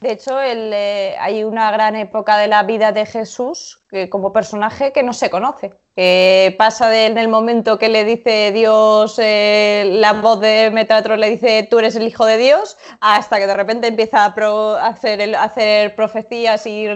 [0.00, 4.32] De hecho, el, eh, hay una gran época de la vida de Jesús que, como
[4.32, 5.74] personaje que no se conoce.
[5.94, 11.20] Que pasa de- en el momento que le dice Dios, eh, la voz de Metatron
[11.20, 14.76] le dice tú eres el hijo de Dios, hasta que de repente empieza a, pro-
[14.76, 16.86] a hacer, el- a hacer profecías y,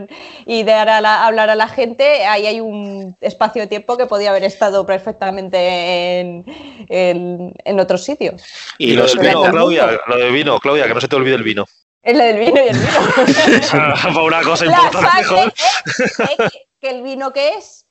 [0.47, 2.25] y dar a la- hablar a la gente.
[2.25, 6.45] Ahí hay un espacio de tiempo que podía haber estado perfectamente en,
[6.89, 8.35] en, en otro sitio.
[8.79, 9.43] Y, Y, lo del vino.
[9.43, 11.67] Claudia, lo del vino, Claudia, que no se te olvide el vino.
[12.05, 13.61] Es la del vino y el vino.
[13.73, 15.35] Para una cosa la importante.
[15.47, 16.37] ¿Eh?
[16.37, 17.87] que, que el vino que es,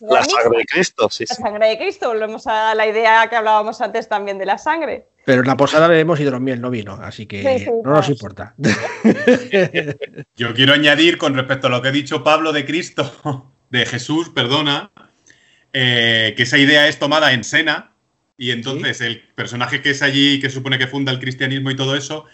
[0.00, 1.42] La sangre de Cristo, sí, la sí.
[1.42, 2.08] sangre de Cristo.
[2.08, 5.08] Volvemos a la idea que hablábamos antes también de la sangre.
[5.24, 8.12] Pero en la posada bebemos hidromiel, no vino, así que Sí, sí, no nos claro.
[8.12, 8.54] importa.
[10.36, 14.30] Yo quiero añadir con respecto a lo que ha dicho Pablo de Cristo, de Jesús,
[14.30, 14.90] perdona,
[15.72, 17.92] eh, que esa idea es tomada en Sena
[18.38, 21.94] y entonces el personaje que es allí, que supone que funda el cristianismo y todo
[21.96, 22.24] eso,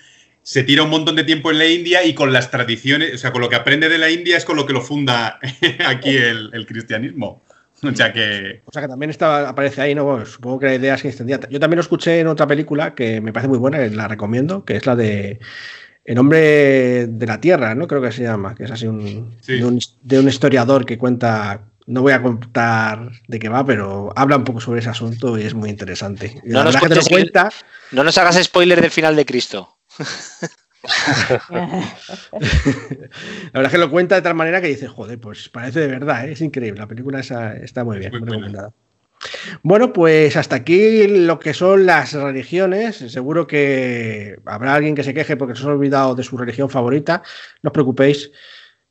[0.44, 3.32] se tira un montón de tiempo en la India y con las tradiciones, o sea,
[3.32, 5.40] con lo que aprende de la India es con lo que lo funda
[5.86, 7.42] aquí el, el cristianismo.
[7.82, 8.62] O sea que...
[8.64, 10.04] O sea que también estaba, aparece ahí, ¿no?
[10.04, 11.40] Bueno, supongo que la idea es que extendía.
[11.50, 14.64] Yo también lo escuché en otra película que me parece muy buena, que la recomiendo,
[14.64, 15.38] que es la de
[16.04, 17.86] El hombre de la tierra, ¿no?
[17.88, 19.54] Creo que se llama, que es así un, Sí.
[19.58, 21.64] de, un de un historiador que cuenta.
[21.86, 25.42] No voy a contar de qué va, pero habla un poco sobre ese asunto y
[25.42, 26.40] es muy interesante.
[26.44, 27.50] No nos verdad que te lo cuentes que- cuenta.
[27.92, 29.73] No nos hagas spoiler del final de Cristo.
[31.52, 31.80] La
[33.54, 36.28] verdad es que lo cuenta de tal manera que dices, joder, pues parece de verdad,
[36.28, 36.32] ¿eh?
[36.32, 36.80] es increíble.
[36.80, 38.72] La película esa está muy bien, Muy recomendada.
[39.62, 42.96] Bueno, pues hasta aquí lo que son las religiones.
[42.96, 47.22] Seguro que habrá alguien que se queje porque se ha olvidado de su religión favorita.
[47.62, 48.30] No os preocupéis.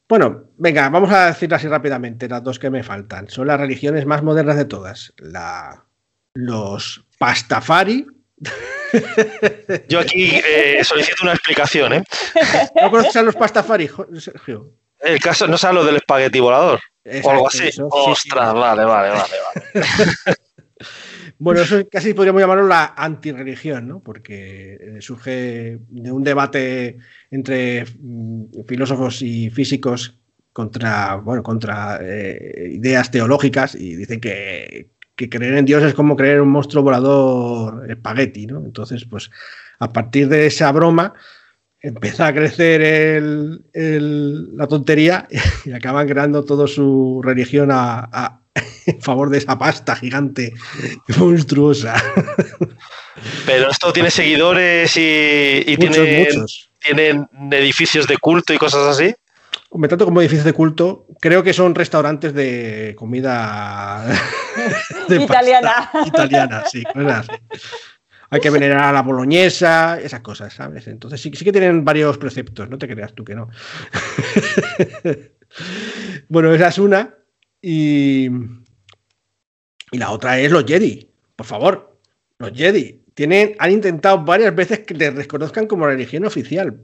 [0.09, 3.29] Bueno, venga, vamos a decirlas así rápidamente, las dos que me faltan.
[3.29, 5.13] Son las religiones más modernas de todas.
[5.17, 5.85] La,
[6.33, 8.07] los pastafari.
[9.89, 12.03] Yo aquí eh, solicito una explicación, ¿eh?
[12.81, 13.89] ¿No conoces a los pastafari,
[14.19, 14.71] Sergio?
[14.99, 16.79] El caso no sea lo del espagueti volador
[17.23, 17.67] o algo así.
[17.67, 18.11] Eso, sí, sí.
[18.11, 19.85] Ostras, vale, vale, vale, vale.
[21.43, 23.99] Bueno, eso casi podríamos llamarlo la antirreligión, ¿no?
[24.01, 26.99] Porque eh, surge de un debate
[27.31, 30.17] entre mm, filósofos y físicos
[30.53, 36.15] contra, bueno, contra eh, ideas teológicas y dicen que, que creer en Dios es como
[36.15, 38.57] creer en un monstruo volador espagueti, ¿no?
[38.65, 39.29] Entonces, pues
[39.79, 41.13] a partir de esa broma
[41.79, 45.27] empieza a crecer el- el- la tontería
[45.65, 48.39] y acaban creando toda su religión a- a-
[48.85, 50.53] en favor de esa pasta gigante
[51.17, 51.95] monstruosa.
[53.45, 56.71] Pero esto tiene seguidores y, y muchos, tiene, muchos.
[56.79, 59.13] tienen edificios de culto y cosas así.
[59.75, 64.05] Me tanto como edificios de culto, creo que son restaurantes de comida
[65.09, 65.89] italiana.
[66.05, 66.83] italiana, sí,
[68.29, 70.87] Hay que venerar a la boloñesa, esas cosas, ¿sabes?
[70.87, 73.49] Entonces sí, sí que tienen varios preceptos, no te creas tú que no.
[76.29, 77.15] bueno, esa es una.
[77.59, 78.29] Y,
[79.91, 81.09] y la otra es los Jedi.
[81.35, 81.99] Por favor,
[82.37, 83.03] los Jedi.
[83.15, 86.83] Tienen, han intentado varias veces que les reconozcan como religión oficial.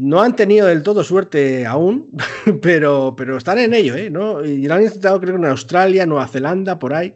[0.00, 2.12] No han tenido del todo suerte aún,
[2.62, 4.08] pero, pero están en ello, ¿eh?
[4.10, 4.44] ¿No?
[4.44, 7.14] Y lo han intentado creo en Australia, Nueva Zelanda, por ahí.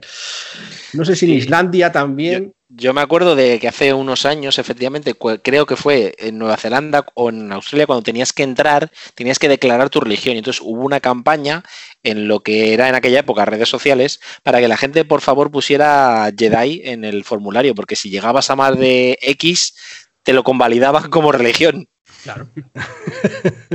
[0.93, 2.53] No sé si en Islandia también.
[2.69, 7.07] Yo, me acuerdo de que hace unos años, efectivamente, creo que fue en Nueva Zelanda
[7.15, 10.35] o en Australia, cuando tenías que entrar, tenías que declarar tu religión.
[10.35, 11.63] Y entonces hubo una campaña
[12.03, 15.53] en lo que era en aquella época redes sociales para que la gente, por favor,
[15.53, 19.77] pusiera Jedi en el formulario, porque si llegabas a más de X,
[20.25, 21.89] te lo convalidaban como religión.
[22.23, 22.49] Claro.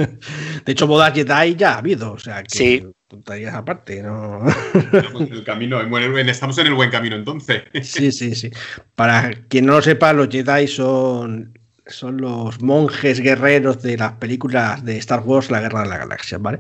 [0.66, 2.88] De hecho, bodas Jedi ya ha habido, o sea que sí.
[3.08, 4.48] tonterías aparte, ¿no?
[4.74, 5.82] Estamos en el camino,
[6.18, 7.64] estamos en el buen camino entonces.
[7.82, 8.50] Sí, sí, sí.
[8.96, 11.57] Para quien no lo sepa, los Jedi son
[11.90, 16.38] son los monjes guerreros de las películas de Star Wars, La Guerra de la Galaxia,
[16.38, 16.60] ¿vale?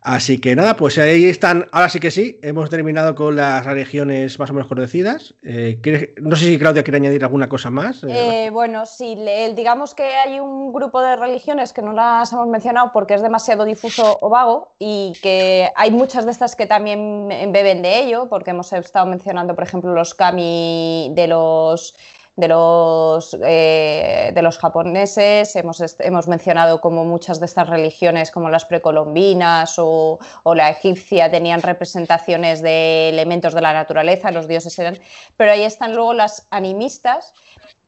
[0.00, 4.38] Así que nada, pues ahí están, ahora sí que sí, hemos terminado con las religiones
[4.38, 5.34] más o menos conocidas.
[5.42, 5.80] Eh,
[6.20, 8.04] no sé si Claudia quiere añadir alguna cosa más.
[8.08, 9.16] Eh, bueno, sí,
[9.54, 13.64] digamos que hay un grupo de religiones que no las hemos mencionado porque es demasiado
[13.64, 18.50] difuso o vago y que hay muchas de estas que también beben de ello, porque
[18.50, 21.96] hemos estado mencionando, por ejemplo, los kami de los
[22.36, 28.48] de los, eh, de los japoneses, hemos, hemos, mencionado como muchas de estas religiones, como
[28.48, 34.78] las precolombinas o, o, la egipcia, tenían representaciones de elementos de la naturaleza, los dioses
[34.78, 34.98] eran,
[35.36, 37.34] pero ahí están luego las animistas,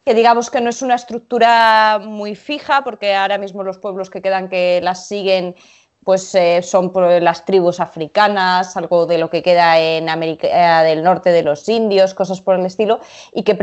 [0.05, 4.21] que digamos que no es una estructura muy fija, porque ahora mismo los pueblos que
[4.21, 5.57] quedan que las siguen
[6.05, 11.31] pues eh, son las tribus africanas, algo de lo que queda en América del Norte
[11.31, 13.01] de los indios, cosas por el estilo,
[13.33, 13.55] y que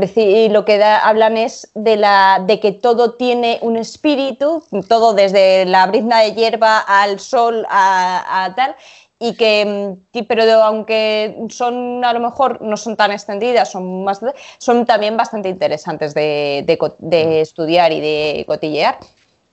[0.51, 5.85] lo que hablan es de, la, de que todo tiene un espíritu, todo desde la
[5.87, 8.75] brizna de hierba al sol a, tal,
[9.19, 14.19] y que, mm, pero aunque son a lo mejor no son tan extendidas, son, más,
[14.57, 16.65] son también bastante interesantes de,
[16.97, 18.97] de estudiar y de cotillear.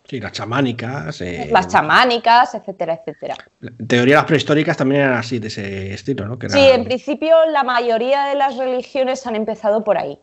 [0.08, 1.20] Sí, las chamánicas.
[1.20, 3.36] Eh, las chamánicas, etcétera, etcétera.
[3.60, 6.38] En teoría, las prehistóricas también eran así, de ese estilo, ¿no?
[6.48, 10.18] Sí, en principio la mayoría de las religiones han empezado por ahí.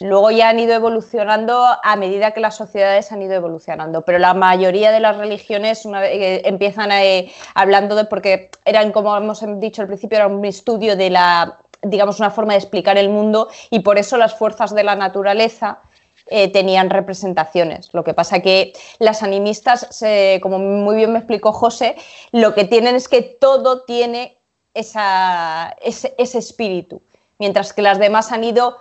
[0.00, 4.34] Luego ya han ido evolucionando a medida que las sociedades han ido evolucionando, pero la
[4.34, 9.88] mayoría de las religiones eh, empiezan eh, hablando de, porque eran, como hemos dicho al
[9.88, 13.98] principio, era un estudio de la, digamos, una forma de explicar el mundo y por
[13.98, 15.78] eso las fuerzas de la naturaleza
[16.30, 17.90] eh, tenían representaciones.
[17.92, 19.88] Lo que pasa que las animistas,
[20.40, 21.96] como muy bien me explicó José,
[22.32, 24.38] lo que tienen es que todo tiene
[24.74, 27.02] ese, espíritu,
[27.38, 28.78] mientras que las demás han ido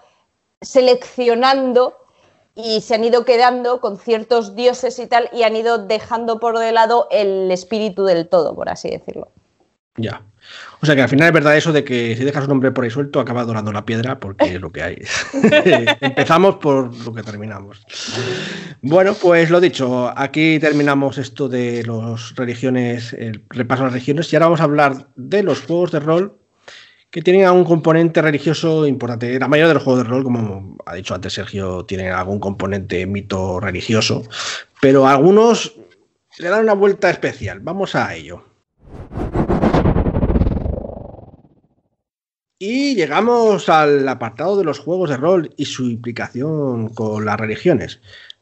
[0.61, 1.97] seleccionando
[2.55, 6.57] y se han ido quedando con ciertos dioses y tal y han ido dejando por
[6.57, 9.29] de lado el espíritu del todo, por así decirlo.
[9.95, 10.23] Ya.
[10.81, 12.83] O sea que al final es verdad eso de que si dejas un hombre por
[12.83, 15.01] ahí suelto, acaba dorando la piedra porque es lo que hay.
[16.01, 17.83] Empezamos por lo que terminamos.
[18.81, 24.31] Bueno, pues lo dicho, aquí terminamos esto de las religiones, el repaso a las religiones,
[24.31, 26.37] y ahora vamos a hablar de los juegos de rol
[27.09, 29.39] que tienen un componente religioso importante.
[29.39, 33.05] La mayoría de los juegos de rol, como ha dicho antes Sergio, tienen algún componente
[33.07, 34.23] mito religioso,
[34.81, 35.73] pero algunos
[36.37, 37.59] le dan una vuelta especial.
[37.61, 38.43] Vamos a ello.
[42.59, 47.99] Y llegamos al apartado de los juegos de rol y su implicación con las religiones.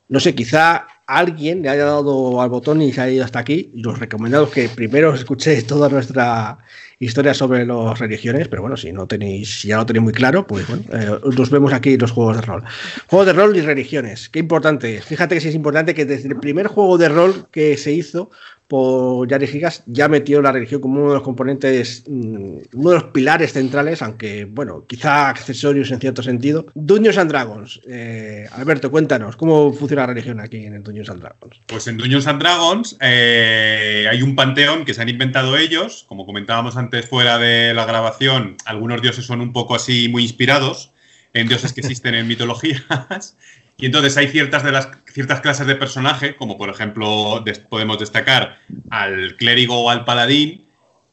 [0.08, 3.72] No sé, quizá alguien le haya dado al botón y se haya ido hasta aquí.
[3.74, 6.60] Y os recomiendo que primero escuchéis toda nuestra
[7.00, 10.48] historia sobre las religiones, pero bueno, si no tenéis, si ya lo tenéis muy claro,
[10.48, 12.64] pues bueno, eh, nos vemos aquí los juegos de rol.
[13.08, 15.02] Juegos de rol y religiones, qué importante.
[15.02, 18.30] Fíjate que sí es importante que desde el primer juego de rol que se hizo,
[18.68, 22.96] por Yari Gigas ya metió la religión como uno de los componentes, mm, uno de
[22.96, 26.66] los pilares centrales, aunque, bueno, quizá accesorios en cierto sentido.
[26.74, 27.82] Dungeons and Dragons.
[27.88, 31.62] Eh, Alberto, cuéntanos, ¿cómo funciona la religión aquí en el Dungeons and Dragons?
[31.68, 36.26] Pues en Dungeons and Dragons eh, hay un panteón que se han inventado ellos, como
[36.26, 40.92] comentábamos antes fuera de la grabación, algunos dioses son un poco así muy inspirados
[41.34, 43.36] en dioses que existen en mitologías.
[43.78, 48.60] Y entonces hay ciertas, de las, ciertas clases de personaje, como por ejemplo podemos destacar
[48.90, 50.66] al clérigo o al paladín,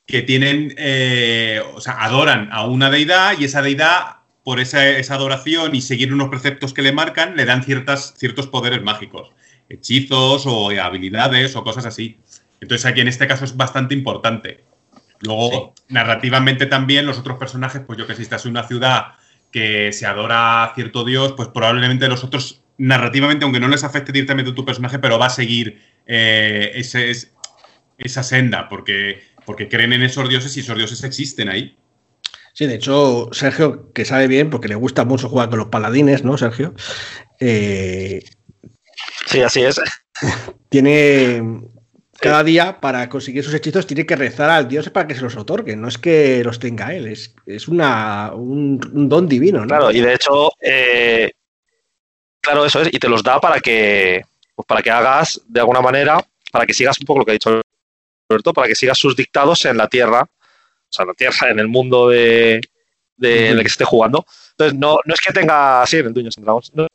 [0.07, 5.15] que tienen, eh, o sea, adoran a una deidad y esa deidad, por esa, esa,
[5.15, 9.31] adoración y seguir unos preceptos que le marcan, le dan ciertas, ciertos poderes mágicos,
[9.69, 12.19] hechizos o habilidades o cosas así.
[12.61, 14.65] Entonces aquí en este caso es bastante importante.
[15.21, 19.15] Luego, narrativamente también, los otros personajes, pues yo que sé, si estás en una ciudad
[19.53, 24.11] que se adora a cierto dios, pues probablemente los otros, narrativamente, aunque no les afecte
[24.11, 27.13] directamente a tu personaje, pero va a seguir eh, ese,
[27.99, 31.77] esa senda, porque, porque creen en esos dioses y esos dioses existen ahí.
[32.55, 36.25] Sí, de hecho, Sergio, que sabe bien, porque le gusta mucho jugar con los paladines,
[36.25, 36.75] ¿no, Sergio?
[37.41, 38.23] Eh,
[39.27, 39.81] sí, así es.
[40.69, 41.43] Tiene
[42.23, 45.37] cada día para conseguir sus hechizos tiene que rezar al dios para que se los
[45.37, 49.61] otorgue, no es que los tenga él, es, es una, un, don divino.
[49.61, 49.67] ¿no?
[49.67, 51.33] Claro, y de hecho, eh,
[52.41, 54.23] claro, eso es, y te los da para que,
[54.55, 57.35] pues para que hagas de alguna manera, para que sigas un poco lo que ha
[57.35, 57.61] dicho
[58.29, 61.59] Roberto, para que sigas sus dictados en la tierra, o sea, en la tierra, en
[61.59, 62.61] el mundo de,
[63.17, 64.25] de, el que esté jugando.
[64.53, 66.87] Entonces, no, no es que tenga, sí, en el Dungeons Dragons, no,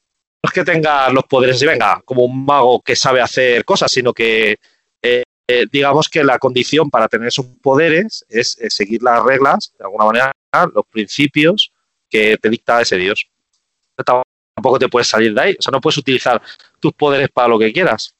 [0.41, 4.13] es que tenga los poderes y venga como un mago que sabe hacer cosas, sino
[4.13, 4.57] que
[5.01, 9.85] eh, eh, digamos que la condición para tener esos poderes es, seguir las reglas, de
[9.85, 10.33] alguna manera,
[10.73, 11.71] los principios
[12.09, 13.29] que te dicta ese dios.
[13.95, 16.41] Tampoco te puedes salir de ahí, o sea, no puedes utilizar
[16.79, 18.13] tus poderes para lo que quieras.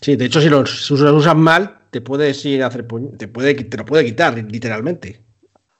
[0.00, 2.86] Sí, de hecho, si los, usas mal, te puedes ir a hacer
[3.18, 5.22] te puede te lo puede quitar literalmente.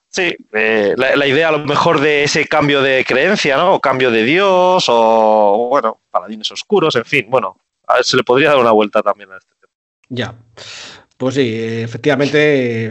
[0.08, 3.74] Sí, eh, la, idea a lo mejor de ese cambio de creencia, ¿no?
[3.74, 7.56] O cambio de Dios, o bueno, paladines oscuros, en fin, bueno,
[7.86, 9.59] a ver, se le podría dar una vuelta también a este.
[10.10, 10.34] Ya.
[11.20, 12.90] Pues sí, efectivamente,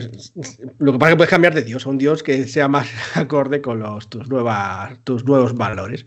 [0.78, 2.88] lo que pasa es que puedes cambiar de Dios a un Dios que sea más
[3.16, 6.06] acorde con los, tus, nuevas, tus nuevos valores.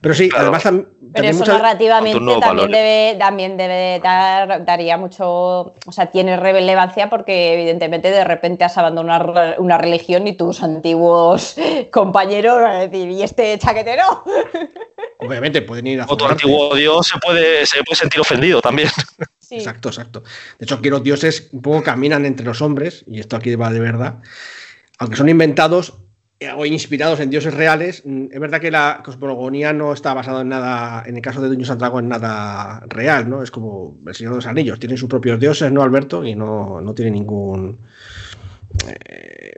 [0.00, 0.88] Pero sí, además también...
[1.12, 7.54] Pero eso narrativamente también debe, también debe dar, daría mucho, o sea, tiene relevancia porque
[7.54, 11.56] evidentemente de repente has abandonado una, religión y tus antiguos
[11.90, 14.22] compañeros van a decir, ¿y este chaquetero?
[15.18, 16.06] Obviamente pueden ir a...
[16.08, 18.90] O tu antiguo Dios se puede, se puede sentir ofendido también.
[19.50, 20.22] Exacto, exacto.
[20.58, 23.72] De hecho, aquí los dioses un poco caminan entre los hombres, y esto aquí va
[23.72, 24.18] de verdad,
[24.98, 25.94] aunque son inventados
[26.40, 30.40] eh, o inspirados en dioses reales, mm, es verdad que la cosmogonía no está basada
[30.42, 33.42] en nada, en el caso de Dungeons and en nada real, ¿no?
[33.42, 36.24] Es como el Señor de los Anillos, tienen sus propios dioses, ¿no, Alberto?
[36.24, 37.80] Y no, no tiene ningún...
[38.88, 39.52] Eh,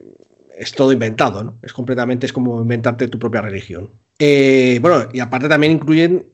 [0.57, 1.59] es todo inventado, ¿no?
[1.63, 3.91] Es completamente, es como inventarte tu propia religión.
[4.19, 6.27] Eh, bueno, y aparte también incluyen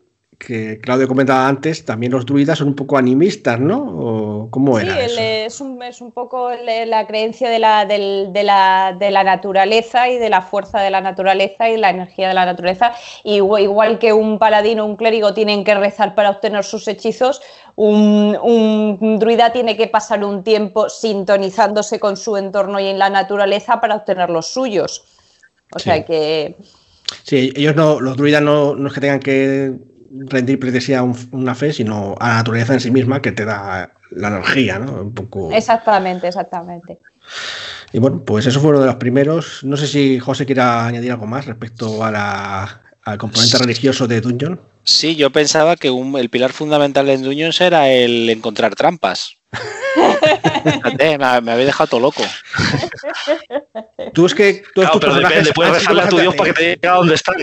[0.45, 3.79] que Claudio comentaba antes, también los druidas son un poco animistas, ¿no?
[3.79, 4.95] ¿O ¿Cómo era?
[4.95, 10.09] Sí, Es, un, es, un, poco la creencia de la, de, la, de la, naturaleza
[10.09, 12.93] y de la fuerza de la naturaleza y la energía de la naturaleza.
[13.23, 17.41] igual que un paladín o un clérigo tienen que rezar para obtener sus hechizos,
[17.77, 23.11] un, un, druida tiene que pasar un tiempo sintonizándose con su entorno y en la
[23.11, 25.05] naturaleza para obtener los suyos.
[25.73, 26.57] O sea que.
[27.23, 29.92] Sí, ellos no, los druidas no, no es que tengan que
[30.27, 33.93] rendir pleitesía a una fe, sino a la naturaleza en sí misma que te da
[34.11, 35.03] la energía, ¿no?
[35.03, 35.51] Un poco...
[35.53, 36.99] Exactamente, exactamente.
[37.93, 39.63] Y bueno, pues eso fue uno de los primeros.
[39.65, 44.21] No sé si José quiera añadir algo más respecto a la, al componente religioso de
[44.21, 44.61] Dungeon.
[44.85, 49.37] Sí, yo pensaba que el pilar fundamental de Dungeons era el encontrar trampas.
[50.99, 52.23] me, me había dejado todo loco.
[54.15, 54.63] Tú es que.
[54.75, 57.15] Tú claro, pero depende, puedes rezarle a tu Dios para que te llegue a donde
[57.15, 57.37] están.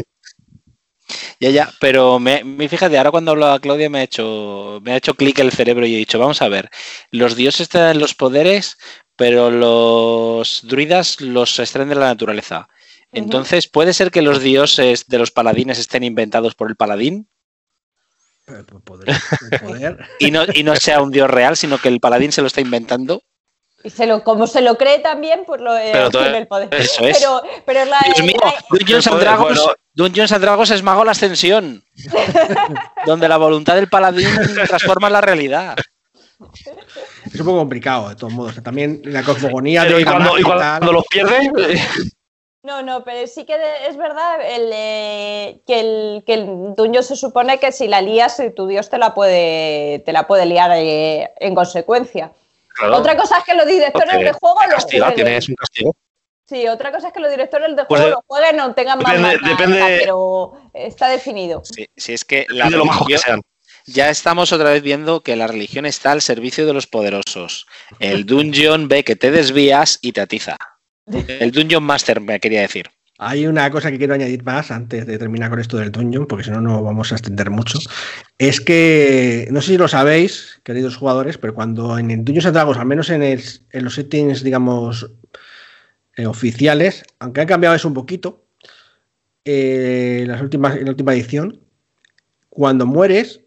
[1.40, 5.16] Ya, ya, pero me, fíjate, ahora cuando hablaba Claudia me ha hecho, me ha hecho
[5.16, 6.70] clic el cerebro y he dicho, vamos a ver,
[7.12, 8.78] los dioses te dan los poderes,
[9.16, 12.68] pero los druidas los extraen de la naturaleza.
[13.12, 17.28] Entonces, ¿puede ser que los dioses de los paladines estén inventados por el paladín?
[20.20, 22.62] y, no, y no sea un dios real, sino que el paladín se lo está
[22.62, 23.24] inventando.
[23.84, 26.68] Y se lo, como se lo cree también, pues lo eh, tiene el poder.
[26.74, 27.18] Eso es.
[27.18, 29.62] Pero, pero la, Dios mío, Dungeons and Dragons,
[29.94, 31.84] Dungeons and Dragons es mago la ascensión.
[33.06, 34.30] donde la voluntad del paladín
[34.68, 35.76] transforma la realidad.
[37.26, 38.62] Es un poco complicado, de todos modos.
[38.64, 41.52] También la cosmogonía de y cuando, y cuando los pierde.
[42.62, 43.56] No, no, pero sí que
[43.88, 48.68] es verdad el, eh, que, el, que el se supone que si la lías, tu
[48.68, 52.34] dios te la puede, te la puede liar eh, en consecuencia.
[52.82, 55.16] Otra cosa es que los directores de juego lo jueguen.
[55.16, 55.96] Tienes un castigo.
[56.48, 59.40] Sí, otra cosa es que los directores de pues juego lo jueguen no tengan más
[59.44, 61.62] depende, pero está definido.
[61.64, 63.42] Sí, es que la lo que sean.
[63.86, 67.68] Ya estamos otra vez viendo que la religión está al servicio de los poderosos.
[68.00, 70.58] El dungeon ve que te desvías y te atiza.
[71.06, 72.90] El dungeon master me quería decir.
[73.20, 76.46] Hay una cosa que quiero añadir más antes de terminar con esto del Dungeon, porque
[76.46, 77.78] si no, no vamos a extender mucho.
[78.38, 82.78] Es que, no sé si lo sabéis, queridos jugadores, pero cuando en el Dungeons Dragons,
[82.78, 83.22] al menos en,
[83.74, 85.12] los settings, digamos,
[86.16, 88.46] eh, oficiales, aunque han cambiado eso un poquito,
[89.46, 91.60] eh, en la última edición,
[92.50, 93.42] cuando mueres,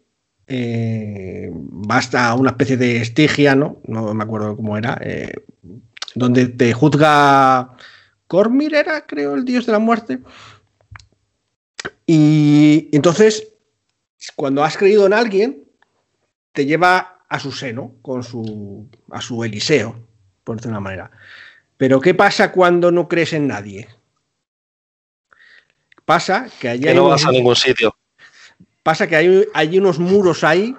[0.46, 3.80] eh, basta una especie de estigia, ¿no?
[3.86, 5.32] No me acuerdo cómo era, eh,
[6.14, 7.76] donde te juzga
[8.32, 10.18] Cormir, era, creo, el dios de la muerte.
[12.06, 13.46] Y entonces,
[14.36, 15.64] cuando has creído en alguien,
[16.52, 20.08] te lleva a su seno, con su, a su Eliseo,
[20.44, 21.10] por decirlo de una manera.
[21.76, 23.86] Pero ¿qué pasa cuando no crees en nadie?
[26.06, 27.94] Pasa que allí Que hay no unos- vas a ningún sitio.
[28.82, 30.74] pasa que hay, hay unos muros ahí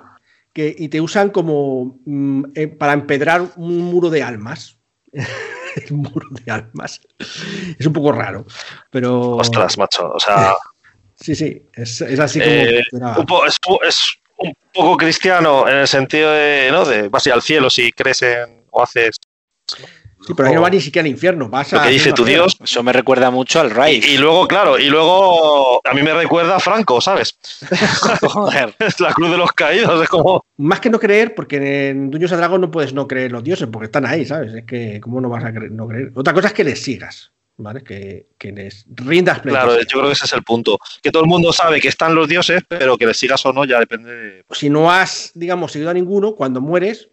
[0.53, 4.79] que, y te usan como mm, eh, para empedrar un muro de almas.
[5.75, 7.01] El muro de almas.
[7.77, 8.45] Es un poco raro,
[8.91, 9.31] pero...
[9.37, 10.11] Ostras, macho.
[10.13, 10.53] O sea,
[11.19, 12.51] Sí, sí, es, es así como...
[12.51, 13.17] Eh, funciona.
[13.19, 16.83] un po- es, es un poco cristiano en el sentido de, ¿no?
[16.85, 19.15] De vas a ir al cielo si crees en o haces.
[20.25, 21.49] Sí, pero ahí no va ni siquiera al infierno.
[21.49, 22.23] Vas Lo a que dice tu.
[22.23, 22.55] Dios.
[22.63, 24.09] Eso me recuerda mucho al Y, Rise.
[24.11, 27.37] y luego, claro, y luego a mí me recuerda a Franco, ¿sabes?
[28.21, 28.73] Joder.
[28.79, 30.45] Es la cruz de los caídos, es como.
[30.57, 33.67] Más que no creer, porque en Dungeons and Dragons no puedes no creer los dioses,
[33.71, 34.53] porque están ahí, ¿sabes?
[34.53, 36.11] Es que, ¿cómo no vas a creer, no creer?
[36.15, 37.83] Otra cosa es que les sigas, ¿vale?
[37.83, 39.91] Que, que les rindas Claro, pleitesía.
[39.93, 40.77] yo creo que ese es el punto.
[41.01, 43.65] Que todo el mundo sabe que están los dioses, pero que les sigas o no
[43.65, 44.45] ya depende de.
[44.51, 47.09] si no has, digamos, seguido a ninguno, cuando mueres,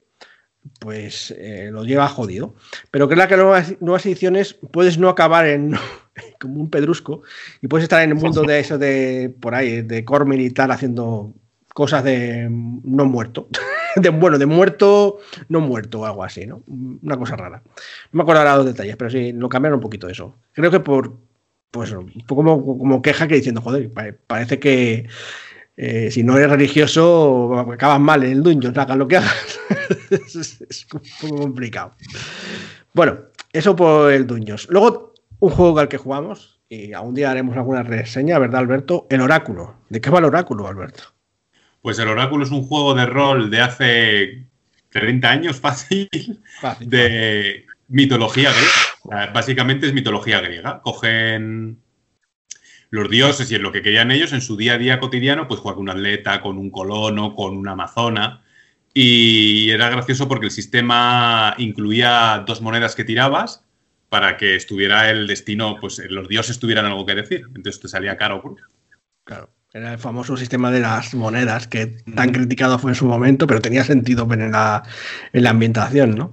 [0.79, 2.55] pues eh, lo lleva jodido.
[2.91, 5.75] Pero creo que las nuevas, nuevas ediciones puedes no acabar en
[6.41, 7.23] como un pedrusco
[7.61, 10.71] y puedes estar en el mundo de eso de por ahí, de Cormir y tal,
[10.71, 11.33] haciendo
[11.75, 13.49] cosas de no muerto.
[13.97, 15.19] De, bueno, de muerto,
[15.49, 16.63] no muerto o algo así, ¿no?
[16.69, 17.61] Una cosa rara.
[17.67, 20.37] No me acuerdo ahora los detalles, pero sí, lo cambiaron un poquito eso.
[20.53, 21.17] Creo que por,
[21.73, 25.09] pues, un poco como, como queja que diciendo, joder, pa- parece que
[25.83, 29.61] eh, si no eres religioso, acabas mal en el dungeon, hagas lo que hagas.
[30.11, 31.93] es, es un poco complicado.
[32.93, 33.19] Bueno,
[33.51, 34.69] eso por el Dungeons.
[34.69, 39.07] Luego, un juego al que jugamos, y algún día haremos alguna reseña, ¿verdad, Alberto?
[39.09, 39.77] El Oráculo.
[39.89, 41.15] ¿De qué va el Oráculo, Alberto?
[41.81, 44.47] Pues el Oráculo es un juego de rol de hace
[44.91, 46.11] 30 años fácil
[46.61, 46.91] Fácil.
[46.91, 49.33] de mitología griega.
[49.33, 50.83] Básicamente es mitología griega.
[50.83, 51.80] Cogen
[52.91, 55.61] los dioses y en lo que querían ellos en su día a día cotidiano, pues
[55.61, 58.43] jugar con un atleta, con un colono, con una amazona.
[58.93, 63.65] Y era gracioso porque el sistema incluía dos monedas que tirabas
[64.09, 67.45] para que estuviera el destino, pues los dioses tuvieran algo que decir.
[67.55, 68.57] Entonces te salía caro.
[69.25, 69.51] Claro.
[69.73, 71.87] Era el famoso sistema de las monedas que
[72.17, 74.83] tan criticado fue en su momento, pero tenía sentido en la,
[75.33, 76.33] en la ambientación, ¿no?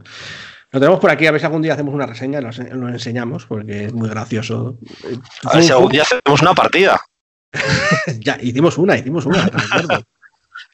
[0.71, 3.45] Lo tenemos por aquí, a ver si algún día hacemos una reseña, lo, lo enseñamos,
[3.45, 4.77] porque es muy gracioso.
[5.45, 6.99] A ver si algún día hacemos una partida.
[8.19, 9.49] Ya, hicimos una, hicimos una.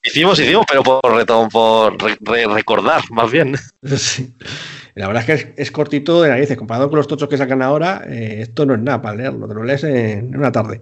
[0.05, 3.55] Hicimos, hicimos, pero por, reto- por re- re- recordar, más bien.
[3.97, 4.33] Sí.
[4.95, 6.57] La verdad es que es, es cortito de narices.
[6.57, 9.47] Comparado con los tochos que sacan ahora, eh, esto no es nada para leerlo.
[9.47, 9.95] Te lo lees en,
[10.33, 10.81] en una tarde.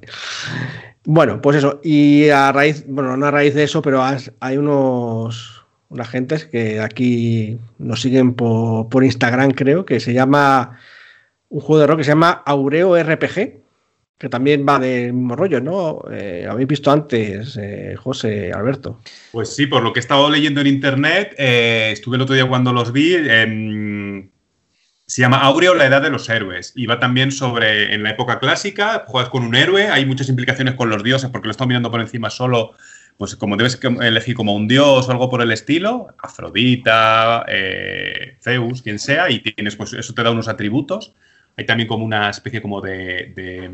[1.06, 1.80] Bueno, pues eso.
[1.84, 5.61] Y a raíz, bueno, no a raíz de eso, pero has- hay unos,
[5.92, 10.80] unas gentes que aquí nos siguen por, por Instagram, creo, que se llama
[11.50, 13.60] un juego de rol que se llama Aureo RPG,
[14.18, 16.02] que también va del mismo rollo, ¿no?
[16.10, 19.02] Eh, habéis visto antes, eh, José, Alberto.
[19.34, 22.48] Pues sí, por lo que he estado leyendo en internet, eh, estuve el otro día
[22.48, 23.16] cuando los vi.
[23.16, 24.30] em,
[25.06, 26.72] se llama Aureo, la edad de los héroes.
[26.74, 30.76] Y va también sobre, en la época clásica, juegas con un héroe, hay muchas implicaciones
[30.76, 32.76] con los dioses, porque lo están mirando por encima solo,
[33.22, 38.82] pues como debes elegir como un dios o algo por el estilo, Afrodita, eh, Zeus,
[38.82, 41.14] quien sea, y tienes, pues eso te da unos atributos.
[41.56, 43.70] Hay también como una especie como de- de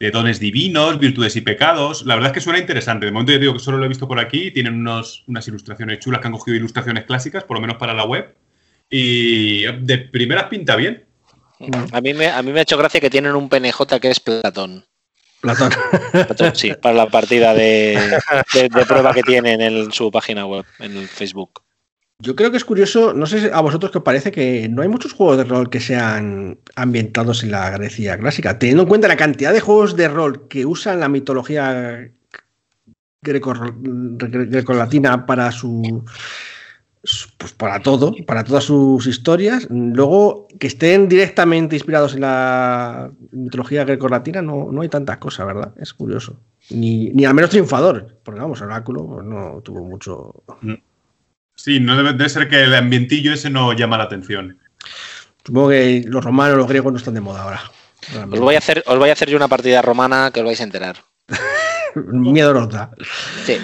[0.00, 2.04] de dones divinos, virtudes y pecados.
[2.04, 3.06] La verdad es que suena interesante.
[3.06, 4.50] De momento yo digo que solo lo he visto por aquí.
[4.50, 8.04] Tienen unos, unas ilustraciones chulas que han cogido ilustraciones clásicas, por lo menos para la
[8.04, 8.34] web.
[8.90, 11.04] Y de primeras pinta bien.
[11.92, 14.20] A mí, me, a mí me ha hecho gracia que tienen un PNJ que es
[14.20, 14.84] Platón.
[15.40, 15.70] Platón.
[16.12, 17.98] Platón, sí, para la partida de,
[18.54, 21.62] de- de prueba que tienen en su página web, en el Facebook.
[22.20, 24.82] Yo creo que es curioso, no sé si a vosotros que os parece que no
[24.82, 29.06] hay muchos juegos de rol que sean ambientados en la Grecia clásica, teniendo en cuenta
[29.06, 32.10] la cantidad de juegos de rol que usan la mitología
[33.22, 36.04] greco- gre- grecolatina para su-
[37.38, 43.84] pues para todo, para todas sus historias, luego que estén directamente inspirados en la mitología
[43.84, 45.72] grecolatina no, no hay tantas cosas, ¿verdad?
[45.78, 46.40] Es curioso.
[46.70, 50.42] Ni, ni al menos triunfador, porque vamos, Oráculo pues, no tuvo mucho,
[51.54, 54.58] Sí, no debe, debe ser que el ambientillo ese no llama la atención.
[55.44, 57.60] Supongo que los romanos, los griegos no están de moda ahora.
[58.30, 60.60] Os voy a hacer, os voy a hacer yo una partida romana que os vais
[60.60, 60.96] a enterar.
[61.94, 62.90] Miedo nos da.
[63.44, 63.58] Sí.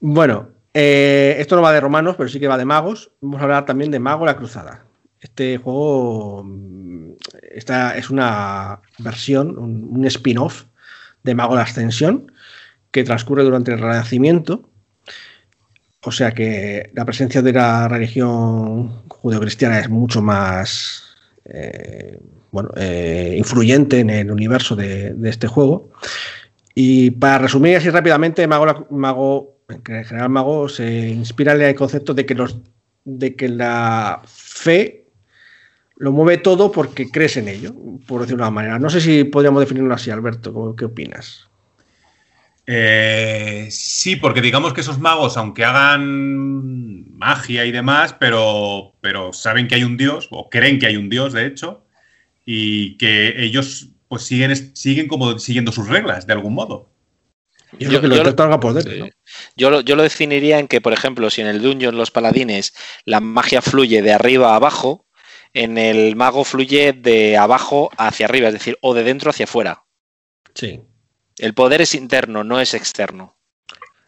[0.00, 3.10] Bueno, eh, esto no va de romanos, pero sí que va de magos.
[3.20, 4.84] Vamos a hablar también de Mago la Cruzada.
[5.20, 7.12] Este juego mm,
[7.96, 10.64] es una versión, un, spin-off
[11.22, 12.32] de Mago la Ascensión
[12.90, 14.68] que transcurre durante el Renacimiento.
[16.02, 21.14] O sea que la presencia de la religión judeocristiana es mucho más
[21.44, 22.18] eh,
[22.50, 25.90] bueno, eh, influyente en el universo de, este juego.
[26.74, 32.14] Y para resumir así rápidamente, Mago, Mago, en general Mago se inspira en el concepto
[32.14, 32.58] de que, los,
[33.04, 35.06] de que la fe
[35.96, 37.74] lo mueve todo porque crees en ello,
[38.06, 38.78] por decirlo de una manera.
[38.78, 41.50] No sé si podríamos definirlo así, Alberto, ¿qué opinas?
[42.66, 49.68] Eh, sí, porque digamos que esos magos, aunque hagan magia y demás, pero, pero saben
[49.68, 51.84] que hay un dios, o creen que hay un dios, de hecho,
[52.44, 56.89] y que ellos pues siguen, siguen como siguiendo sus reglas, de algún modo.
[57.78, 59.12] Yo, yo, lo, poder,
[59.56, 62.74] yo, yo, lo definiría en que, por ejemplo, si en el dungeon los paladines
[63.04, 65.06] la magia fluye de arriba a abajo,
[65.54, 69.84] en el mago fluye de abajo hacia arriba, es decir, o de dentro hacia afuera.
[70.54, 70.80] Sí.
[71.38, 73.36] El poder es interno, no es externo.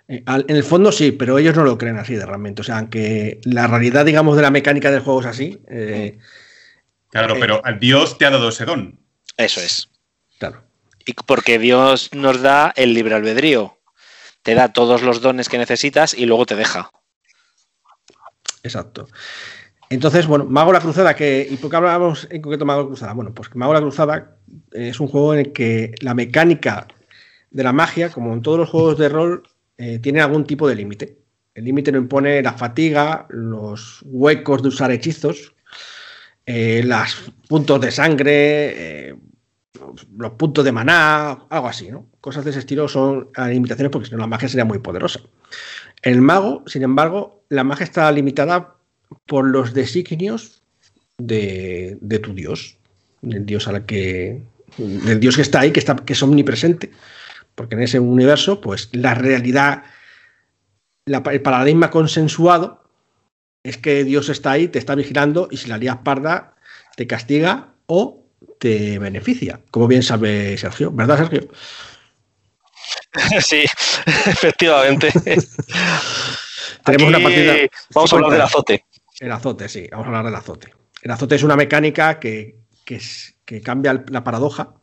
[0.08, 2.62] Eh, en el fondo sí, pero ellos no lo creen así de realmente.
[2.62, 5.62] O sea, aunque la realidad, digamos, de la mecánica del juego es así.
[5.68, 6.18] Eh,
[7.08, 9.00] claro, pero eh, Dios te ha dado ese don.
[9.36, 9.88] Eso es.
[11.04, 13.78] Y porque Dios nos da el libre albedrío.
[14.42, 16.90] Te da todos los dones que necesitas y luego te deja.
[18.62, 19.08] Exacto.
[19.90, 23.12] Entonces, bueno, Mago la Cruzada, que, ¿y por qué hablábamos en concreto Mago la Cruzada?
[23.12, 24.36] Bueno, pues Mago la Cruzada
[24.70, 26.86] es un juego en el que la mecánica
[27.50, 29.42] de la magia, como en todos los juegos de rol,
[29.76, 31.18] eh, tiene algún tipo de límite.
[31.54, 35.52] El límite lo impone la fatiga, los huecos de usar hechizos,
[36.46, 39.14] eh, los puntos de sangre, eh,
[40.16, 42.06] los puntos de maná, algo así, ¿no?
[42.20, 45.20] Cosas de ese estilo son limitaciones porque si no la magia sería muy poderosa.
[46.02, 48.76] El mago, sin embargo, la magia está limitada
[49.26, 50.62] por los designios
[51.18, 52.76] de, de tu dios,
[53.22, 54.42] del dios al que,
[54.76, 56.90] del dios que está ahí, que, está, que es omnipresente
[57.54, 59.84] porque en ese universo, pues la realidad,
[61.06, 62.82] el paradigma consensuado
[63.64, 66.56] es que Dios está ahí, te está vigilando y si la lías parda,
[66.96, 68.21] te castiga o
[68.58, 71.48] te beneficia, como bien sabe Sergio, ¿verdad Sergio?
[73.40, 73.64] Sí,
[74.04, 75.12] efectivamente.
[76.84, 77.54] Tenemos una partida.
[77.94, 78.84] Vamos a hablar del azote.
[79.20, 80.74] El azote, sí, vamos a hablar del azote.
[81.02, 84.74] El azote es una mecánica que, que cambia la paradoja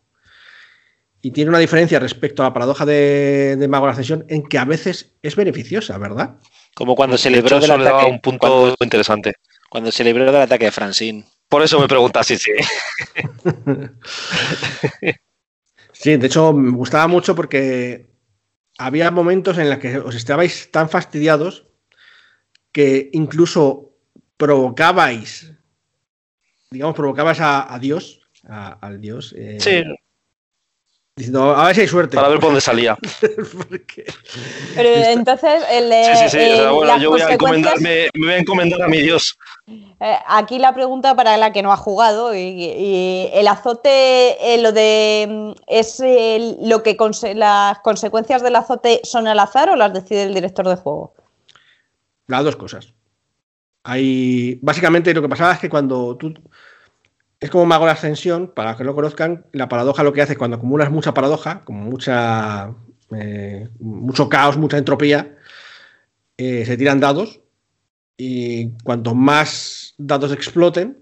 [1.21, 4.57] y tiene una diferencia respecto a la paradoja de, Mago de la Ascensión en que
[4.57, 6.35] a veces es beneficiosa, ¿verdad?
[6.73, 8.05] Como cuando se libró del ataque.
[8.09, 9.33] Un punto interesante.
[9.69, 11.25] Cuando se libró del ataque de Francine.
[11.49, 12.51] Por eso me preguntas sí, sí.
[15.91, 18.07] sí, de hecho me gustaba mucho porque
[18.77, 21.67] había momentos en los que os estabais tan fastidiados
[22.71, 23.95] que incluso
[24.37, 25.51] provocabais,
[26.69, 29.33] digamos, provocabais a, Dios, al Dios.
[29.37, 29.83] Eh, sí
[31.19, 32.15] Diciendo, a ver si hay suerte.
[32.15, 32.97] Para ver por dónde salía.
[34.75, 36.37] Pero entonces, el, sí, sí, sí.
[36.37, 39.37] Eh, bueno, yo voy a encomendarme, me voy a encomendar a mi Dios.
[39.67, 44.71] Eh, aquí la pregunta para la que no ha jugado y, el azote, eh, lo
[44.71, 46.01] de mm, es
[46.61, 46.95] lo que
[47.35, 51.13] las consecuencias del azote son al azar o las decide el director de juego.
[52.27, 52.93] Las dos cosas.
[53.83, 56.33] Hay básicamente lo que pasaba es que cuando tú
[57.39, 60.33] es como Mago de Ascensión, para los que no conozcan, la paradoja lo que hace
[60.33, 62.73] es cuando acumulas mucha paradoja, como mucha,
[63.15, 65.37] eh, mucho caos, mucha entropía,
[66.37, 67.39] eh, se tiran dados
[68.17, 70.97] y cuanto más dados exploten,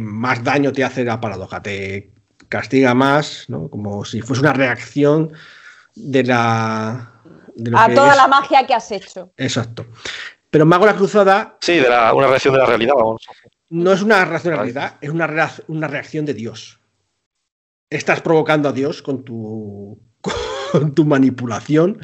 [0.00, 2.12] más daño te hace la paradoja, te
[2.48, 3.68] castiga más, ¿no?
[3.68, 5.32] como si fuese una reacción
[5.94, 7.12] de la...
[7.76, 9.32] a toda la magia que has hecho.
[9.36, 9.86] Exacto.
[10.50, 11.56] Pero Mago de la Cruzada...
[11.60, 13.22] Sí, de una reacción de la realidad, vamos
[13.70, 16.80] no es una racionalidad, es una, una reacción de Dios.
[17.88, 19.98] Estás provocando a Dios con tu,
[20.72, 22.00] con tu manipulación.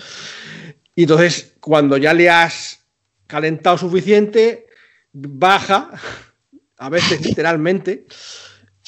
[0.94, 2.86] Y entonces, cuando ya le has
[3.26, 4.66] calentado suficiente,
[5.12, 5.90] baja,
[6.78, 8.06] a veces literalmente,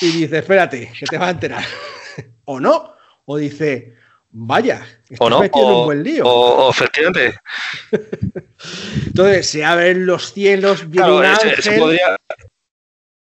[0.00, 1.64] y dice, espérate, que te va a enterar.
[2.44, 2.94] o no,
[3.24, 3.96] o dice,
[4.30, 6.24] vaya, estás no, metido en un buen lío.
[6.26, 7.36] O, efectivamente.
[9.06, 11.24] Entonces, se abren los cielos, viene un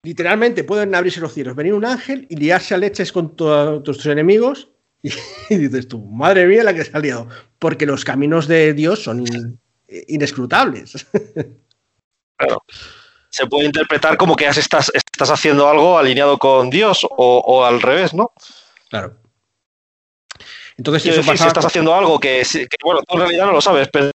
[0.02, 4.06] Literalmente pueden abrirse los cielos, venir un ángel y liarse a leches con todos tus
[4.06, 4.68] enemigos.
[5.48, 7.26] Y, dices tú, madre mía, la que ha salido.
[7.58, 9.24] Porque los caminos de Dios son
[9.88, 11.06] inescrutables.
[12.36, 12.64] Claro.
[13.28, 18.14] Se puede interpretar como que estás, estás haciendo algo alineado con Dios o, al revés,
[18.14, 18.32] ¿no?
[18.88, 19.18] Claro.
[20.78, 23.90] Entonces, si, si estás haciendo algo que, que, bueno, tú en realidad no lo sabes,
[23.92, 24.10] pero.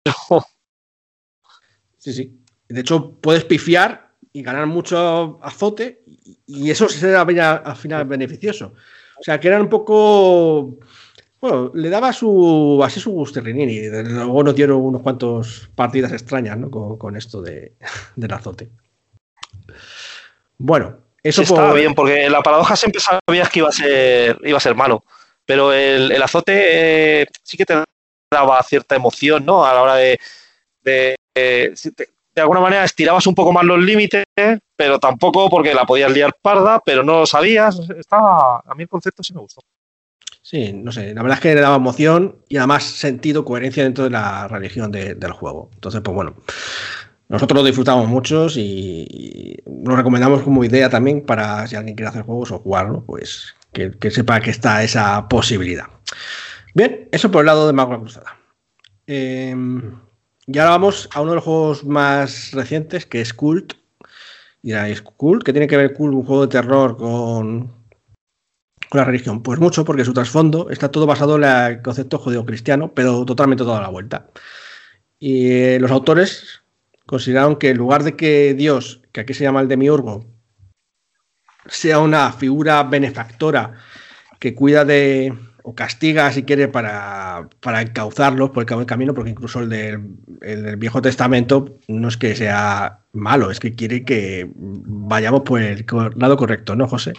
[1.96, 2.38] Sí, sí.
[2.68, 6.02] De hecho, puedes pifiar y ganar mucho azote
[6.46, 8.74] y eso será al final beneficioso.
[9.18, 10.78] O sea, que eran un poco
[11.40, 16.70] Bueno, le daba su así su y Luego nos dieron unos cuantos partidas extrañas ¿no?
[16.70, 17.72] con, esto de,
[18.16, 18.68] del azote.
[20.58, 24.60] Bueno, eso estaba bien, porque la paradoja siempre sabías que iba a ser, iba a
[24.60, 25.02] ser malo.
[25.44, 27.82] Pero el, azote eh, sí que te
[28.30, 29.64] daba cierta emoción, ¿no?
[29.64, 30.18] A la hora de.
[30.82, 31.74] de, de,
[32.40, 34.24] de alguna manera estirabas un poco más los límites,
[34.76, 37.78] pero tampoco porque la podías liar parda, pero no lo sabías.
[37.98, 38.62] Estaba.
[38.66, 39.60] A mí el concepto sí me gustó.
[40.42, 44.04] Sí, no sé, la verdad es que le daba emoción y además sentido, coherencia dentro
[44.04, 45.70] de la religión del juego.
[45.74, 46.34] Entonces, pues bueno,
[47.28, 52.22] nosotros lo disfrutamos mucho y, lo recomendamos como idea también para si alguien quiere hacer
[52.22, 55.86] juegos o jugarlo, pues que, sepa que está esa posibilidad.
[56.74, 58.36] Bien, eso por el lado de Mago Cruzada.
[59.06, 59.92] Em,
[60.52, 63.74] y ahora vamos a uno de los juegos más recientes, que es Cult.
[64.62, 67.72] Y es Cult, que tiene que ver Cult, un juego de terror con,
[68.90, 69.42] con la religión?
[69.42, 73.80] Pues mucho, porque su trasfondo está todo basado en el concepto judío-cristiano, pero totalmente toda
[73.80, 74.28] la vuelta.
[75.18, 76.62] Y eh, los autores
[77.06, 80.26] consideraron que en lugar de que Dios, que aquí se llama el demiurgo,
[81.66, 83.74] sea una figura benefactora
[84.40, 89.60] que cuida de o castiga si quiere para, para encauzarlos por el camino, porque incluso
[89.60, 95.60] el del, Viejo Testamento no es que sea malo, es que quiere que vayamos por
[95.60, 95.84] el
[96.16, 97.12] lado correcto, ¿no, José?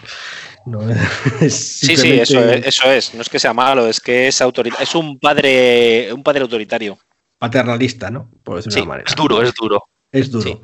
[1.40, 3.14] Sí, sí, eso es, eso es.
[3.14, 4.84] No es que sea malo, es que es autoritario.
[4.84, 6.98] Es un padre, un padre autoritario.
[7.38, 8.30] Paternalista, ¿no?
[8.44, 9.08] Por decirlo de una manera.
[9.08, 9.82] Es duro, es duro.
[10.12, 10.62] Es duro.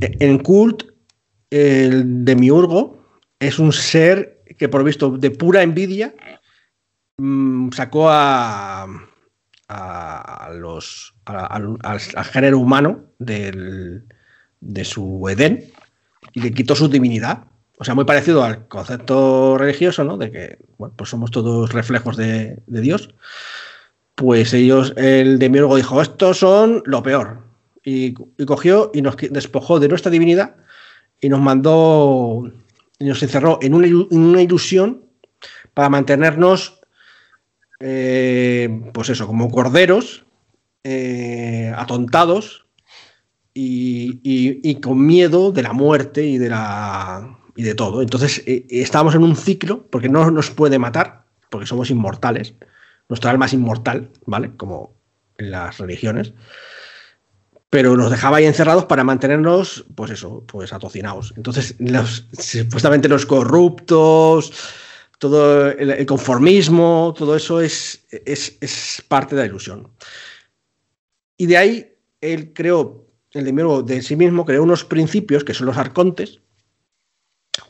[0.00, 0.82] En Cult,
[1.50, 2.98] el demiurgo
[3.40, 6.14] es un ser que, por visto, de pura envidia,
[7.18, 8.86] mm, sacó a,
[10.54, 14.04] los al, género humano del,
[14.60, 15.70] de su Edén
[16.32, 17.44] y le quitó su divinidad
[17.80, 20.18] o sea, muy parecido al concepto religioso, ¿no?
[20.18, 23.14] De que, bueno, pues somos todos reflejos de, Dios.
[24.16, 27.38] Pues ellos, el demiurgo dijo, estos son lo peor.
[27.84, 28.14] Y,
[28.46, 30.56] cogió y nos despojó de nuestra divinidad
[31.20, 32.50] y nos mandó,
[32.98, 35.04] y nos encerró en una, ilusión
[35.72, 36.77] para mantenernos,
[37.80, 40.24] eh, pues eso, como corderos,
[40.84, 42.66] eh, atontados
[43.54, 48.02] y, con miedo de la muerte y de la y de todo.
[48.02, 52.54] Entonces eh, estamos en un ciclo porque no nos puede matar, porque somos inmortales.
[53.08, 54.52] Nuestra alma es inmortal, ¿vale?
[54.56, 54.94] Como
[55.38, 56.32] en las religiones.
[57.70, 61.34] Pero nos dejaba ahí encerrados para mantenernos, pues eso, pues atocinados.
[61.36, 61.76] Entonces,
[62.38, 64.52] supuestamente los corruptos,
[65.18, 69.90] todo el, conformismo, todo eso es, es, es, parte de la ilusión.
[71.36, 75.66] Y de ahí él creó, el de, de sí mismo, creó unos principios que son
[75.66, 76.40] los arcontes,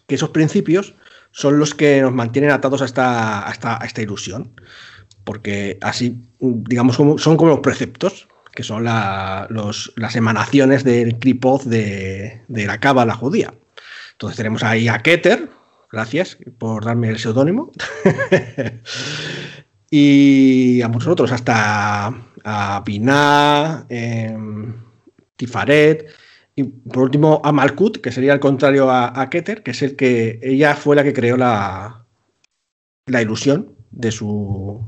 [0.07, 0.95] que esos principios
[1.31, 3.51] son los que nos mantienen atados a esta,
[3.83, 4.53] esta, ilusión.
[5.25, 12.67] Porque así, digamos, son como los preceptos, que son las emanaciones del Kripoz de, de
[12.67, 13.55] la cábala judía.
[14.13, 15.49] Entonces tenemos ahí a Keter,
[15.91, 17.73] gracias por darme el seudónimo.
[19.91, 24.75] y a muchos otros, hasta a Binah, em,
[25.37, 26.09] Tifaret,
[26.57, 30.41] y por último, a Malkut, que sería el contrario a, Keter, que es el que
[30.43, 32.05] ella fue la que creó la,
[33.07, 34.81] la ilusión de su,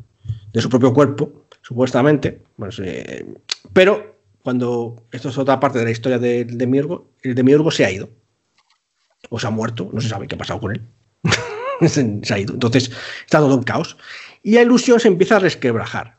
[0.52, 2.42] de su propio cuerpo, supuestamente.
[3.72, 7.90] pero cuando esto es otra parte de la historia del Demiurgo, el Demiurgo se ha
[7.92, 8.08] ido.
[9.28, 10.82] O se ha muerto, no se sabe qué ha pasado con él.
[11.88, 12.54] se ha ido.
[12.54, 12.90] Entonces
[13.24, 13.96] está todo un caos.
[14.42, 16.18] Y la ilusión se empieza a resquebrajar.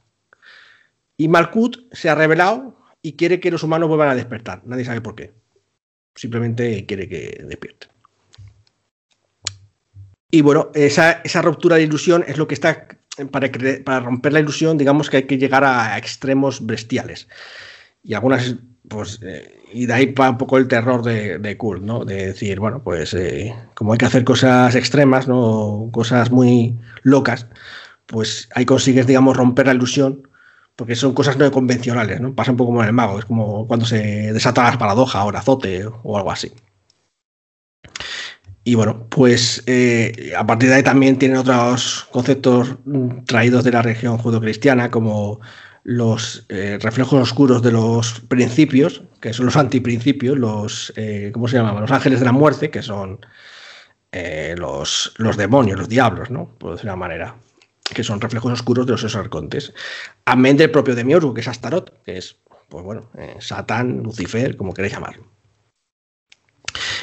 [1.18, 4.61] Y Malkut se ha revelado y quiere que los humanos vuelvan a despertar.
[4.65, 5.34] Nadie sabe por qué.
[6.15, 7.88] Simplemente quiere que despierte.
[10.32, 12.88] Y bueno, esa, ruptura de ilusión es lo que está.
[13.32, 13.52] Para,
[13.84, 17.28] para, romper la ilusión, digamos que hay que llegar a, extremos bestiales.
[18.02, 18.56] Y algunas,
[18.90, 22.06] pues, eh, y de ahí va un poco el terror de, de Kurt, ¿no?
[22.06, 25.90] De decir, bueno, pues, eh, como hay que hacer cosas extremas, ¿no?
[25.91, 27.48] Cosas muy locas,
[28.08, 30.28] pues ahí consigues, digamos, romper la ilusión
[30.76, 32.34] porque son cosas no convencionales, ¿no?
[32.34, 35.30] Pasa un poco como en el mago, es como cuando se desata la paradoja o
[35.30, 36.52] el azote o algo así.
[38.64, 42.78] Y bueno, pues eh, a partir de ahí también tienen otros conceptos
[43.26, 45.40] traídos de la región judo-cristiana, como
[45.84, 51.58] los eh, reflejos oscuros de los principios, que son los antiprincipios, los, eh, ¿cómo se
[51.58, 51.82] llaman?
[51.82, 53.20] Los ángeles de la muerte, que son
[54.58, 56.53] los, los demonios, los diablos, ¿no?
[56.58, 57.36] Por decir una manera
[57.94, 59.74] que son reflejos oscuros de los arcontes.
[60.26, 62.38] Amén del propio Demiurgo, que es Astaroth, que es,
[62.70, 65.26] pues bueno, eh, Satán, Lucifer, como queréis llamarlo.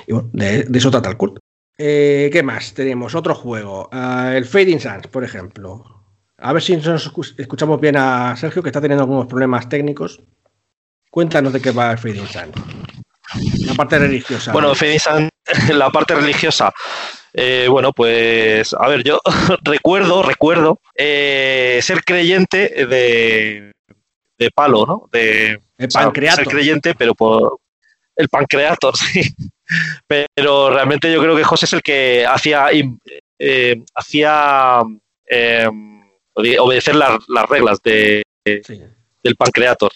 [0.07, 1.41] Y bueno, de, eso trata el culto.
[1.77, 2.75] Eh, ¿Qué más?
[2.75, 3.89] Tenemos otro juego.
[3.93, 5.98] Ah, el Fading Suns, por ejemplo.
[6.41, 10.21] A ver si nos escuchamos bien a Sergio, que está teniendo algunos problemas técnicos.
[11.11, 12.53] Cuéntanos de qué va el Fading Sun.
[13.67, 14.53] La parte religiosa.
[14.53, 15.29] Bueno, Fading Sun,
[15.77, 16.73] la parte religiosa.
[17.33, 19.21] Eh, bueno, pues, a ver, yo
[19.65, 23.73] recuerdo, recuerdo eh, ser creyente de,
[24.39, 25.09] de palo, ¿no?
[25.11, 26.37] De, el pancreato.
[26.37, 27.59] ser creyente, pero por
[28.15, 29.35] el pancreato, sí.
[30.07, 32.69] Pero realmente yo creo que José es el que hacía,
[33.39, 34.83] eh, hacía
[36.59, 39.93] obedecer las, reglas de, del pancreator.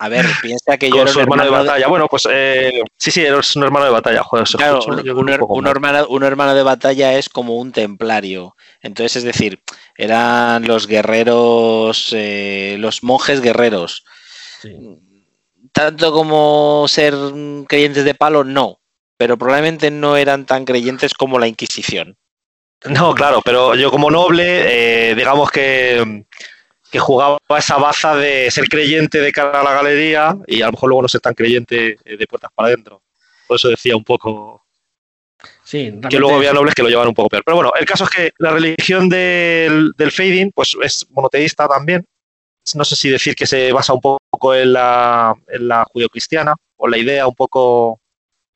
[0.00, 1.86] A ver, piensa que yo era su hermano, de batalla.
[1.86, 4.22] Bueno, pues eh, sí, sí, eres un hermano de batalla.
[4.56, 5.68] claro, un,
[6.24, 8.56] hermano, de batalla es como un templario.
[8.80, 9.60] Entonces, es decir,
[9.96, 14.04] eran los guerreros, eh, los monjes guerreros.
[15.72, 17.14] Tanto como ser
[17.68, 18.80] creyentes de palo, no.
[19.18, 22.16] Pero probablemente no eran tan creyentes como la Inquisición.
[22.86, 26.24] No, claro, pero yo como noble, eh, digamos que,
[26.90, 30.72] que, jugaba esa baza de ser creyente de cara a la galería y a lo
[30.72, 33.02] mejor luego no ser tan creyente eh, de puertas para adentro.
[33.46, 34.64] Por eso decía un poco
[35.62, 37.42] sí, que luego había nobles que lo llevaban un poco peor.
[37.44, 42.04] Pero bueno, el caso es que la religión del, del fading pues es monoteísta también.
[42.74, 46.88] No sé si decir que se basa un poco en la, en la judio-cristiana o
[46.88, 48.00] la idea un poco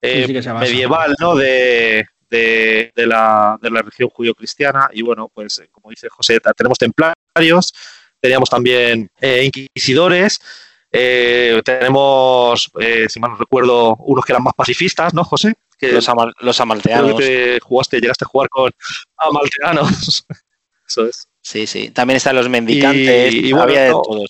[0.00, 0.26] eh,
[0.58, 1.34] medieval, ¿no?
[1.34, 4.88] De, de, la, de la religión judío-cristiana.
[4.92, 7.72] Y bueno, pues eh, como dice José, tenemos templarios,
[8.20, 10.38] teníamos también eh, inquisidores,
[10.90, 12.70] eh, tenemos,
[13.08, 15.54] si mal no recuerdo, unos que eran más pacifistas, ¿no, José?
[15.78, 16.08] Que los,
[16.40, 17.20] los amalteanos.
[17.62, 18.70] jugaste, llegaste a jugar con
[19.16, 20.24] amalteanos.
[20.88, 21.28] Eso es.
[21.40, 21.90] Sí, sí.
[21.90, 23.34] También están los mendicantes.
[23.34, 24.24] Y, había de todo,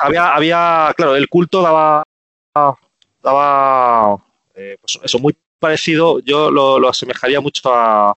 [0.00, 2.02] había, había, claro, el culto daba,
[3.22, 4.16] daba
[4.54, 7.62] pues eso, muy parecido, yo lo, asemejaría mucho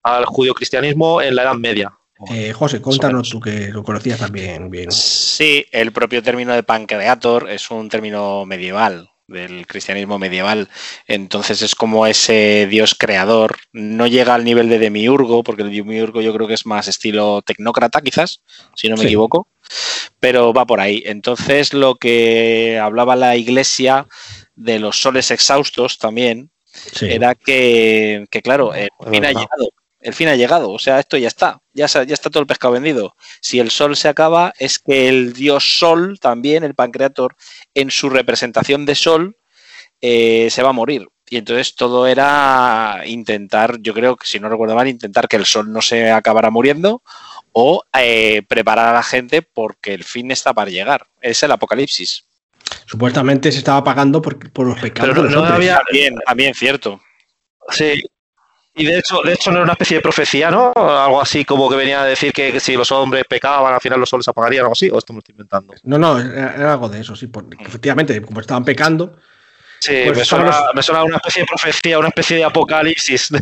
[0.03, 1.93] al judio-cristianismo en la Edad Media.
[2.31, 4.91] Eh, José, contanos tú que lo conocías también bien.
[4.91, 10.69] Sí, el propio término de pancreator es un término medieval, del cristianismo medieval.
[11.07, 13.57] Entonces es como ese dios creador.
[13.73, 17.43] No llega al nivel de demiurgo, porque el demiurgo yo creo que es más estilo
[17.43, 18.41] tecnócrata, quizás,
[18.76, 19.47] si no me equivoco.
[20.19, 21.03] Pero va por ahí.
[21.05, 24.07] Entonces lo que hablaba la iglesia
[24.55, 26.49] de los soles exhaustos también,
[27.02, 29.69] era que, claro, el fin ha llegado.
[29.99, 32.73] El fin ha llegado, o sea, esto ya está, ya, ya está todo el pescado
[32.73, 33.15] vendido.
[33.41, 37.35] Si el sol se acaba, es que el dios sol, también el pancreator,
[37.73, 39.35] en su representación de sol,
[40.02, 41.07] eh, se va a morir.
[41.27, 45.45] Y entonces todo era intentar, yo creo que si no recuerdo mal, intentar que el
[45.45, 47.02] sol no se acabara muriendo
[47.52, 51.07] o eh, preparar a la gente porque el fin está para llegar.
[51.19, 52.26] Es el apocalipsis.
[52.86, 55.16] Supuestamente se estaba pagando por, los pecados.
[55.16, 55.82] Pero no, había.
[55.86, 57.02] También, también cierto.
[57.70, 58.04] Sí.
[58.78, 60.74] Y de hecho, de hecho no era una especie de profecía, ¿no?
[60.76, 64.10] Algo así como que venía a decir que, si los hombres pecaban, al final los
[64.10, 65.74] soles apagarían, o algo así, o esto me estoy inventando.
[65.84, 67.28] No, no, era, algo de eso, sí.
[67.28, 69.18] Porque efectivamente, como estaban pecando.
[69.80, 73.30] Sí, pues me, suena, una especie de profecía, una especie de apocalipsis.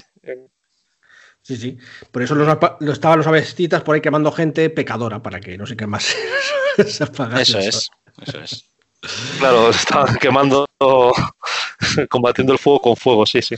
[1.45, 1.77] Sí, sí.
[2.09, 2.47] Por eso los,
[2.93, 6.15] estaban los avestitas por ahí quemando gente pecadora para que no se quemase.
[6.77, 7.03] eso
[7.59, 7.89] es,
[8.21, 8.72] eso es.
[9.39, 10.65] Claro, estaban quemando,
[12.09, 13.55] combatiendo el fuego con fuego, sí, sí.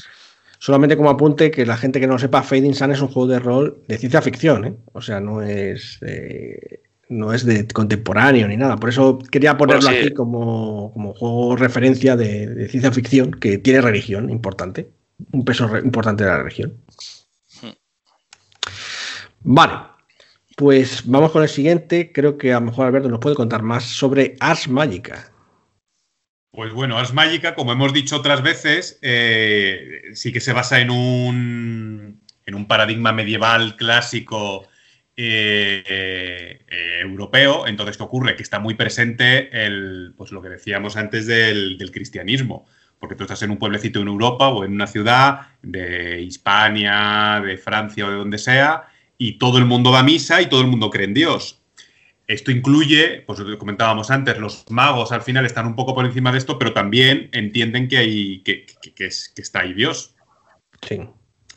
[0.59, 3.39] Solamente como apunte que la gente que no sepa, Fading Sun es un juego de
[3.39, 4.76] rol de ciencia ficción, ¿eh?
[4.93, 8.77] O sea, no es, eh, no es de contemporáneo ni nada.
[8.77, 14.30] Por eso quería ponerlo aquí como, como, juego referencia de, ciencia ficción que tiene religión
[14.30, 14.89] importante,
[15.34, 16.73] un peso importante de la religión.
[19.41, 19.73] Vale,
[20.55, 22.11] pues vamos con el siguiente.
[22.11, 25.31] Creo que a lo mejor Alberto nos puede contar más sobre Ars Magica.
[26.56, 30.90] Pues bueno, Ars Magica, como hemos dicho otras veces, eh, sí que se basa en
[30.90, 34.65] un, en un paradigma medieval clásico
[35.18, 35.84] eh,
[36.65, 37.68] eh, europeo.
[37.68, 38.38] Entonces, ¿qué ocurre?
[38.38, 42.65] Que está muy presente el, pues lo que decíamos antes del, del, cristianismo.
[42.99, 47.57] Porque tú estás en un pueblecito en Europa o en una ciudad de Hispania, de
[47.57, 48.88] Francia o de donde sea,
[49.18, 51.65] y todo el mundo va a misa y todo el mundo cree en Dios.
[52.27, 56.06] Esto incluye, pues lo que comentábamos antes, los magos al final están un poco por
[56.06, 58.65] encima de esto, pero también entienden que, hay, que,
[59.35, 60.15] está ahí Dios.
[60.81, 61.02] Sí.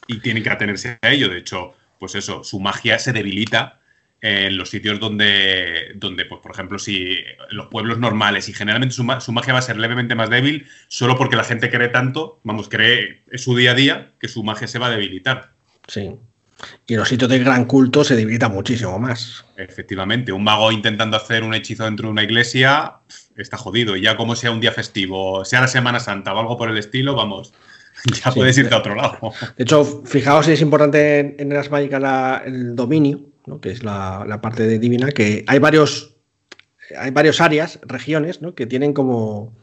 [0.07, 1.31] Y tienen que atenerse a ello.
[1.31, 3.81] De hecho, pues eso, su magia se debilita
[4.21, 7.17] en los sitios donde, donde pues, por ejemplo, si
[7.51, 11.17] los pueblos normales y generalmente su, su, magia va a ser levemente más débil solo
[11.17, 14.67] porque la gente cree tanto, vamos, cree en su día a día que su magia
[14.67, 15.53] se va a debilitar.
[15.87, 16.19] Sí.
[16.87, 19.45] Y en los sitios de gran culto se debilita muchísimo más.
[19.57, 22.95] Efectivamente, un mago intentando hacer un hechizo dentro de una iglesia
[23.37, 23.97] está jodido.
[23.97, 26.79] Y ya como sea un día festivo, sea la Semana Santa o algo por el
[26.79, 27.53] estilo, vamos,
[28.25, 29.19] ya puedes irte a otro lado.
[29.57, 33.61] De hecho, fijaos si es importante en las mágicas el dominio ¿no?
[33.61, 36.17] que es la, la parte de divina, que hay varios,
[36.97, 38.55] hay varias áreas, regiones, ¿no?
[38.55, 39.57] que tienen como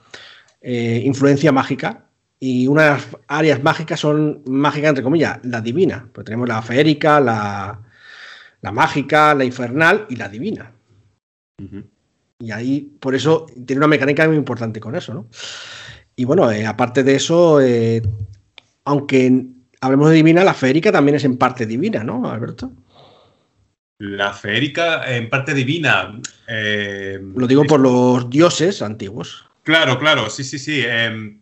[0.62, 2.05] eh, influencia mágica.
[2.40, 6.08] Y una de las áreas mágicas son mágicas, entre comillas, la divina.
[6.12, 7.80] Pues tenemos la feérica, la,
[8.62, 10.72] la mágica, la infernal y la divina.
[12.40, 15.28] Y ahí, por eso, tiene una mecánica muy importante con eso, ¿no?
[16.18, 18.02] Y bueno, eh, aparte de eso, eh,
[18.84, 19.46] aunque
[19.82, 22.72] hablemos de divina, la feérica también es en parte divina, ¿no, Alberto?
[24.00, 26.20] La feérica en parte divina.
[26.50, 29.46] eh, Lo digo por los dioses antiguos.
[29.64, 30.82] Claro, claro, sí, sí, sí.
[30.86, 31.40] em,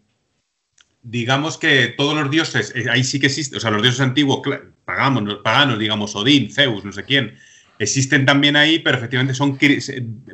[1.04, 4.42] digamos que todos los dioses, eh, ahí sí que existen, o sea, los dioses antiguos,
[4.86, 7.36] paganos, digamos, Odín, Zeus, no sé quién,
[7.80, 9.58] existen también ahí, pero efectivamente son,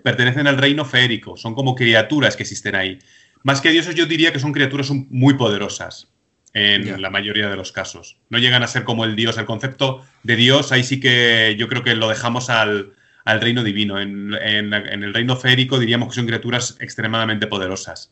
[0.04, 3.00] pertenecen al reino feérico, son como criaturas que existen ahí.
[3.44, 6.10] Más que dioses, yo diría que son criaturas muy poderosas
[6.54, 8.18] en la mayoría de los casos.
[8.30, 11.68] No llegan a ser como el dios, el concepto de dios, ahí sí que yo
[11.68, 12.94] creo que lo dejamos al,
[13.24, 14.00] al reino divino.
[14.00, 18.12] En, en- en el reino feérico diríamos que son criaturas extremadamente poderosas.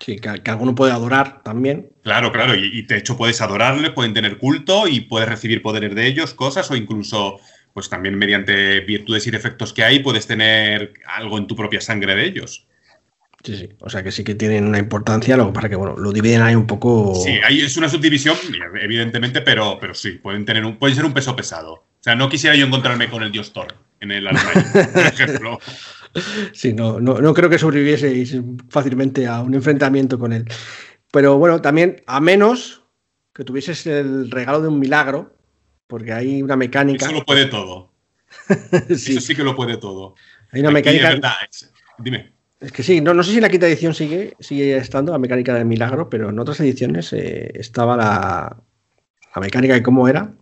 [0.00, 1.90] Sí, que, que alguno puede adorar también.
[2.02, 5.94] Claro, claro, y, y de hecho puedes adorarle, pueden tener culto y puedes recibir poderes
[5.94, 7.38] de ellos, cosas, o incluso,
[7.74, 12.14] pues también mediante virtudes y defectos que hay, puedes tener algo en tu propia sangre
[12.14, 12.66] de ellos.
[13.42, 13.68] Sí, sí.
[13.80, 16.42] O sea que sí que tienen una importancia, lo que pasa que bueno, lo dividen
[16.42, 17.14] ahí un poco.
[17.14, 18.36] Sí, ahí es una subdivisión,
[18.80, 21.72] evidentemente, pero, pero sí, pueden, tener un, pueden ser un peso pesado.
[21.72, 25.58] O sea, no quisiera yo encontrarme con el dios Thor en el armario, por ejemplo.
[26.52, 28.36] Sí, no, no, no creo que sobrevivieseis
[28.68, 30.44] fácilmente a un enfrentamiento con él.
[31.12, 32.82] Pero bueno, también, a menos
[33.32, 35.36] que tuvieses el regalo de un milagro,
[35.86, 37.06] porque hay una mecánica.
[37.06, 37.92] Eso lo puede todo.
[38.96, 40.14] sí, Eso sí que lo puede todo.
[40.52, 41.08] hay una Aquí, mecánica.
[41.08, 42.32] es verdad, es- dime.
[42.60, 45.18] Es que sí, no, no sé si en la quinta edición sigue, sigue estando la
[45.18, 48.62] mecánica del milagro, pero en otras ediciones eh, estaba la,
[49.34, 50.34] la mecánica de cómo era.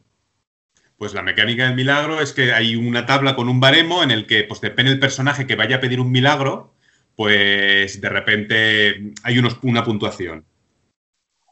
[0.98, 4.26] Pues la mecánica del milagro es que hay una tabla con un baremo en el
[4.26, 6.74] que, pues depende del personaje que vaya a pedir un milagro,
[7.14, 10.44] pues de repente hay unos, una puntuación.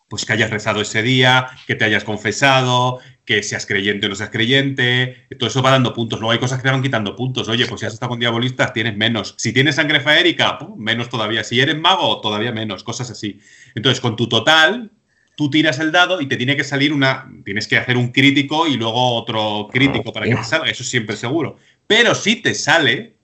[0.09, 4.17] Pues que hayas rezado ese día, que te hayas confesado, que seas creyente o no
[4.17, 6.19] seas creyente, todo eso va dando puntos.
[6.19, 7.49] Luego hay cosas que te van quitando puntos.
[7.49, 9.35] Oye, pues si has estado con diabolistas, tienes menos.
[9.39, 11.45] Si tienes sangre faérica, menos todavía.
[11.45, 12.83] Si eres mago, todavía menos.
[12.83, 13.41] Cosas así.
[13.77, 14.93] Entonces, con tu total,
[15.37, 17.31] tú tiras el dado y te tiene que salir una.
[17.45, 20.69] Tienes que hacer un crítico y luego otro crítico para que te salga.
[20.69, 21.57] Eso siempre seguro.
[21.87, 23.15] Pero si te sale,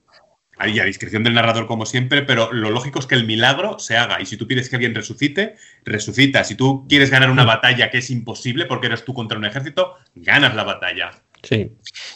[0.59, 3.97] ahí a discreción del narrador como siempre, pero lo lógico es que el milagro se
[3.97, 4.21] haga.
[4.21, 6.45] Y si tú pides que alguien resucite, resucita.
[6.45, 9.97] Si tú quieres ganar una batalla que es imposible porque eres tú contra un ejército,
[10.15, 11.11] ganas la batalla.
[11.43, 11.73] Sí.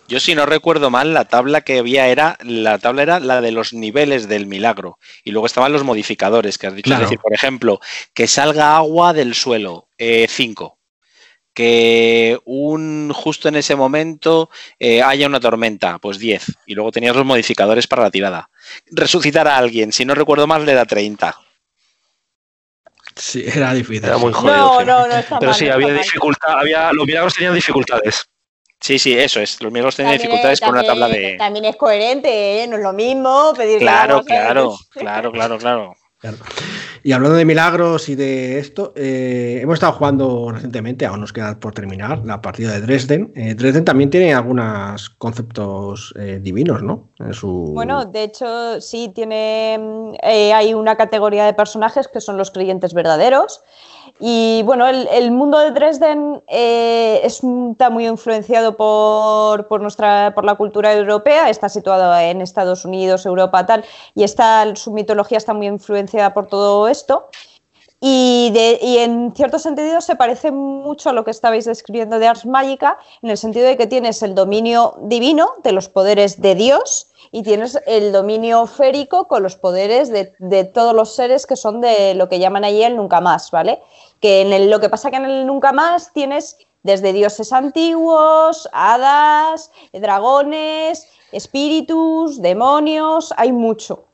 [0.08, 3.50] Yo si no recuerdo mal, la tabla que había era la tabla era la de
[3.50, 7.02] los niveles del milagro y luego estaban los modificadores que has dicho, Claro.
[7.04, 7.80] es decir, por ejemplo,
[8.14, 10.78] que salga agua del suelo, 5.
[11.52, 16.44] que un justo en ese momento eh, haya una tormenta, pues 10.
[16.66, 18.50] Y luego tenías los modificadores para la tirada.
[18.90, 21.34] Resucitar a alguien, si no recuerdo mal, le da 30.
[23.16, 24.04] Sí, era difícil.
[24.04, 24.84] Era muy jodido.
[24.84, 28.26] No, no, no Pero mal, sí, había dificultad, había, los milagros tenían dificultades.
[28.80, 29.60] Sí, sí, eso es.
[29.62, 31.36] Los milagros tenían También dificultades es- por una tabla de.
[31.38, 32.66] También es coherente, ¿eh?
[32.68, 35.94] no es lo mismo pedir claro, claro, claro, claro.
[36.18, 36.38] Claro.
[37.02, 41.60] Y hablando de milagros y de esto, eh, hemos estado jugando recientemente, aún nos queda
[41.60, 43.32] por terminar, la partida de Dresden.
[43.36, 47.10] Eh, Dresden también tiene algunos conceptos eh, divinos, ¿no?
[47.18, 47.70] En su...
[47.74, 49.78] Bueno, de hecho, sí, tiene.
[49.78, 53.60] mm, eh, hay una categoría de personajes que son los creyentes verdaderos.
[54.18, 60.44] Y bueno, el, mundo de Dresden eh, es, está muy influenciado por, por nuestra, por
[60.44, 63.84] la cultura europea, está situado en Estados Unidos, Europa, tal,
[64.14, 67.28] y está, su mitología está muy influenciada por todo esto.
[68.00, 72.26] Y, de- y en cierto sentido se parece mucho a lo que estabais describiendo de
[72.26, 76.54] Ars Magica, en el sentido de que tienes el dominio divino de los poderes de
[76.54, 81.80] Dios y tienes el dominio férico con los poderes de, todos los seres que son
[81.80, 83.80] de lo que llaman allí el nunca más, ¿vale?
[84.20, 88.68] Que en el- lo que pasa que en el nunca más tienes desde dioses antiguos,
[88.72, 94.05] hadas, dragones, espíritus, demonios, hay mucho.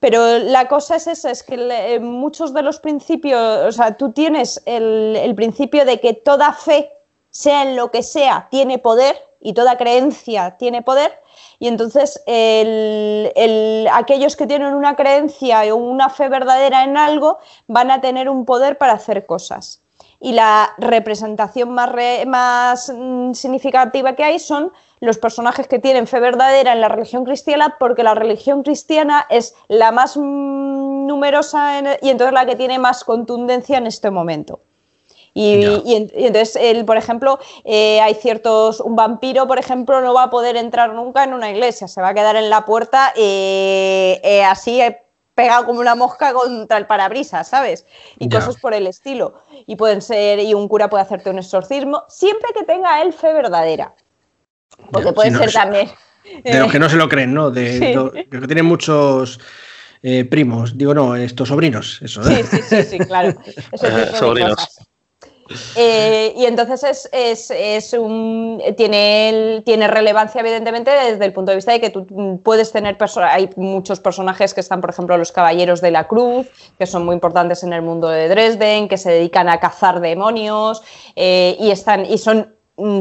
[0.00, 4.12] Pero la cosa es esa, es que eh, muchos de los principios, o sea, tú
[4.12, 6.90] tienes el, principio de que toda fe,
[7.28, 11.12] sea en lo que sea, tiene poder y toda creencia tiene poder.
[11.58, 17.90] Y entonces el- aquellos que tienen una creencia o una fe verdadera en algo van
[17.90, 19.82] a tener un poder para hacer cosas.
[20.18, 26.06] Y la representación más, re- más mm, significativa que hay son los personajes que tienen
[26.06, 31.78] fe verdadera en la religión cristiana, porque la religión cristiana es la más mm, numerosa
[31.78, 34.60] en- y entonces la que tiene más contundencia en este momento.
[35.32, 35.64] Y,
[36.16, 38.80] entonces, él, por ejemplo, eh, hay ciertos.
[38.80, 42.08] Un vampiro, por ejemplo, no va a poder entrar nunca en una iglesia, se va
[42.08, 44.80] a quedar en la puerta eh, eh, así
[45.36, 47.86] pegado como una mosca contra el parabrisas, ¿sabes?
[48.18, 49.34] Y cosas por el estilo.
[49.66, 50.40] Y pueden ser.
[50.40, 53.94] Y un cura puede hacerte un exorcismo, siempre que tenga él fe verdadera.
[54.90, 55.90] Porque puede si no, ser si- también.
[56.44, 57.50] De los que no se lo creen, ¿no?
[57.50, 57.92] De, Sí.
[57.94, 59.40] lo- de los que tienen muchos
[60.02, 62.22] eh, primos, digo, no, estos sobrinos, eso.
[62.24, 62.44] Sí, ¿eh?
[62.50, 63.34] sí, sí, sí, claro.
[63.82, 64.68] Eh, de sobrinos.
[65.74, 71.50] Eh, y entonces es, es- es un, tiene, el- tiene relevancia, evidentemente, desde el punto
[71.50, 75.32] de vista de que tú puedes tener hay muchos personajes que están, por ejemplo, los
[75.32, 76.46] Caballeros de la Cruz,
[76.78, 80.82] que son muy importantes en el mundo de Dresden, que se dedican a cazar demonios
[81.16, 82.54] eh, y, están, y son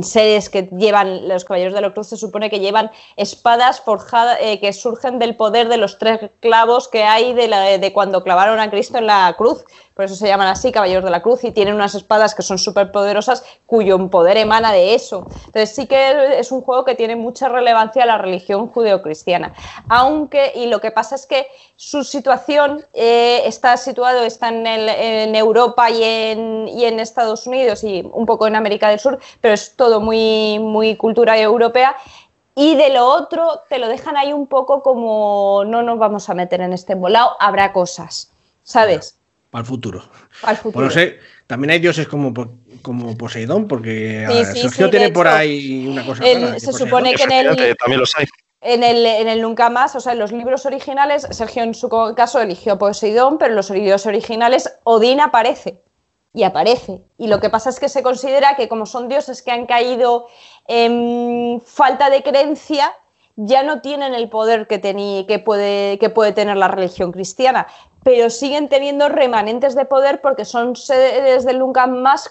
[0.03, 4.59] seres que llevan, los Caballeros de la Cruz se supone que llevan espadas forjadas eh,
[4.59, 8.59] que surgen del poder de los tres clavos que hay de, la- de cuando clavaron
[8.59, 9.63] a Cristo en la cruz.
[9.99, 12.57] Por eso se llaman así, Caballeros de la Cruz, y tienen unas espadas que son
[12.57, 15.27] súper poderosas, cuyo poder emana de eso.
[15.47, 19.53] Entonces sí que es un juego que tiene mucha relevancia a la religión judeocristiana.
[19.89, 25.89] Aunque, y lo que pasa es que su situación eh, está situado, está en, Europa
[25.89, 29.75] y en, y en Estados Unidos y un poco en América del Sur, pero es
[29.75, 31.97] todo muy, muy cultura europea.
[32.55, 36.33] Y de lo otro te lo dejan ahí un poco como no nos vamos a
[36.35, 38.31] meter en este embolado, habrá cosas,
[38.63, 39.18] ¿sabes?
[39.49, 40.03] Para el futuro.
[40.43, 40.73] Al futuro.
[40.85, 41.17] Bueno, sé,
[41.47, 42.31] también hay dioses como,
[42.83, 46.23] como Poseidón, porque Sí, a sí, Sergio sí, tiene por ahí una cosa.
[46.27, 48.25] el- rara, se Poseidón- supone que en el- también los hay.
[48.61, 51.89] En el, en el Nunca Más, o sea, en los libros originales, Sergio en su
[52.15, 55.81] caso eligió Poseidón, pero en los libros originales Odín aparece.
[56.33, 57.01] Y aparece.
[57.17, 60.27] Y lo que pasa es que se considera que como son dioses que han caído
[60.67, 62.93] en falta de creencia,
[63.35, 67.67] ya no tienen el poder que, tení- que, puede, que puede tener la religión cristiana,
[68.03, 72.29] pero siguen teniendo remanentes de poder porque son seres del Nunca Más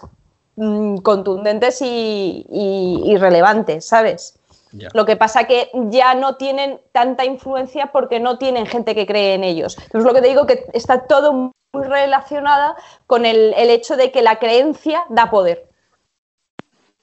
[0.57, 4.35] mm, contundentes y, y- y relevantes, ¿sabes?
[4.73, 4.89] Ya.
[4.93, 9.35] Lo que pasa que ya no tienen tanta influencia porque no tienen gente que cree
[9.35, 9.78] en ellos.
[9.78, 12.77] Entonces lo que te digo que está todo muy relacionada
[13.07, 15.66] con el, el hecho de que la creencia da poder.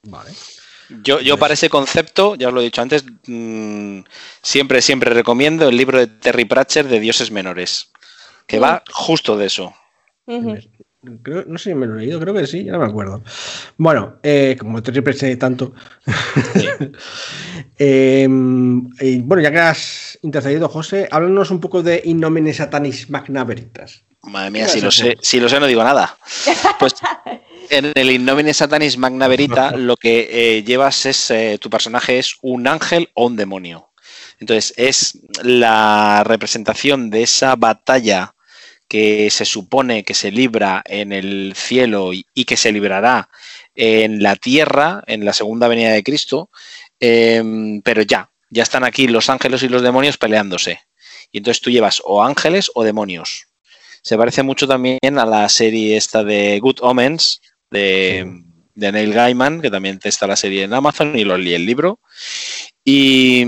[0.03, 0.31] Vale.
[1.03, 4.01] Yo, yo para ese concepto, ya os lo he dicho antes, mm,
[4.43, 7.91] siempre, siempre recomiendo el libro de Terry Pratchett de Dioses Menores,
[8.47, 9.73] que va justo de eso.
[11.21, 13.23] Creo- no sé si me lo he leído, creo que sí, ya no me acuerdo.
[13.77, 15.73] Bueno, eh, como te repite tanto.
[17.77, 18.23] Eh,
[19.01, 23.43] y bueno, ya que has intercedido, José, háblanos un poco de In nomine Satanis Magna
[23.43, 24.05] Veritas.
[24.23, 26.17] Madre mía, ¿Qué si lo, sé, si lo sé no digo nada.
[26.79, 26.95] Pues
[27.69, 32.35] en el Innomine Satanis Magna Verita lo que eh, llevas es, eh, tu personaje es
[32.41, 33.89] un ángel o un demonio.
[34.39, 38.34] Entonces es la representación de esa batalla
[38.87, 43.29] que se supone que se libra en el cielo y, y que se librará
[43.75, 46.49] en la tierra, en la segunda venida de Cristo,
[46.99, 47.43] eh,
[47.83, 50.79] pero ya, ya están aquí los ángeles y los demonios peleándose.
[51.31, 53.47] Y entonces tú llevas o ángeles o demonios.
[54.01, 57.41] Se parece mucho también a la serie esta de Good Omens
[57.71, 58.43] de,
[58.75, 61.99] de Neil Gaiman, que también está la serie en Amazon y lo leí el libro.
[62.83, 63.43] Y,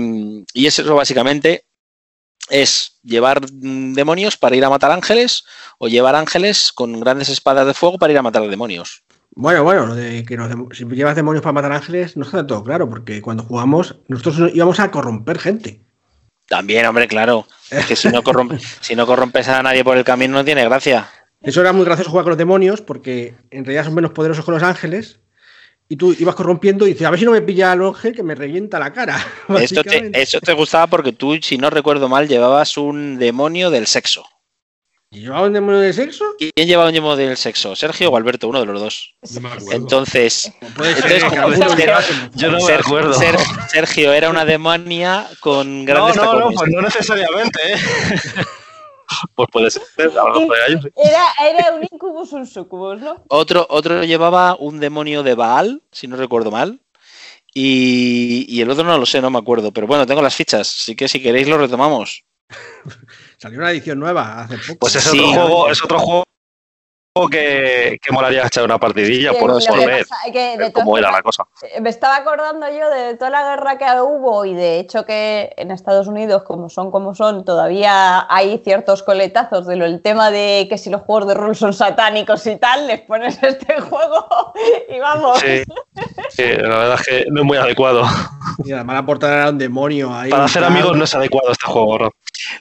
[0.52, 1.64] y eso básicamente
[2.50, 5.44] es llevar demonios para ir a matar ángeles
[5.78, 9.02] o llevar ángeles con grandes espadas de fuego para ir a matar demonios.
[9.34, 10.36] Bueno, bueno, lo de que
[10.74, 14.80] si llevas demonios para matar ángeles no está todo claro, porque cuando jugamos, nosotros íbamos
[14.80, 15.80] a corromper gente.
[16.48, 17.46] También, hombre, claro.
[17.70, 20.64] Es que si no, corrom- si no corrompes a nadie por el camino no tiene
[20.64, 21.08] gracia.
[21.40, 24.50] Eso era muy gracioso jugar con los demonios, porque en realidad son menos poderosos que
[24.50, 25.20] los ángeles.
[25.90, 28.22] Y tú ibas corrompiendo y dices, a ver si no me pilla el ángel que
[28.22, 29.16] me revienta la cara.
[29.60, 33.86] Esto te, eso te gustaba porque tú, si no recuerdo mal, llevabas un demonio del
[33.86, 34.24] sexo.
[35.10, 36.22] ¿Y llevaba un demonio de sexo?
[36.36, 37.74] ¿Quién llevaba un demonio del sexo?
[37.74, 38.46] ¿Sergio o Alberto?
[38.48, 39.14] Uno de los dos.
[39.32, 39.72] No me acuerdo.
[39.72, 43.14] Entonces, llevasen- Yo no me acuerdo.
[43.14, 43.38] Ser-
[43.70, 46.58] Sergio era una demonia con No, grandes no, no, tacones.
[46.58, 47.76] pues no necesariamente, ¿eh?
[49.34, 50.88] pues puede ser, a lo mejor era yo, sí.
[50.96, 53.24] Era, era un incubus, un sucubus, ¿no?
[53.28, 56.80] Otro, otro llevaba un demonio de Baal, si no recuerdo mal.
[57.54, 59.72] Y, y el otro no lo sé, no me acuerdo.
[59.72, 62.24] Pero bueno, tengo las fichas, así que si queréis lo retomamos.
[63.38, 64.78] Salió una edición nueva hace poco.
[64.80, 65.18] Pues es Sí.
[65.18, 66.24] otro juego, es otro juego
[67.26, 70.38] que, que molaría echar una partidilla Que por, lo por que ver pasa es que
[70.38, 71.44] de ver cómo era la cosa.
[71.62, 75.52] Eh, Me estaba acordando yo de toda la guerra que hubo y de hecho que
[75.56, 80.30] en Estados Unidos, como son como son, todavía hay ciertos coletazos de lo el tema
[80.30, 84.52] de que si los juegos de rol son satánicos y tal, les pones este juego
[84.88, 85.40] y vamos.
[85.40, 85.62] Sí,
[86.30, 88.04] sí, la verdad es que no es muy adecuado.
[88.64, 90.30] Y además la portada era un demonio ahí.
[90.30, 92.10] Para hacer amigos no es adecuado este juego, ¿no?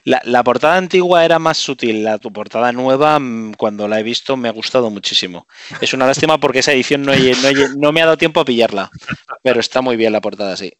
[0.03, 4.03] La, la portada antigua era más sutil, la tu portada nueva, mm, cuando la he
[4.03, 5.47] visto, me ha gustado muchísimo.
[5.81, 8.39] Es una lástima porque esa edición no, he- no he- no me ha dado tiempo
[8.41, 8.89] a pillarla,
[9.43, 10.71] pero está muy bien la portada, sí.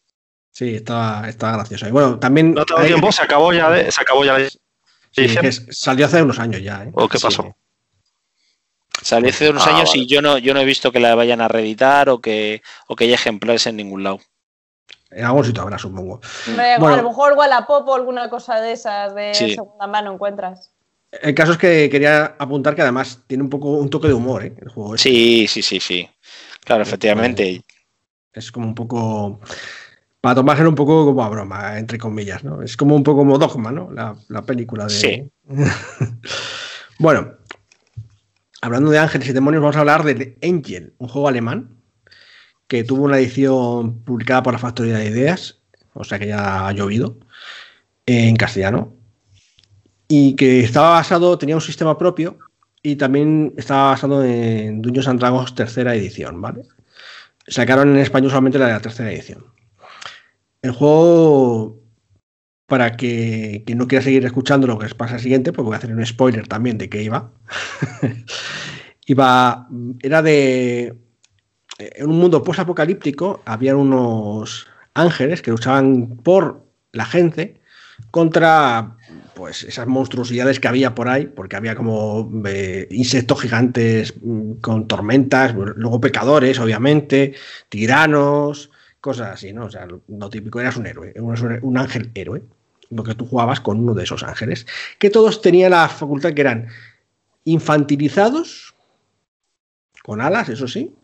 [0.52, 1.88] Sí, estaba, estaba gracioso.
[1.88, 2.54] Y bueno, también.
[2.54, 6.62] No tiempo, se acabó ya, de- se acabó ya sí, que salió hace unos años
[6.64, 6.84] ya.
[6.84, 6.90] ¿eh?
[6.94, 7.24] ¿O qué Sí.
[7.28, 7.56] pasó?
[9.02, 10.02] Salió hace unos Ah, años vale.
[10.02, 12.96] y yo no, yo no he visto que la vayan a reeditar o que, o
[12.96, 14.20] que haya ejemplares en ningún lado.
[15.12, 16.20] En algún sitio habrá, supongo.
[16.80, 16.88] Bueno.
[16.88, 19.54] a lo mejor Wallapop o alguna cosa de esas de Sí.
[19.56, 20.72] segunda mano encuentras.
[21.12, 24.46] El caso es que quería apuntar que además tiene un poco un toque de humor,
[24.46, 24.54] ¿eh?
[24.62, 25.10] El juego este.
[25.10, 26.10] Sí, sí, sí, sí.
[26.64, 27.62] Claro, efectivamente.
[28.34, 29.40] Es como un poco.
[30.20, 32.62] Para tomárselo un poco como a broma, entre comillas, ¿no?
[32.62, 33.92] Es como un poco como Dogma, ¿no?
[33.92, 34.90] La, la película de.
[34.90, 35.32] Sí.
[37.00, 37.36] bueno,
[38.62, 41.78] hablando de ángeles y demonios, vamos a hablar de Angel, un juego alemán
[42.68, 45.62] que tuvo una edición publicada por la Factoría de Ideas,
[45.94, 47.18] o sea que ya ha llovido,
[48.06, 48.97] en castellano,
[50.08, 52.38] y que estaba basado, tenía un sistema propio
[52.82, 56.64] y también estaba basado en Dungeons and Dragons tercera edición, ¿vale?
[57.48, 59.46] Sacaron en español solamente la de la tercera edición.
[60.62, 61.80] El juego,
[62.66, 65.76] para que, que no quiera seguir escuchando lo que les pasa al siguiente, porque voy
[65.76, 67.32] a hacer un spoiler también de qué iba.
[69.06, 69.68] iba,
[70.02, 70.96] era de...
[71.80, 77.62] En un mundo post-apocalíptico había unos ángeles que luchaban por la gente
[78.12, 78.97] contra
[79.38, 84.88] pues esas monstruosidades que había por ahí, porque había como eh, insectos gigantes mm, con
[84.88, 87.36] tormentas, luego pecadores, obviamente,
[87.70, 89.66] tiranos, cosas así, ¿no?
[89.66, 91.14] O sea, lo, típico eras un héroe,
[91.62, 92.42] un ángel héroe,
[92.96, 94.66] porque tú jugabas con uno de esos ángeles,
[94.98, 96.70] que todos tenían la facultad que eran
[97.44, 98.74] infantilizados,
[100.02, 100.96] con alas, eso sí,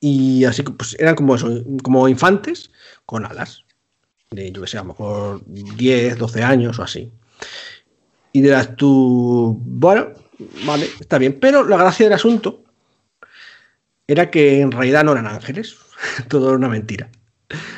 [0.00, 2.72] y así pues eran como eso, como infantes
[3.06, 3.64] con alas
[4.32, 7.10] de, yo que sé, a lo mejor 10, 12 años o así.
[8.32, 10.08] Y dirás tú, bueno,
[10.64, 12.64] vale, está bien, pero la gracia del asunto
[14.06, 15.76] era que en realidad no eran ángeles,
[16.28, 17.10] todo era una mentira.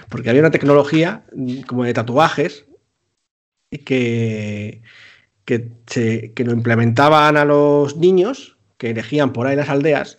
[0.09, 2.67] Porque había una tecnología mm, como de tatuajes
[3.85, 4.83] que,
[5.45, 10.19] que, se, que lo implementaban a los niños que elegían por ahí las aldeas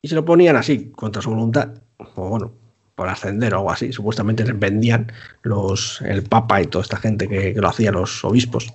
[0.00, 1.82] y se lo ponían así, contra su voluntad.
[2.14, 2.52] O bueno,
[2.94, 3.92] por ascender o algo así.
[3.92, 5.12] Supuestamente les vendían
[5.42, 8.72] los, el Papa y toda esta gente que, que lo hacían los obispos.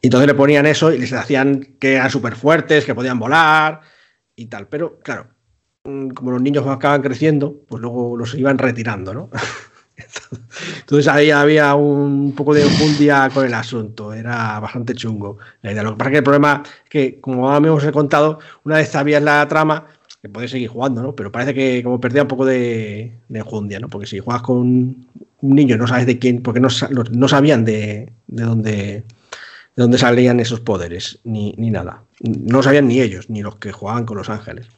[0.00, 3.80] Y entonces le ponían eso y les hacían que eran súper fuertes, que podían volar
[4.34, 4.68] y tal.
[4.68, 5.28] Pero claro,
[5.84, 9.30] mm, como los niños acaban creciendo, pues luego los iban retirando, ¿no?
[10.80, 15.38] Entonces ahí había un poco de enjundia con el asunto, era bastante chungo.
[15.62, 18.38] Lo que pasa es que el problema es que, como ahora mismo os he contado,
[18.64, 19.86] una vez sabías la trama,
[20.32, 21.14] que seguir jugando, ¿no?
[21.14, 23.88] Pero parece que como perdía un poco de, de enjundia, ¿no?
[23.88, 25.06] Porque si juegas con un
[25.40, 26.70] niño no sabes de quién, porque no,
[27.28, 28.72] sabían de, de dónde
[29.76, 32.02] de dónde salían esos poderes, ni, ni nada.
[32.20, 34.68] No sabían ni ellos, ni los que jugaban con los ángeles.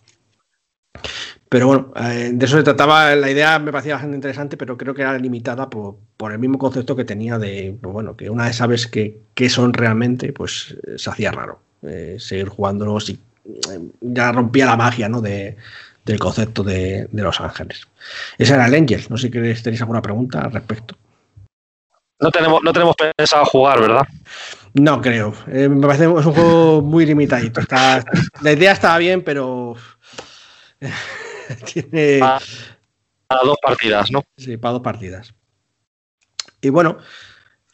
[1.49, 4.95] Pero bueno, eh, de eso se trataba, la idea me parecía bastante interesante, pero creo
[4.95, 8.47] que era limitada por, por el mismo concepto que tenía de, pues bueno, que una
[8.47, 13.21] vez sabes qué son realmente, pues eh, se hacía raro eh, seguir jugándolos y
[14.01, 15.21] ya rompía la magia ¿no?
[15.21, 15.57] de,
[16.05, 17.87] del concepto de, de, los ángeles.
[18.37, 19.05] Ese era el Angel.
[19.09, 20.97] No sé si queréis, tenéis alguna pregunta al respecto.
[22.21, 24.07] No tenemos, no tenemos pensado jugar, ¿verdad?
[24.75, 25.35] No creo.
[25.47, 27.61] Eh, me parece es un juego muy limitadito.
[27.61, 28.05] Está,
[28.43, 29.77] la idea estaba bien, pero
[31.73, 32.19] tiene.
[32.19, 32.41] Para,
[33.27, 34.25] para, dos partidas, ¿no?
[34.37, 35.33] Sí, para dos partidas.
[36.61, 36.99] Y bueno,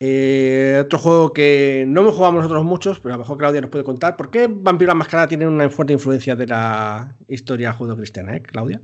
[0.06, 3.70] eh, otro juego que no hemos jugado nosotros muchos, pero a lo mejor Claudia nos
[3.70, 4.16] puede contar.
[4.16, 8.82] ¿Por qué Vampiro la Mascarada tiene una fuerte influencia de la historia judeocristiana, eh, Claudia?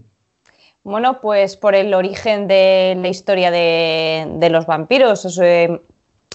[0.83, 5.39] Bueno, pues por el origen de la historia de, de los vampiros.
[5.43, 5.79] Eh,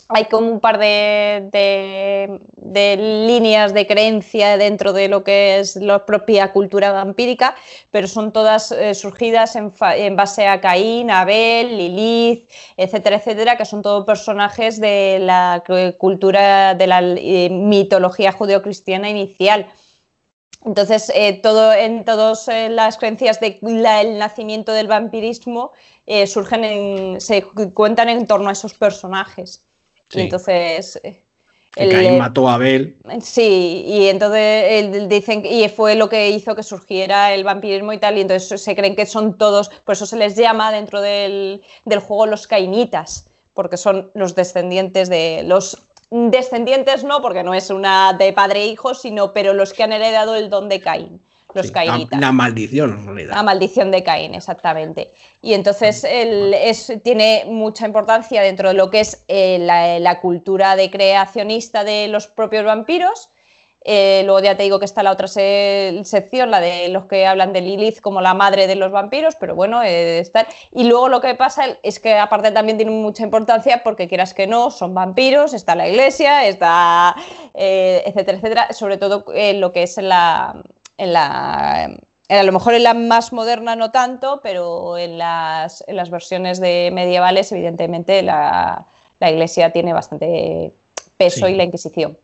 [0.07, 2.39] hay como un par de,
[3.27, 7.55] líneas de creencia dentro de lo que es la propia cultura vampírica,
[7.89, 9.71] pero son todas eh, surgidas en,
[10.15, 15.63] base a Caín, Abel, Lilith, etcétera, etcétera, que son todos personajes de la
[15.97, 19.71] cultura, de la eh, mitología judeocristiana inicial.
[20.63, 25.73] Entonces, eh, todo, en todas las creencias del de nacimiento del vampirismo
[26.27, 29.64] surgen en, se cuentan en torno a esos personajes.
[30.09, 30.19] Sí.
[30.19, 30.99] Y entonces.
[31.71, 32.97] Que el, Caín mató a Abel.
[33.21, 38.17] Sí, y entonces dicen y fue lo que hizo que surgiera el vampirismo y tal,
[38.17, 41.99] y entonces se creen que son todos, por eso se les llama dentro del, del
[41.99, 48.13] juego los cainitas, porque son los descendientes de los descendientes no, porque no es una
[48.13, 51.21] de padre e hijo, sino pero los que han heredado el don de Caín,
[51.55, 52.19] los Sí, cainitas.
[52.19, 53.35] La, la maldición, en realidad.
[53.35, 55.11] La maldición de Caín, exactamente.
[55.41, 60.19] Y entonces el- es, tiene mucha importancia dentro de lo que es eh, la, la
[60.21, 63.31] cultura de creacionista de los propios vampiros.
[63.87, 67.27] Eh, luego ya te digo que está la otra se- sección, la de los que
[67.27, 71.07] hablan de Lilith como la madre de los vampiros, pero bueno, eh, está- Y luego
[71.07, 74.95] lo que pasa es que aparte también tiene mucha importancia porque quieras que no, son
[74.95, 77.15] vampiros, está la iglesia, está
[77.53, 79.23] etcétera, etcétera, sobre todo
[79.53, 80.63] lo que es la,
[80.97, 81.97] en la
[82.27, 86.59] a lo mejor en la más moderna no tanto, pero en las, en las versiones
[86.59, 88.87] de medievales, evidentemente, la,
[89.19, 90.71] la Iglesia tiene bastante
[91.17, 91.53] peso Sí.
[91.53, 92.17] y la Inquisición.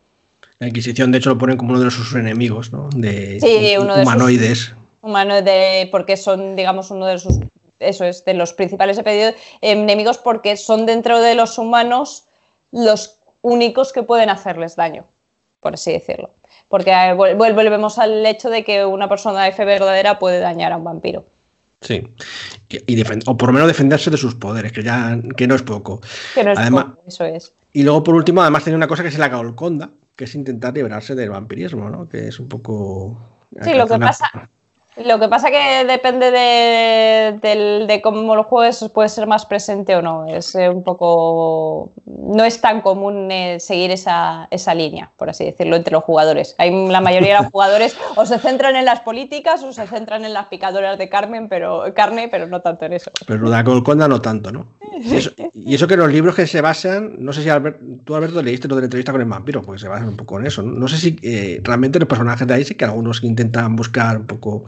[0.58, 2.88] La Inquisición, de hecho, lo ponen como uno de sus enemigos, ¿no?
[2.94, 4.74] De, Sí, uno de sus- humanoides.
[5.02, 7.38] Humano de, porque son, digamos, uno de sus
[7.78, 9.00] eso es, de los principales
[9.60, 12.26] enemigos, porque son dentro de los humanos
[12.72, 15.04] los únicos que pueden hacerles daño,
[15.60, 16.30] por así decirlo.
[16.72, 20.72] Porque eh, vol- vol- volvemos al hecho de que una persona fe verdadera puede dañar
[20.72, 21.26] a un vampiro.
[21.82, 22.08] Sí.
[22.70, 26.00] Y, o por lo menos defenderse de sus poderes, que ya que no es poco.
[26.34, 27.52] Que no es Además- poco, eso es.
[27.74, 30.72] Y luego, por último, además tenía una cosa que es la Golconda, que es intentar
[30.72, 32.08] librarse del vampirismo, ¿no?
[32.08, 33.20] Que es un poco.
[33.62, 34.30] Sí, lo que pasa-
[34.96, 40.02] Lo que pasa que depende de, de cómo lo juegues, puede ser más presente o
[40.02, 40.26] no.
[40.26, 41.92] Es eh, un poco.
[42.04, 46.54] No es tan común eh, seguir esa, esa línea, por así decirlo, entre los jugadores.
[46.58, 50.26] Hay, la mayoría de los jugadores o se centran en las políticas o se centran
[50.26, 53.10] en las picadoras de Carmen, pero, carne, pero no tanto en eso.
[53.26, 54.76] Pero la Golconda no tanto, ¿no?
[55.04, 58.14] Y eso, y eso que los libros que se basan, no sé si Albert- tú,
[58.14, 60.46] Alberto, leíste lo de la entrevista con el vampiro, pues se basan un poco en
[60.46, 60.62] eso.
[60.62, 64.18] No, No sé si eh, realmente los personajes de ahí sí que algunos intentan buscar
[64.18, 64.64] un poco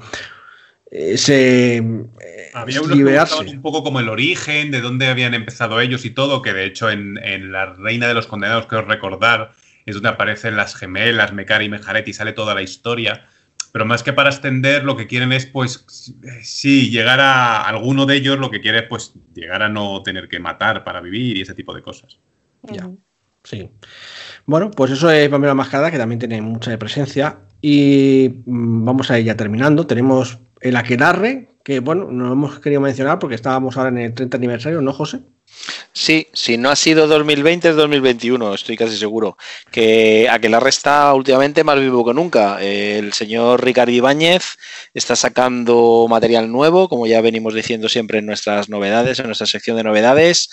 [0.90, 3.34] ese eh, Había unos que liberarse.
[3.34, 6.66] buscaban un poco como el origen, de dónde habían empezado ellos y todo, que de
[6.66, 9.52] hecho en, en La Reina de los Condenados, creo recordar,
[9.86, 13.26] es donde aparecen las gemelas, Mekara y Mejaret, y sale toda la historia.
[13.72, 18.06] Pero más que para extender, lo que quieren es, pues, eh, sí, llegar a alguno
[18.06, 21.36] de ellos, lo que quiere es, pues, llegar a no tener que matar para vivir
[21.36, 22.18] y ese tipo de cosas.
[22.62, 22.88] Ya.
[23.42, 23.68] Sí.
[24.46, 27.40] Bueno, pues eso es Vampiro la Mascarada, que también tiene mucha presencia.
[27.60, 29.86] Y mm, vamos a ir ya terminando.
[29.86, 34.14] Tenemos el Aquelarre, que bueno, no lo hemos querido mencionar porque estábamos ahora en el
[34.14, 35.20] 30 aniversario, ¿no, José?
[35.92, 39.36] Sí, si no ha sido 2020 es 2021, estoy casi seguro.
[39.70, 42.62] Que Aquelarre está últimamente más vivo que nunca.
[42.62, 44.56] El señor Ricardo Ibáñez
[44.94, 49.76] está sacando material nuevo, como ya venimos diciendo siempre en nuestras novedades, en nuestra sección
[49.76, 50.48] de novedades.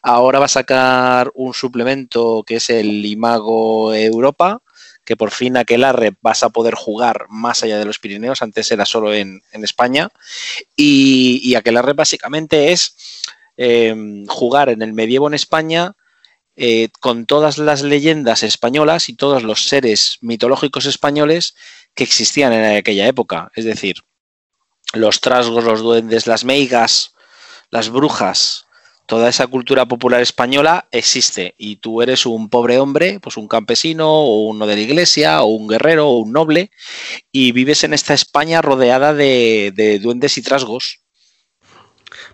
[0.00, 4.62] Ahora va a sacar un suplemento que es el Imago Europa,
[5.06, 8.84] que por fin Aquelarre vas a poder jugar más allá de los Pirineos, antes era
[8.84, 10.10] solo en, España.
[10.76, 12.94] Y, y Aquelarre básicamente es
[13.56, 13.94] eh,
[14.28, 15.94] jugar en el medievo en España
[16.56, 21.54] eh, con todas las leyendas españolas y todos los seres mitológicos españoles
[21.94, 23.52] que existían en aquella época.
[23.54, 24.02] Es decir,
[24.92, 27.12] los trasgos, los duendes, las meigas,
[27.70, 28.65] las brujas,
[29.06, 34.08] toda esa cultura popular española existe y tú eres un pobre hombre, pues un campesino
[34.08, 36.70] o uno de la iglesia o un guerrero o un noble
[37.32, 41.00] y vives en esta España rodeada de, de duendes y trasgos.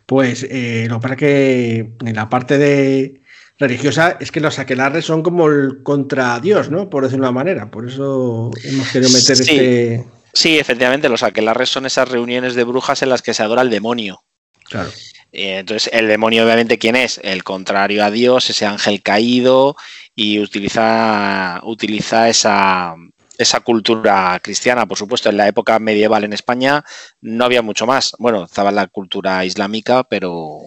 [0.07, 3.23] Pues eh, lo es que en la parte de
[3.59, 6.91] religiosa es que los aquelarres son como el contra Dios, ¿no?
[6.91, 7.71] Por decirlo de una manera.
[7.71, 9.43] Por eso hemos querido meter Sí.
[9.43, 10.07] este.
[10.35, 13.71] Sí, efectivamente, los aquelarres son esas reuniones de brujas en las que se adora el
[13.71, 14.23] demonio.
[14.65, 14.91] Claro.
[15.33, 17.19] Eh, Entonces, el demonio, obviamente, ¿quién es?
[17.23, 19.77] El contrario a Dios, ese ángel caído,
[20.15, 22.95] y utiliza, utiliza esa,
[23.39, 24.85] esa cultura cristiana.
[24.87, 26.85] Por supuesto, en la época medieval en España
[27.23, 28.13] no había mucho más.
[28.19, 30.59] Bueno, estaba la cultura islámica, pero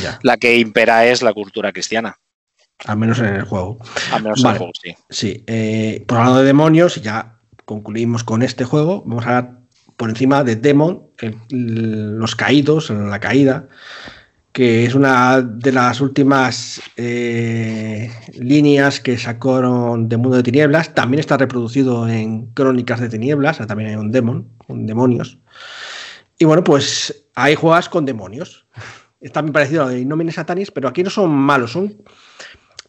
[0.00, 0.18] Ya.
[0.22, 2.16] la que impera es la cultura cristiana.
[2.84, 3.78] Al menos en el juego.
[4.12, 4.94] Al menos en el juego, sí.
[5.10, 5.44] Sí.
[5.46, 9.02] Eh, por hablando de demonios, y ya concluimos con este juego.
[9.06, 9.58] Vamos a
[10.02, 13.68] por encima de Demon, el- los caídos, la caída,
[14.50, 20.92] que es una de las últimas eh, líneas que sacaron de Mundo de Tinieblas.
[20.92, 25.38] También está reproducido en Crónicas de Tinieblas, también hay un Demon, un demonios.
[26.36, 28.66] Y bueno, pues ahí juegas con demonios.
[29.20, 32.02] Es también parecido a lo Satanis, pero aquí no son malos, son.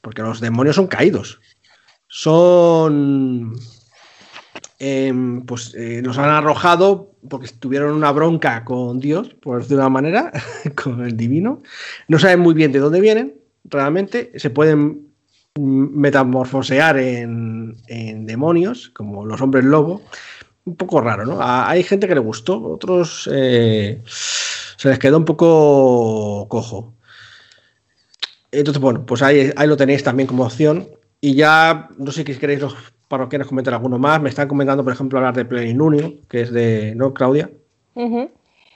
[0.01, 1.39] Porque los demonios son caídos.
[2.07, 3.53] Son.
[4.83, 9.83] Em, pues eh, nos han arrojado porque tuvieron una bronca con Dios, por decirlo de
[9.83, 10.31] una manera,
[10.83, 11.63] con el divino.
[12.09, 14.33] No saben muy bien de dónde vienen, realmente.
[14.35, 15.07] Se pueden
[15.57, 17.77] metamorfosear en,
[18.25, 20.01] demonios, como los hombres lobo.
[20.65, 21.37] Un poco raro, ¿no?
[21.41, 26.93] Hay gente que le gustó, otros eh, se les quedó un poco cojo.
[28.51, 30.87] Entonces, bueno, pues ahí, lo tenéis también como opción.
[31.21, 32.75] Y ya, no sé qué queréis los
[33.29, 34.21] que nos comenten alguno más.
[34.21, 37.49] Me están comentando, por ejemplo, hablar de Plenilunio, que es de, ¿no, Claudia?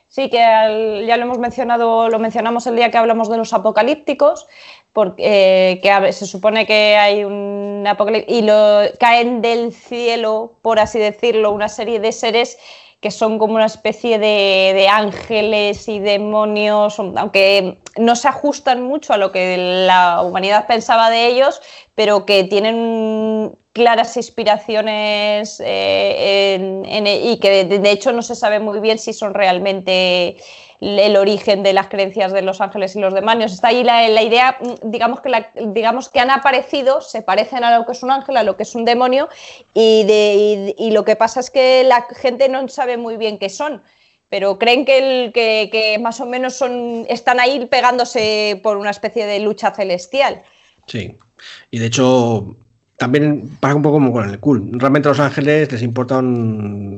[0.07, 4.47] Sí, que ya lo hemos mencionado, lo mencionamos el día que hablamos de los apocalípticos,
[4.93, 11.51] porque eh, se supone que hay un apocalipsis y caen del cielo, por así decirlo,
[11.51, 12.57] una serie de seres
[13.01, 19.17] que son como una especie de, ángeles y demonios, aunque no se ajustan mucho a
[19.17, 21.61] lo que la humanidad pensaba de ellos,
[21.93, 26.83] pero que tienen claras inspiraciones eh,
[27.23, 30.37] y que de, hecho no se sabe muy bien si son realmente
[30.81, 33.53] el origen de las creencias de los ángeles y los demonios.
[33.53, 35.31] Está ahí la, idea, mm, digamos que,
[35.67, 38.63] digamos que han aparecido, se parecen a lo que es un ángel, a lo que
[38.63, 39.29] es un demonio,
[39.75, 43.83] y, de, lo que pasa es que la gente no sabe muy bien qué son
[44.29, 49.25] pero creen que, el, que, más o menos son, están ahí pegándose por una especie
[49.25, 50.43] de lucha celestial.
[50.85, 51.15] Sí,
[51.71, 52.57] y de hecho
[52.97, 54.69] también pasa un poco como con el cool.
[54.73, 56.97] Realmente a los ángeles les importan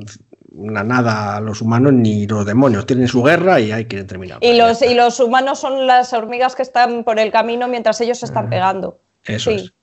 [0.51, 2.85] una nada a los humanos ni los demonios.
[2.85, 4.39] Tienen su guerra y hay que terminar.
[4.41, 8.19] Y los, y los humanos son las hormigas que están por el camino mientras ellos
[8.19, 8.99] se están ah, pegando.
[9.23, 9.73] Eso es.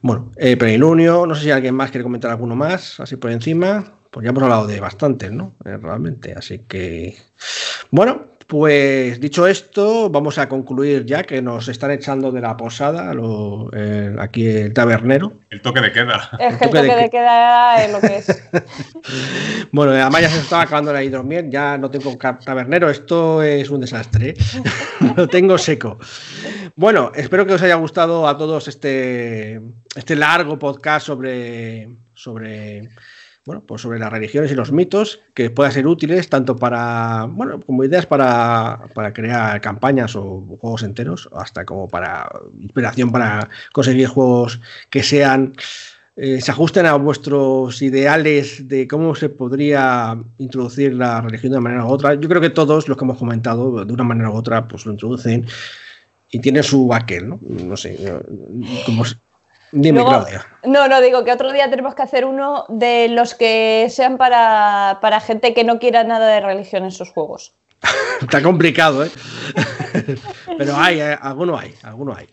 [0.00, 3.92] Bueno, eh, no sé si alguien más quiere comentar alguno más, así por encima.
[4.10, 5.54] Pues ya hemos hablado de bastantes, ¿no?
[5.64, 6.34] Eh, realmente.
[6.34, 7.16] Así que.
[7.90, 13.12] Bueno, pues dicho esto, vamos a concluir ya que nos están echando de la posada
[14.20, 15.40] aquí el tabernero.
[15.50, 16.30] El toque de queda.
[16.38, 18.48] El, toque, de, queda es lo que es.
[19.72, 23.80] bueno, además ya se estaba acabando la hidromiel, ya no tengo tabernero, esto es un
[23.80, 24.30] desastre.
[24.30, 24.36] ¿eh?
[25.16, 25.98] lo tengo seco.
[26.76, 29.60] Bueno, espero que os haya gustado a todos este,
[29.96, 32.90] este largo podcast sobre, sobre
[33.46, 37.60] bueno, pues sobre las religiones y los mitos que puedan ser útiles tanto para, bueno,
[37.60, 38.80] como ideas para,
[39.14, 42.28] crear campañas o juegos enteros, hasta como para
[42.60, 44.60] inspiración para conseguir juegos
[44.90, 45.54] que sean,
[46.16, 51.68] eh, se ajusten a vuestros ideales de cómo se podría introducir la religión de una
[51.68, 52.14] manera u otra.
[52.14, 54.92] Yo creo que todos los que hemos comentado, de una manera u otra, pues lo
[54.92, 55.46] introducen
[56.32, 57.40] y tiene su aquel, ¿no?
[57.42, 57.96] No sé,
[58.84, 59.04] como,
[59.72, 60.46] Dime, Claudia.
[60.64, 65.20] No, no, digo que otro día tenemos que hacer uno de los que sean para,
[65.20, 67.54] gente que no quiera nada de religión en sus juegos.
[68.20, 69.10] Está complicado, ¿eh?
[70.58, 72.26] Pero hay, eh, alguno hay, alguno hay.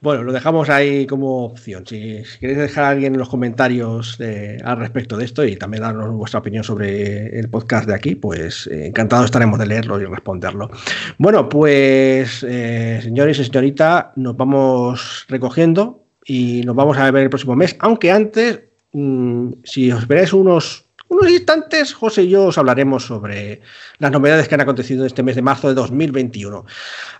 [0.00, 1.84] Bueno, lo dejamos ahí como opción.
[1.84, 4.18] Si, queréis dejar a alguien en los comentarios
[4.64, 8.68] al respecto de esto y también darnos vuestra opinión sobre el podcast de aquí, pues
[8.68, 10.70] eh, encantado estaremos de leerlo y responderlo.
[11.18, 17.30] Bueno, pues eh, señores y señorita, nos vamos recogiendo y nos vamos a ver el
[17.30, 17.74] próximo mes.
[17.80, 18.60] Aunque antes,
[18.92, 23.62] mm, si os esperáis unos, unos instantes, José y yo os hablaremos sobre
[23.98, 26.66] las novedades que han acontecido este mes de marzo de 2021.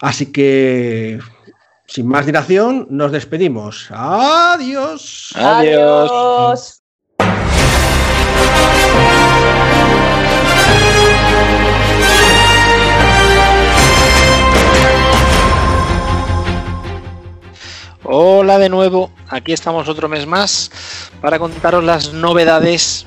[0.03, 1.19] Así que,
[1.87, 3.89] sin más dilación, nos despedimos.
[3.91, 5.33] Adiós.
[5.35, 6.83] Adiós.
[18.11, 20.71] Hola de nuevo, aquí estamos otro mes más
[21.21, 23.05] para contaros las novedades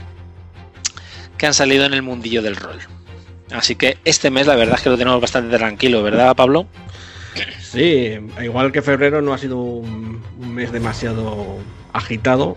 [1.39, 2.77] que han salido en el mundillo del rol.
[3.51, 6.67] Así que este mes la verdad es que lo tenemos bastante tranquilo, ¿verdad Pablo?
[7.59, 11.57] Sí, igual que febrero no ha sido un, mes demasiado
[11.93, 12.55] agitado,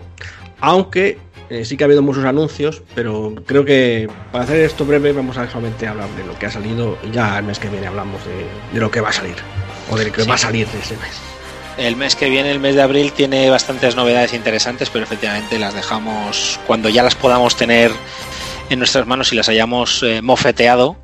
[0.61, 1.17] aunque
[1.49, 5.39] eh, sí que ha habido muchos anuncios, pero creo que para hacer esto breve vamos
[5.39, 8.21] a solamente hablar de lo que ha salido y ya el mes que viene hablamos
[8.71, 9.37] de, lo que va a salir
[9.89, 11.34] o de lo que va a salir de este mes.
[11.77, 15.73] El mes que viene, el mes de abril, tiene bastantes novedades interesantes, pero efectivamente las
[15.73, 17.91] dejamos cuando ya las podamos tener
[18.69, 20.97] en nuestras manos y las hayamos eh, mofeteado,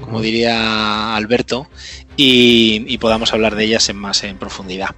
[0.00, 1.68] como diría Alberto,
[2.16, 4.94] y, podamos hablar de ellas en más en profundidad.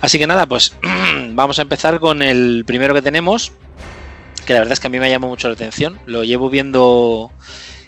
[0.00, 0.74] Así que nada, pues
[1.30, 3.52] vamos a empezar con el primero que tenemos,
[4.46, 5.98] que la verdad es que a mí me llamó mucho la atención.
[6.06, 7.32] Lo llevo viendo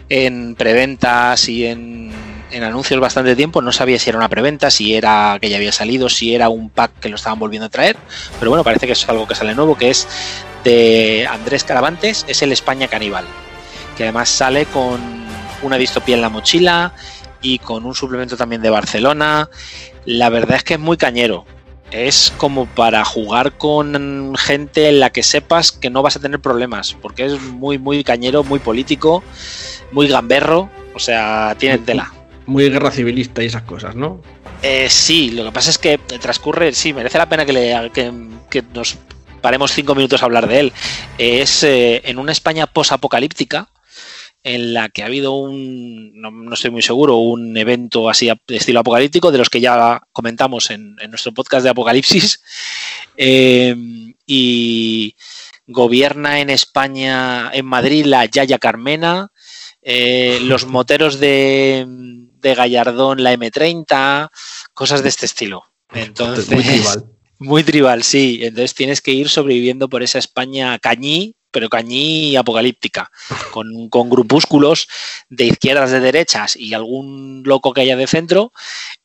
[0.08, 2.12] en preventas y en
[2.50, 5.72] en anuncios bastante tiempo, no sabía si era una preventa, si era que ya había
[5.72, 7.96] salido, si era un pack que lo estaban volviendo a traer,
[8.38, 10.06] pero bueno, parece que es algo que sale nuevo, que es
[10.64, 13.24] de Andrés Caravantes, es el España Caníbal,
[13.96, 15.00] que además sale con
[15.62, 16.92] una distopía en la mochila
[17.42, 19.48] y con un suplemento también de Barcelona.
[20.04, 21.46] La verdad es que es muy cañero.
[21.90, 26.40] Es como para jugar con gente en la que sepas que no vas a tener
[26.40, 29.24] problemas, porque es muy, muy cañero, muy político,
[29.90, 32.12] muy gamberro, o sea, tiene tela
[32.50, 34.20] muy guerra civilista y esas cosas, ¿no?
[34.62, 38.62] Eh, sí, lo que pasa es que transcurre, sí, merece la pena que, le, que,
[38.74, 38.98] nos
[39.40, 40.72] paremos cinco minutos a hablar de él.
[41.16, 43.68] Es eh, en una España posapocalíptica
[44.42, 48.80] en la que ha habido un, no, estoy muy seguro, un evento así de estilo
[48.80, 52.42] apocalíptico, de los que ya comentamos en, nuestro podcast de Apocalipsis.
[53.22, 53.76] Eh,
[54.24, 55.14] y
[55.66, 59.30] gobierna en España, en Madrid, la Yaya Carmena,
[59.82, 61.86] los moteros de,
[62.40, 64.28] de, Gallardón, la M30,
[64.74, 65.64] cosas de este estilo.
[65.92, 67.04] Entonces, muy tribal.
[67.42, 68.40] Muy tribal, sí.
[68.42, 73.10] Entonces tienes que ir sobreviviendo por esa España cañí, pero cañí apocalíptica,
[73.50, 74.88] con, con, grupúsculos
[75.30, 78.52] de izquierdas, de derechas y algún loco que haya de centro.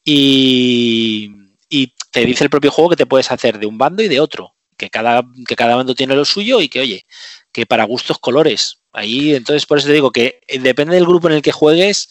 [0.03, 1.31] Y,
[1.69, 4.19] y te dice el propio juego que te puedes hacer de un bando y de
[4.19, 7.05] otro, que cada, que cada bando tiene lo suyo y que, oye,
[7.51, 8.79] que para gustos colores.
[8.91, 12.09] Ahí, entonces, por eso te digo que depende del grupo en el que juegues,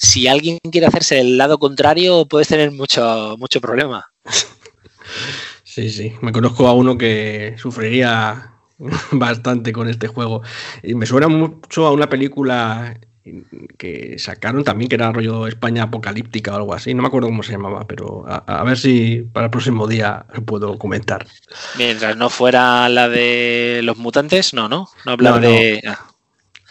[0.00, 4.04] si alguien quiere hacerse del lado contrario, puedes tener mucho, mucho problema.
[5.62, 6.12] Sí, sí.
[6.20, 8.54] Me conozco a uno que sufriría
[9.12, 10.42] bastante con este juego.
[10.82, 12.98] Y me suena mucho a una película
[13.78, 16.92] que sacaron también, que era rollo España apocalíptica o algo así.
[16.92, 20.76] No me acuerdo cómo se llamaba, pero a, ver si para el próximo día puedo
[20.76, 21.24] comentar.
[21.78, 24.88] Mientras no fuera la de los mutantes, no, ¿no?
[25.06, 25.82] No hablar de.
[25.86, 26.00] Ah.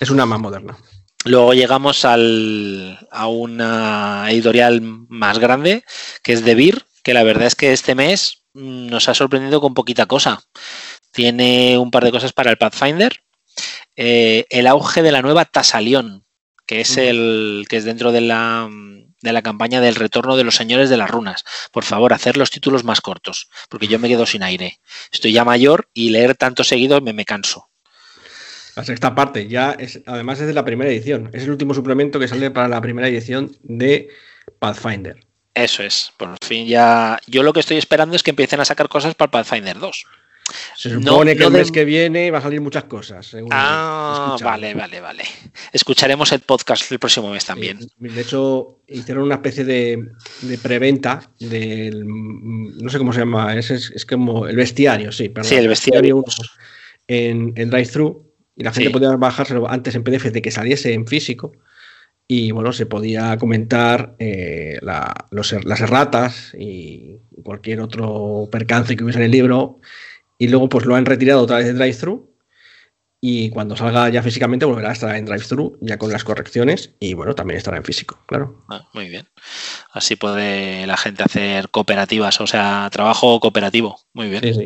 [0.02, 0.76] Es una más moderna.
[1.26, 5.84] Luego llegamos al, a una editorial más grande,
[6.24, 9.74] que es De Beer, que la verdad es que este mes nos ha sorprendido con
[9.74, 10.42] poquita cosa.
[11.12, 13.20] Tiene un par de cosas para el Pathfinder.
[13.96, 16.26] Eh, el auge de la nueva Tasalión,
[16.66, 18.70] que es el que es dentro de la,
[19.22, 21.44] de la campaña del retorno de los señores de las runas.
[21.74, 24.80] Por favor, hacer los títulos más cortos, porque yo me quedo sin aire.
[25.12, 27.69] Estoy ya mayor y leer tanto seguido me, me canso.
[28.80, 31.30] La sexta parte, ya es, además es de la primera edición.
[31.34, 34.08] Es el último suplemento que sale para la primera edición de
[34.58, 35.20] Pathfinder.
[35.54, 37.20] Eso es, por fin ya.
[37.28, 40.06] Yo lo que estoy esperando es que empiecen a sacar cosas para Pathfinder 2.
[40.78, 43.36] Se supone que el mes que viene va a salir muchas cosas.
[43.52, 45.26] ah, vale, vale, vale.
[45.74, 47.80] Escucharemos el podcast el próximo mes también.
[47.98, 50.08] de hecho, hicieron una especie de,
[50.62, 52.06] preventa del.
[52.08, 55.50] No sé cómo se llama, es, es, como el bestiario, sí, perdón.
[55.50, 56.24] Sí, el bestiario.
[57.12, 58.29] En, en Drive-Thru
[58.60, 61.54] y la gente podía bajárselo antes en PDF de que saliese en físico.
[62.28, 69.26] Y bueno, se podía comentar eh, las erratas y cualquier otro percance que hubiese en
[69.26, 69.80] el libro
[70.38, 72.30] y luego pues lo han retirado otra vez de drive-thru
[73.22, 77.14] y cuando salga ya físicamente volverá a estar en drive-thru ya con las correcciones y
[77.14, 78.64] bueno, también estará en físico, claro.
[78.70, 79.28] Ah, muy bien.
[79.92, 84.00] Así puede la gente hacer cooperativas, o sea, trabajo cooperativo.
[84.14, 84.44] Muy bien.
[84.44, 84.66] Sí, sí.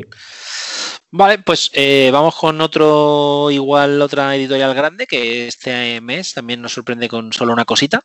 [1.16, 6.72] Vale, pues eh, vamos con otro, igual otra editorial grande que este mes también nos
[6.72, 8.02] sorprende con solo una cosita,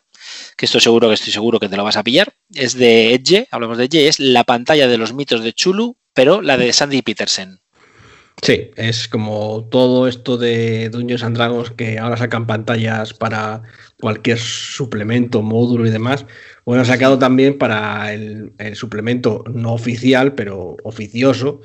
[0.56, 2.32] que estoy seguro que estoy seguro que te lo vas a pillar.
[2.54, 6.40] Es de Edge, hablamos de Edge, es la pantalla de los mitos de Chulu pero
[6.40, 7.58] la de Sandy Petersen.
[8.42, 13.62] Sí, es como todo esto de Dungeons and Dragons que ahora sacan pantallas para
[14.00, 16.26] cualquier suplemento, módulo y demás.
[16.64, 21.60] Bueno, ha sacado también para el, suplemento no oficial, pero oficioso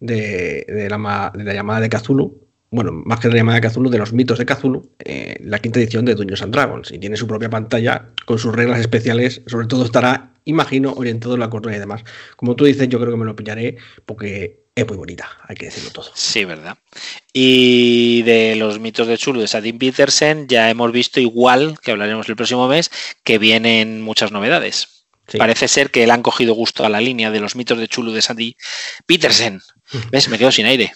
[0.00, 2.46] de, la, de, la, llamada de Cthulhu.
[2.70, 5.58] Bueno, más que de la llamada de Cthulhu, de los mitos de Cthulhu, eh, la
[5.60, 6.90] quinta edición de Dungeons and Dragons.
[6.90, 9.42] Y tiene su propia pantalla con sus reglas especiales.
[9.46, 12.02] Sobre todo estará imagino, orientado en la cordura y demás.
[12.36, 15.66] Como tú dices, yo creo que me lo pillaré porque es muy bonita, hay que
[15.66, 16.10] decirlo todo.
[16.14, 16.78] Sí, verdad.
[17.32, 22.28] Y de los mitos de Chulu de Sadin Petersen, ya hemos visto igual, que hablaremos
[22.28, 22.90] el próximo mes,
[23.24, 24.95] que vienen muchas novedades.
[25.38, 28.12] Parece ser que le han cogido gusto a la línea de los mitos de Chulu
[28.12, 28.56] de Sandy
[29.06, 29.60] Petersen.
[30.10, 30.28] ¿Ves?
[30.28, 30.92] Me quedo sin aire.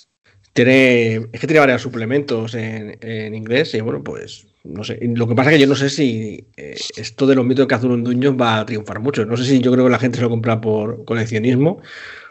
[0.53, 4.99] Tiene, es que tiene varios suplementos en, en inglés y bueno, pues no sé.
[5.03, 7.75] Lo que pasa es que yo no sé si eh, esto de los mitos de
[7.75, 9.25] Cthulhu en Dungeons va a triunfar mucho.
[9.25, 11.81] No sé si yo creo que la gente se lo compra por coleccionismo,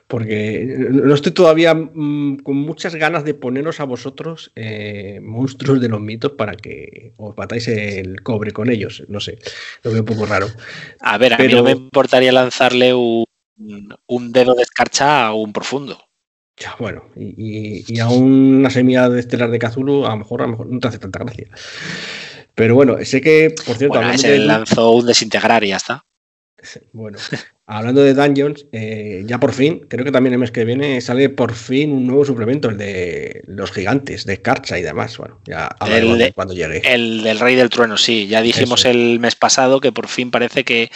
[0.09, 5.87] porque no estoy todavía mm, con muchas ganas de poneros a vosotros eh, monstruos de
[5.87, 9.03] los mitos para que os batáis el cobre con ellos.
[9.07, 9.37] No sé,
[9.83, 10.47] lo veo un poco raro.
[11.01, 13.25] A ver, a mí no me importaría lanzarle un,
[14.07, 16.03] un dedo de escarcha a un profundo.
[16.57, 20.51] Ya, bueno, y, a una semilla de estelar de Cthulhu a lo mejor, a lo
[20.51, 21.49] mejor no te hace tanta gracia.
[22.55, 26.03] Pero bueno, sé que, por cierto, bueno, ese lanzó un desintegrar y ya está.
[26.93, 27.19] Bueno,
[27.69, 31.29] hablando de Dungeons, eh, ya por fin, creo que también el mes que viene sale
[31.29, 35.17] por fin un nuevo suplemento, el de los gigantes, de Carcha y demás.
[35.17, 36.81] Bueno, ya el cuando llegue.
[36.83, 38.27] El del Rey del Trueno, sí.
[38.27, 40.89] Ya dijimos el mes pasado que por fin parece que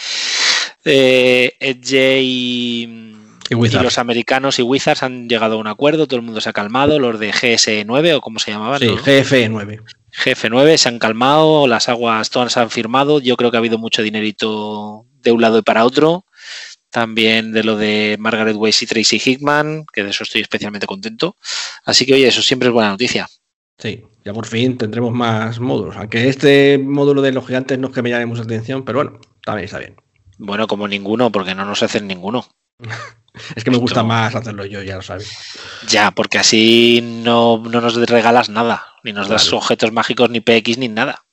[0.84, 3.14] eh, Edge y
[3.50, 6.52] y, los americanos y Wizards han llegado a un acuerdo, todo el mundo se ha
[6.52, 8.80] calmado, los de GS9 o como se llamaban.
[8.80, 9.82] Sí, GF9.
[10.24, 13.78] GF9 se han calmado, las aguas todas se han firmado, yo creo que ha habido
[13.78, 16.23] mucho dinerito de un lado y para otro.
[16.94, 21.36] También de lo de Margaret Weiss y Tracy Hickman, que de eso estoy especialmente contento.
[21.84, 23.28] Así que, oye, eso siempre es buena noticia.
[23.76, 25.96] Sí, ya por fin tendremos más módulos.
[25.96, 29.18] Aunque este módulo de los gigantes no es que me llame mucha atención, pero bueno,
[29.44, 29.96] también está bien.
[30.38, 32.46] Bueno, como ninguno, porque no nos hacen ninguno.
[33.56, 35.32] Es que me gusta más hacerlo yo, ya lo sabes.
[35.88, 40.78] Ya, porque así no, no nos regalas nada, ni nos das objetos mágicos, ni PX,
[40.78, 41.24] ni nada.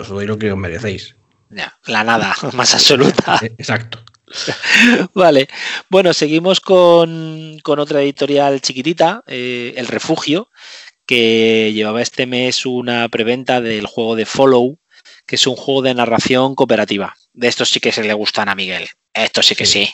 [0.00, 1.14] Os doy lo que os merecéis.
[1.50, 3.38] Ya, la nada, más absoluta.
[3.40, 4.02] Eh, Exacto.
[5.14, 5.48] Vale,
[5.88, 10.48] bueno, seguimos con, con otra editorial chiquitita, eh, El Refugio,
[11.06, 14.78] que llevaba este mes una preventa del juego de Follow,
[15.26, 17.16] que es un juego de narración cooperativa.
[17.32, 18.88] De estos sí que se le gustan a Miguel.
[19.12, 19.86] Estos sí que Sí.
[19.86, 19.92] sí.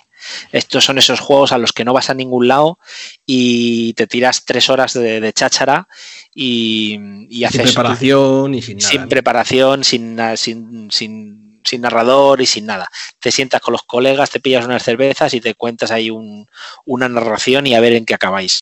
[0.53, 2.79] Estos son esos juegos a los que no vas a ningún lado
[3.27, 5.87] y te tiras tres horas de, de cháchara
[6.35, 6.99] y,
[7.29, 8.91] y Sin haces preparación y sin nada.
[8.91, 9.09] sin ¿no?
[9.09, 12.89] preparación, sin, sin, sin, sin narrador y sin nada.
[13.21, 16.47] Te sientas con los colegas, te pillas unas cervezas y te cuentas ahí un-
[16.85, 18.61] una narración y a ver en qué acabáis.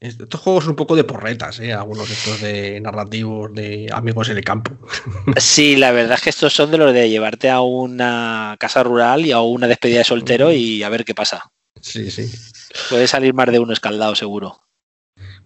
[0.00, 1.72] Estos juegos son un poco de porretas, ¿eh?
[1.72, 4.72] algunos de estos de narrativos de amigos en el campo.
[5.38, 9.24] Sí, la verdad es que estos son de los de llevarte a una casa rural
[9.26, 11.50] y a una despedida de soltero y a ver qué pasa.
[11.80, 12.30] Sí, sí.
[12.90, 14.58] Puede salir más de uno escaldado, seguro.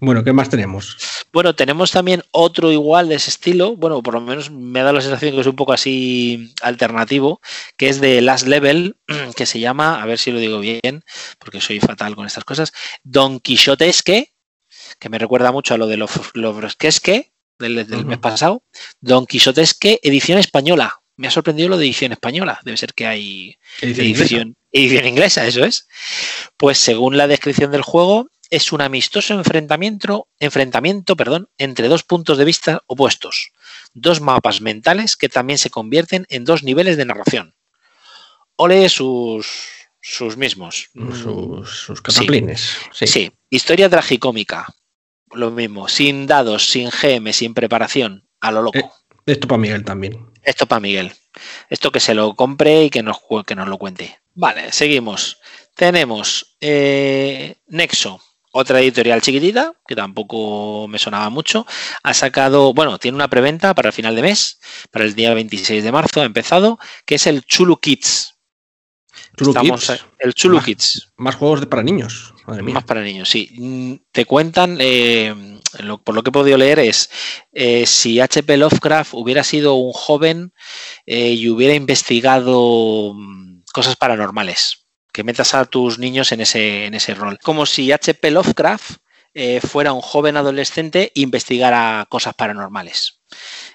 [0.00, 0.96] Bueno, ¿qué más tenemos?
[1.32, 4.96] Bueno, tenemos también otro igual de ese estilo, bueno, por lo menos me ha dado
[4.96, 7.40] la sensación que es un poco así alternativo,
[7.78, 8.96] que es de Last Level,
[9.36, 11.04] que se llama, a ver si lo digo bien,
[11.38, 12.72] porque soy fatal con estas cosas,
[13.02, 14.32] Don Quixotesque,
[14.98, 18.62] que me recuerda mucho a lo de Lofresquesque del, del mes pasado,
[19.00, 20.98] Don Quixotesque, edición española.
[21.16, 25.46] Me ha sorprendido lo de edición española, debe ser que hay Edición edición, edición inglesa,
[25.46, 25.88] eso es.
[26.56, 32.36] Pues según la descripción del juego, es un amistoso enfrentamiento, enfrentamiento perdón, entre dos puntos
[32.36, 33.50] de vista opuestos,
[33.94, 37.54] dos mapas mentales que también se convierten en dos niveles de narración.
[38.56, 39.46] Ole sus,
[40.02, 40.90] sus mismos.
[40.92, 42.76] Sus, sus cataplines.
[42.92, 43.06] Sí.
[43.06, 44.66] Sí, historia tragicómica.
[45.30, 48.78] Lo mismo, sin dados, sin GM, sin preparación, a lo loco.
[48.78, 48.90] Eh.
[49.24, 50.26] Esto para Miguel también.
[50.42, 51.10] Esto para Miguel.
[51.70, 53.16] Esto que se lo compre y que nos,
[53.46, 54.20] que nos lo cuente.
[54.34, 55.38] Vale, seguimos.
[55.74, 58.20] Tenemos eh, Nexo,
[58.52, 61.66] otra editorial chiquitita, que tampoco me sonaba mucho.
[62.02, 64.60] Ha sacado, bueno, tiene una preventa para el final de mes,
[64.90, 68.28] para el día 26 de marzo ha empezado, que es el Chulu Kids.
[69.36, 70.04] Chulu Estamos, Kids.
[70.20, 71.12] el Chulu Más- Kids.
[71.16, 72.34] Más juegos para niños.
[72.46, 72.74] Madre mía.
[72.74, 73.50] Más para niños, sí.
[73.58, 75.34] Mm, Te cuentan, eh,
[75.80, 77.08] lo- por lo que he podido leer, es
[77.52, 78.56] eh, si H.P.
[78.56, 80.52] Lovecraft hubiera sido un joven
[81.06, 84.81] eh, y hubiera investigado mm, cosas paranormales.
[85.12, 87.38] Que metas a tus niños en ese, en ese rol.
[87.42, 88.30] Como si H.P.
[88.30, 88.96] Lovecraft
[89.34, 93.20] eh, fuera un joven adolescente e investigara cosas paranormales.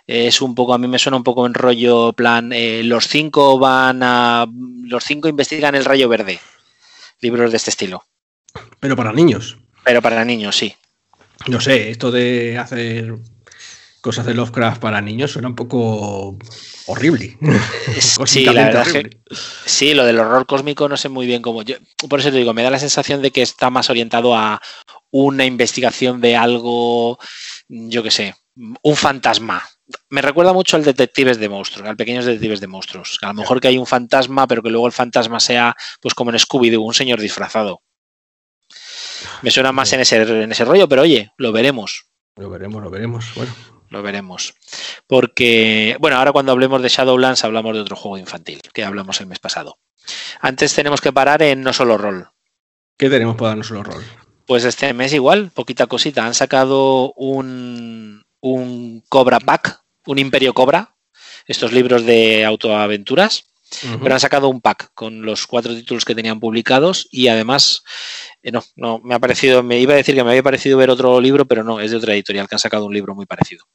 [0.06, 3.58] Es un poco, a mí me suena un poco en rollo plan, eh, los cinco
[3.58, 4.46] van a,
[4.84, 6.40] los cinco investigan el rayo verde.
[7.22, 8.04] Libros de este estilo.
[8.80, 9.58] Pero para niños.
[9.84, 10.76] Pero para niños, sí.
[11.48, 13.16] No sé, esto de hacer
[14.08, 16.38] cosas de Lovecraft para niños suena un poco
[16.86, 17.38] horrible.
[18.26, 19.10] Sí, la verdad que-.
[19.66, 21.62] Sí, lo del horror cósmico no sé muy bien cómo.
[21.62, 21.76] Yo,
[22.08, 24.62] por eso te digo, me da la sensación de que está más orientado a
[25.12, 27.20] una investigación de algo,
[27.68, 28.36] yo qué sé,
[28.82, 29.62] un fantasma.
[30.10, 33.18] Me recuerda mucho al Detectives de Monstruos, al Pequeños Detectives de Monstruos.
[33.22, 36.32] A lo mejor que hay un fantasma, pero que luego el fantasma sea, pues como
[36.32, 37.82] en Scooby-Doo, un señor disfrazado.
[39.42, 42.06] Me suena más en ese, en ese rollo, pero oye, lo veremos.
[42.38, 43.26] Lo veremos, lo veremos.
[43.36, 43.52] Bueno,
[43.90, 44.54] Lo veremos.
[45.08, 49.28] Porque, bueno, ahora cuando hablemos de Shadowlands hablamos de otro juego infantil que hablamos el
[49.28, 49.78] mes pasado.
[50.42, 52.30] Antes tenemos que parar en no solo rol.
[52.98, 54.04] ¿qué tenemos para darnos el rol?
[54.46, 56.26] Pues este mes igual, poquita cosita.
[56.26, 60.96] Han sacado un, un Cobra Pack, un Imperio Cobra,
[61.46, 63.46] estos libros de autoaventuras,
[64.02, 67.84] Pero han sacado un pack con los cuatro títulos que tenían publicados y además,
[68.42, 70.90] eh, no, no, me ha parecido, me iba a decir que me había parecido ver
[70.90, 73.66] otro libro, pero no, es de otra editorial que han sacado un libro muy parecido.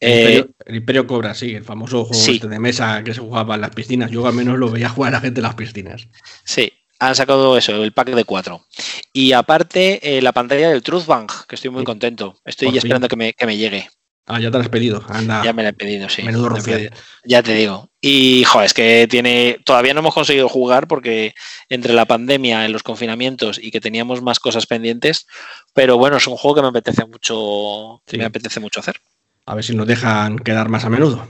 [0.00, 2.34] El, Eh, Imperio, el Imperio Cobra, sí, el famoso juego Sí.
[2.36, 4.10] este de mesa que se jugaba en las piscinas.
[4.10, 6.08] Yo al menos lo veía jugar a la gente en las piscinas.
[6.44, 8.66] Sí, han sacado eso, el pack de cuatro.
[9.12, 12.38] Y aparte, eh, la pantalla del Truth Bank, que estoy muy contento.
[12.44, 13.88] Estoy ya esperando que me, que me llegue.
[14.32, 15.04] Ah, ya te lo has pedido.
[15.08, 16.22] Anda, Ya me la he pedido, sí.
[16.22, 16.90] menudo pedido.
[17.24, 17.88] Ya te digo.
[18.00, 19.58] Y, joder, es que tiene.
[19.64, 21.34] Todavía no hemos conseguido jugar porque
[21.68, 25.26] entre la pandemia, en los confinamientos y que teníamos más cosas pendientes.
[25.74, 28.02] Pero bueno, es un juego que me apetece mucho.
[28.06, 28.18] Sí.
[28.18, 29.00] Me apetece mucho hacer.
[29.46, 31.26] A ver si nos dejan quedar más a menudo.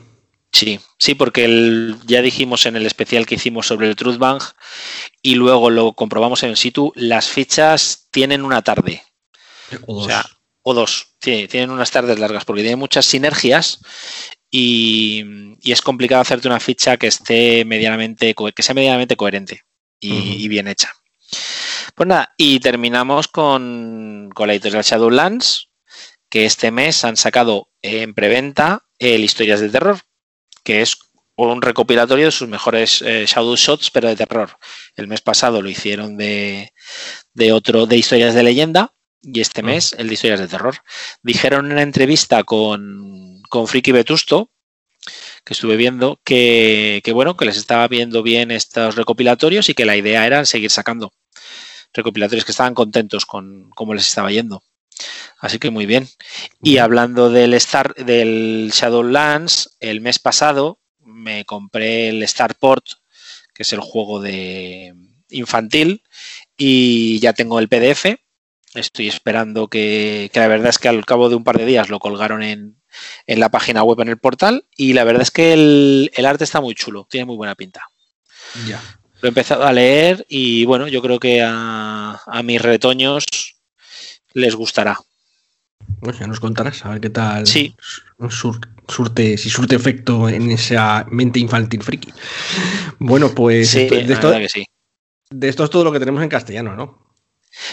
[0.52, 4.42] Sí, sí, porque el- ya dijimos en el especial que hicimos sobre el Truth Bank
[5.22, 9.04] y luego lo comprobamos en el situ, las fichas tienen una tarde.
[9.86, 10.24] O O sea,
[10.62, 11.14] o dos.
[11.20, 13.80] Sí, tienen unas tardes largas porque tienen muchas sinergias
[14.50, 15.24] y,
[15.60, 19.62] y es complicado hacerte una ficha que esté medianamente, que sea medianamente coherente
[20.00, 20.92] y bien hecha.
[21.94, 25.70] Pues nada, y terminamos con, con la editorial Shadowlands,
[26.28, 30.00] que este mes han sacado en preventa el Historias de Terror,
[30.62, 30.96] que es
[31.36, 34.56] un recopilatorio de sus mejores eh, Shadow Shots, pero de terror.
[34.94, 36.72] El mes pasado lo hicieron de,
[37.32, 38.92] de otro, de historias de leyenda,
[39.22, 40.76] y este mes el de historias de terror.
[41.22, 44.50] Dijeron en una entrevista con, con Friki Vetusto,
[45.44, 49.86] que estuve viendo, que, que, bueno, que les estaba viendo bien estos recopilatorios y que
[49.86, 51.12] la idea era seguir sacando
[51.92, 54.62] recopilatorios que estaban contentos con cómo les estaba yendo.
[55.38, 56.08] Así que muy bien.
[56.62, 62.84] Y hablando del Star, del Shadowlands, el mes pasado me compré el Starport,
[63.54, 64.94] que es el juego de
[65.30, 66.02] infantil,
[66.56, 68.20] y ya tengo el PDF.
[68.74, 71.88] Estoy esperando que, que la verdad es que al cabo de un par de días
[71.90, 72.76] lo colgaron en,
[73.26, 76.44] en la página web en el portal y la verdad es que el, el arte
[76.44, 77.82] está muy chulo, tiene muy buena pinta.
[78.66, 78.80] Ya.
[79.20, 83.24] Lo he empezado a leer y bueno, yo creo que a, a mis retoños
[84.34, 84.98] les gustará.
[85.98, 87.74] Bueno, ya nos contarás a ver qué tal Sí.
[88.28, 92.12] sur- surte, si surte efecto en esa mente infantil friki.
[93.00, 94.64] Bueno, pues Sí, esto- de, la esto, verdad que sí.
[95.30, 97.09] de esto es todo lo que tenemos en castellano, ¿no?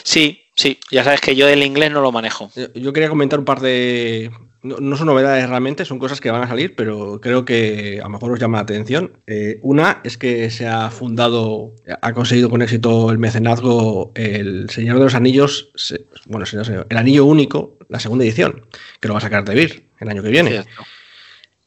[0.04, 2.52] Sí, sí, ya sabes que yo el inglés no lo manejo.
[2.56, 4.32] Yo- Yo quería comentar un par de.
[4.64, 8.06] No, no son novedades realmente, son cosas que van a salir, pero creo que a
[8.06, 9.20] lo mejor os llama la atención.
[9.28, 14.98] Eh, una es que se ha fundado, ha conseguido con éxito el mecenazgo El Señor
[14.98, 18.66] de los Anillos, se- bueno, Señor, Señor, el Anillo Único, la segunda edición,
[19.00, 20.64] que lo va a sacar de Vir el año que viene.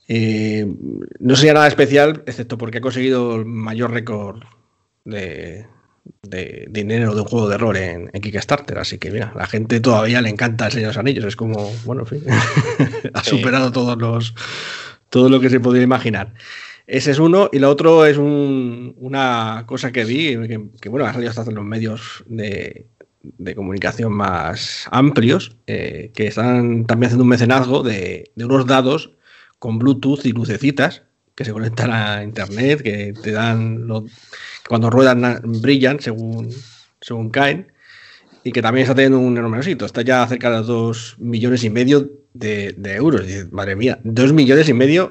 [0.09, 0.67] Eh,
[1.21, 4.43] no sería nada especial, excepto porque ha conseguido el mayor récord
[5.05, 5.67] de,
[6.23, 8.79] de dinero de un juego de rol en, en Kickstarter.
[8.79, 11.25] Así que, mira, la gente todavía le encanta el Señor de los Anillos.
[11.25, 12.23] Es como, bueno, en fin,
[13.15, 13.31] ha Sí.
[13.31, 14.35] superado todos los,
[15.09, 16.33] todo lo que se podía imaginar.
[16.87, 21.07] Ese es uno, y lo otro es un- una cosa que vi, que, que, bueno,
[21.07, 22.87] ha salido hasta en los medios de,
[23.23, 29.13] de comunicación más amplios, eh, que están también haciendo un mecenazgo de, de unos dados
[29.61, 31.03] con Bluetooth y lucecitas
[31.37, 34.03] que se conectan a internet, que te dan que
[34.71, 36.55] cuando ruedan brillan según,
[37.01, 37.73] según caen
[38.45, 39.85] y que también está teniendo un enorme éxito.
[39.85, 43.23] Está ya cerca de los dos millones y medio de, de euros.
[43.51, 45.11] Madre mía, dos millones y medio,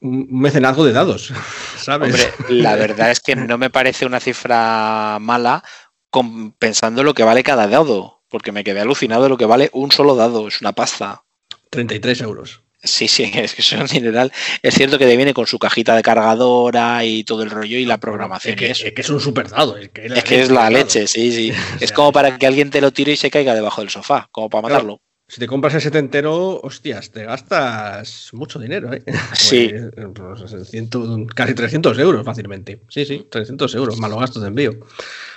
[0.00, 1.32] un mecenazgo de dados,
[1.78, 2.14] ¿sabes?
[2.14, 5.64] Hombre, la verdad es que no me parece una cifra mala
[6.10, 9.68] con- pensando lo que vale cada dado, porque me quedé alucinado de lo que vale
[9.72, 11.24] un solo dado, es una pasta.
[11.70, 12.62] 33 euros.
[12.82, 14.32] Sí, sí, es que es un dineral.
[14.62, 17.84] Es cierto que te viene con su cajita de cargadora y todo el rollo y
[17.84, 18.54] la programación.
[18.54, 18.86] Es que, y eso.
[18.86, 19.76] es que es un super dado.
[19.76, 21.52] Es que, Es que es la leche, sí, sí.
[21.80, 24.48] Es como para que alguien te lo tire y se caiga debajo del sofá, como
[24.48, 24.74] para Claro.
[24.74, 25.00] matarlo.
[25.28, 29.04] Si te compras el setentero, hostias, te gastas mucho dinero, ¿eh?
[29.34, 29.70] Sí.
[29.94, 32.80] Pues, pues, ciento- casi 300 euros fácilmente.
[32.88, 34.72] Sí, sí, 300 euros, más los gastos de envío.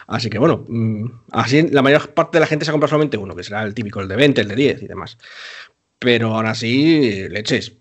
[0.08, 3.18] Así que bueno, mm, así la mayor parte de la gente se ha comprado solamente
[3.18, 5.18] uno, que será el típico, el de 20, el de 10 y demás.
[6.04, 7.74] Pero aún así, leches.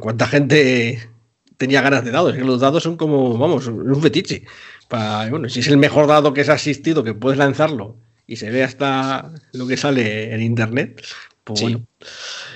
[0.00, 1.10] ¿Cuánta gente
[1.58, 2.32] tenía ganas de dados?
[2.32, 4.44] Es que los dados son como, vamos, un fetiche.
[4.88, 7.96] Bueno, si es el mejor dado que se ha asistido, que puedes lanzarlo
[8.26, 11.04] y se ve hasta lo que sale en internet,
[11.44, 11.64] pues Sí.
[11.66, 11.86] bueno.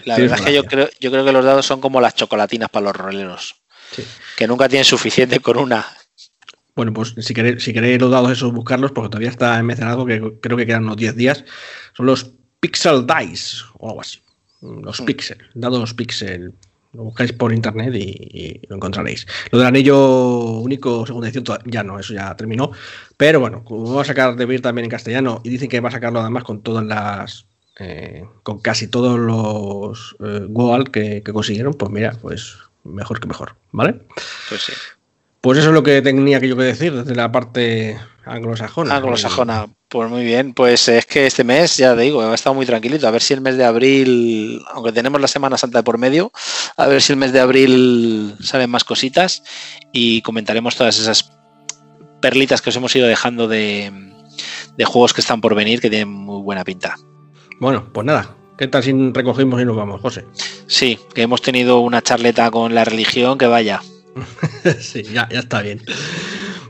[0.05, 2.70] La verdad es que yo creo, yo creo que los dados son como las chocolatinas
[2.70, 3.56] para los roleros,
[3.90, 4.02] Sí.
[4.36, 5.86] que nunca tienen suficiente con una.
[6.74, 10.06] Bueno, pues si queréis, si queréis los dados esos, buscarlos, porque todavía está en mecenazgo,
[10.06, 11.44] que creo que quedan unos 10 días.
[11.94, 14.20] Son los Pixel Dice, o algo así.
[14.62, 15.05] Los Mm.
[15.05, 16.52] Pixel, dados Pixel.
[16.94, 18.01] Lo buscáis por internet y,
[18.60, 19.26] y lo encontraréis.
[19.51, 22.70] Lo del anillo único, segunda edición, ya no, eso ya terminó.
[23.16, 25.89] Pero bueno, como va a sacar de Vir también en castellano y dicen que va
[25.89, 27.47] a sacarlo además con todas las.
[27.78, 33.26] eh, con casi todos los eh, Goal que, que consiguieron, pues mira, pues mejor que
[33.28, 33.94] mejor, ¿vale?
[34.51, 34.72] Pues sí.
[35.40, 38.97] Pues eso es lo que tenía que yo que decir desde la parte anglosajona.
[38.97, 40.55] Anglosajona, pues muy bien.
[40.55, 43.06] Pues es que este mes, ya te digo, ha estado muy tranquilito.
[43.06, 46.32] A ver si el mes de abril, aunque tenemos la Semana Santa de por medio,
[46.78, 49.43] a ver si el mes de abril salen más cositas
[49.93, 51.31] y comentaremos todas esas
[52.23, 53.93] perlitas que os hemos ido dejando de,
[54.78, 56.97] de juegos que están por venir, que tienen muy buena pinta.
[57.60, 58.35] Bueno, pues nada.
[58.56, 60.24] ¿Qué tal si recogimos y nos vamos, José?
[60.69, 63.82] Sí, que hemos tenido una charleta con la religión que vaya.
[64.81, 65.82] sí, ya, ya está bien.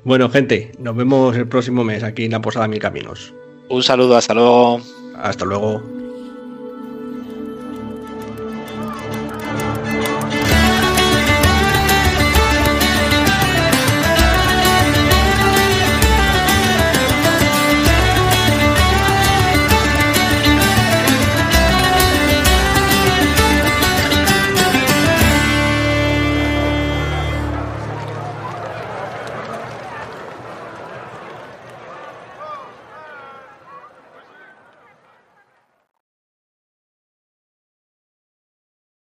[0.05, 3.33] Bueno, gente, nos vemos el próximo mes aquí en la Posada Mil Caminos.
[3.69, 4.81] Un saludo, hasta luego.
[5.17, 5.81] Hasta luego.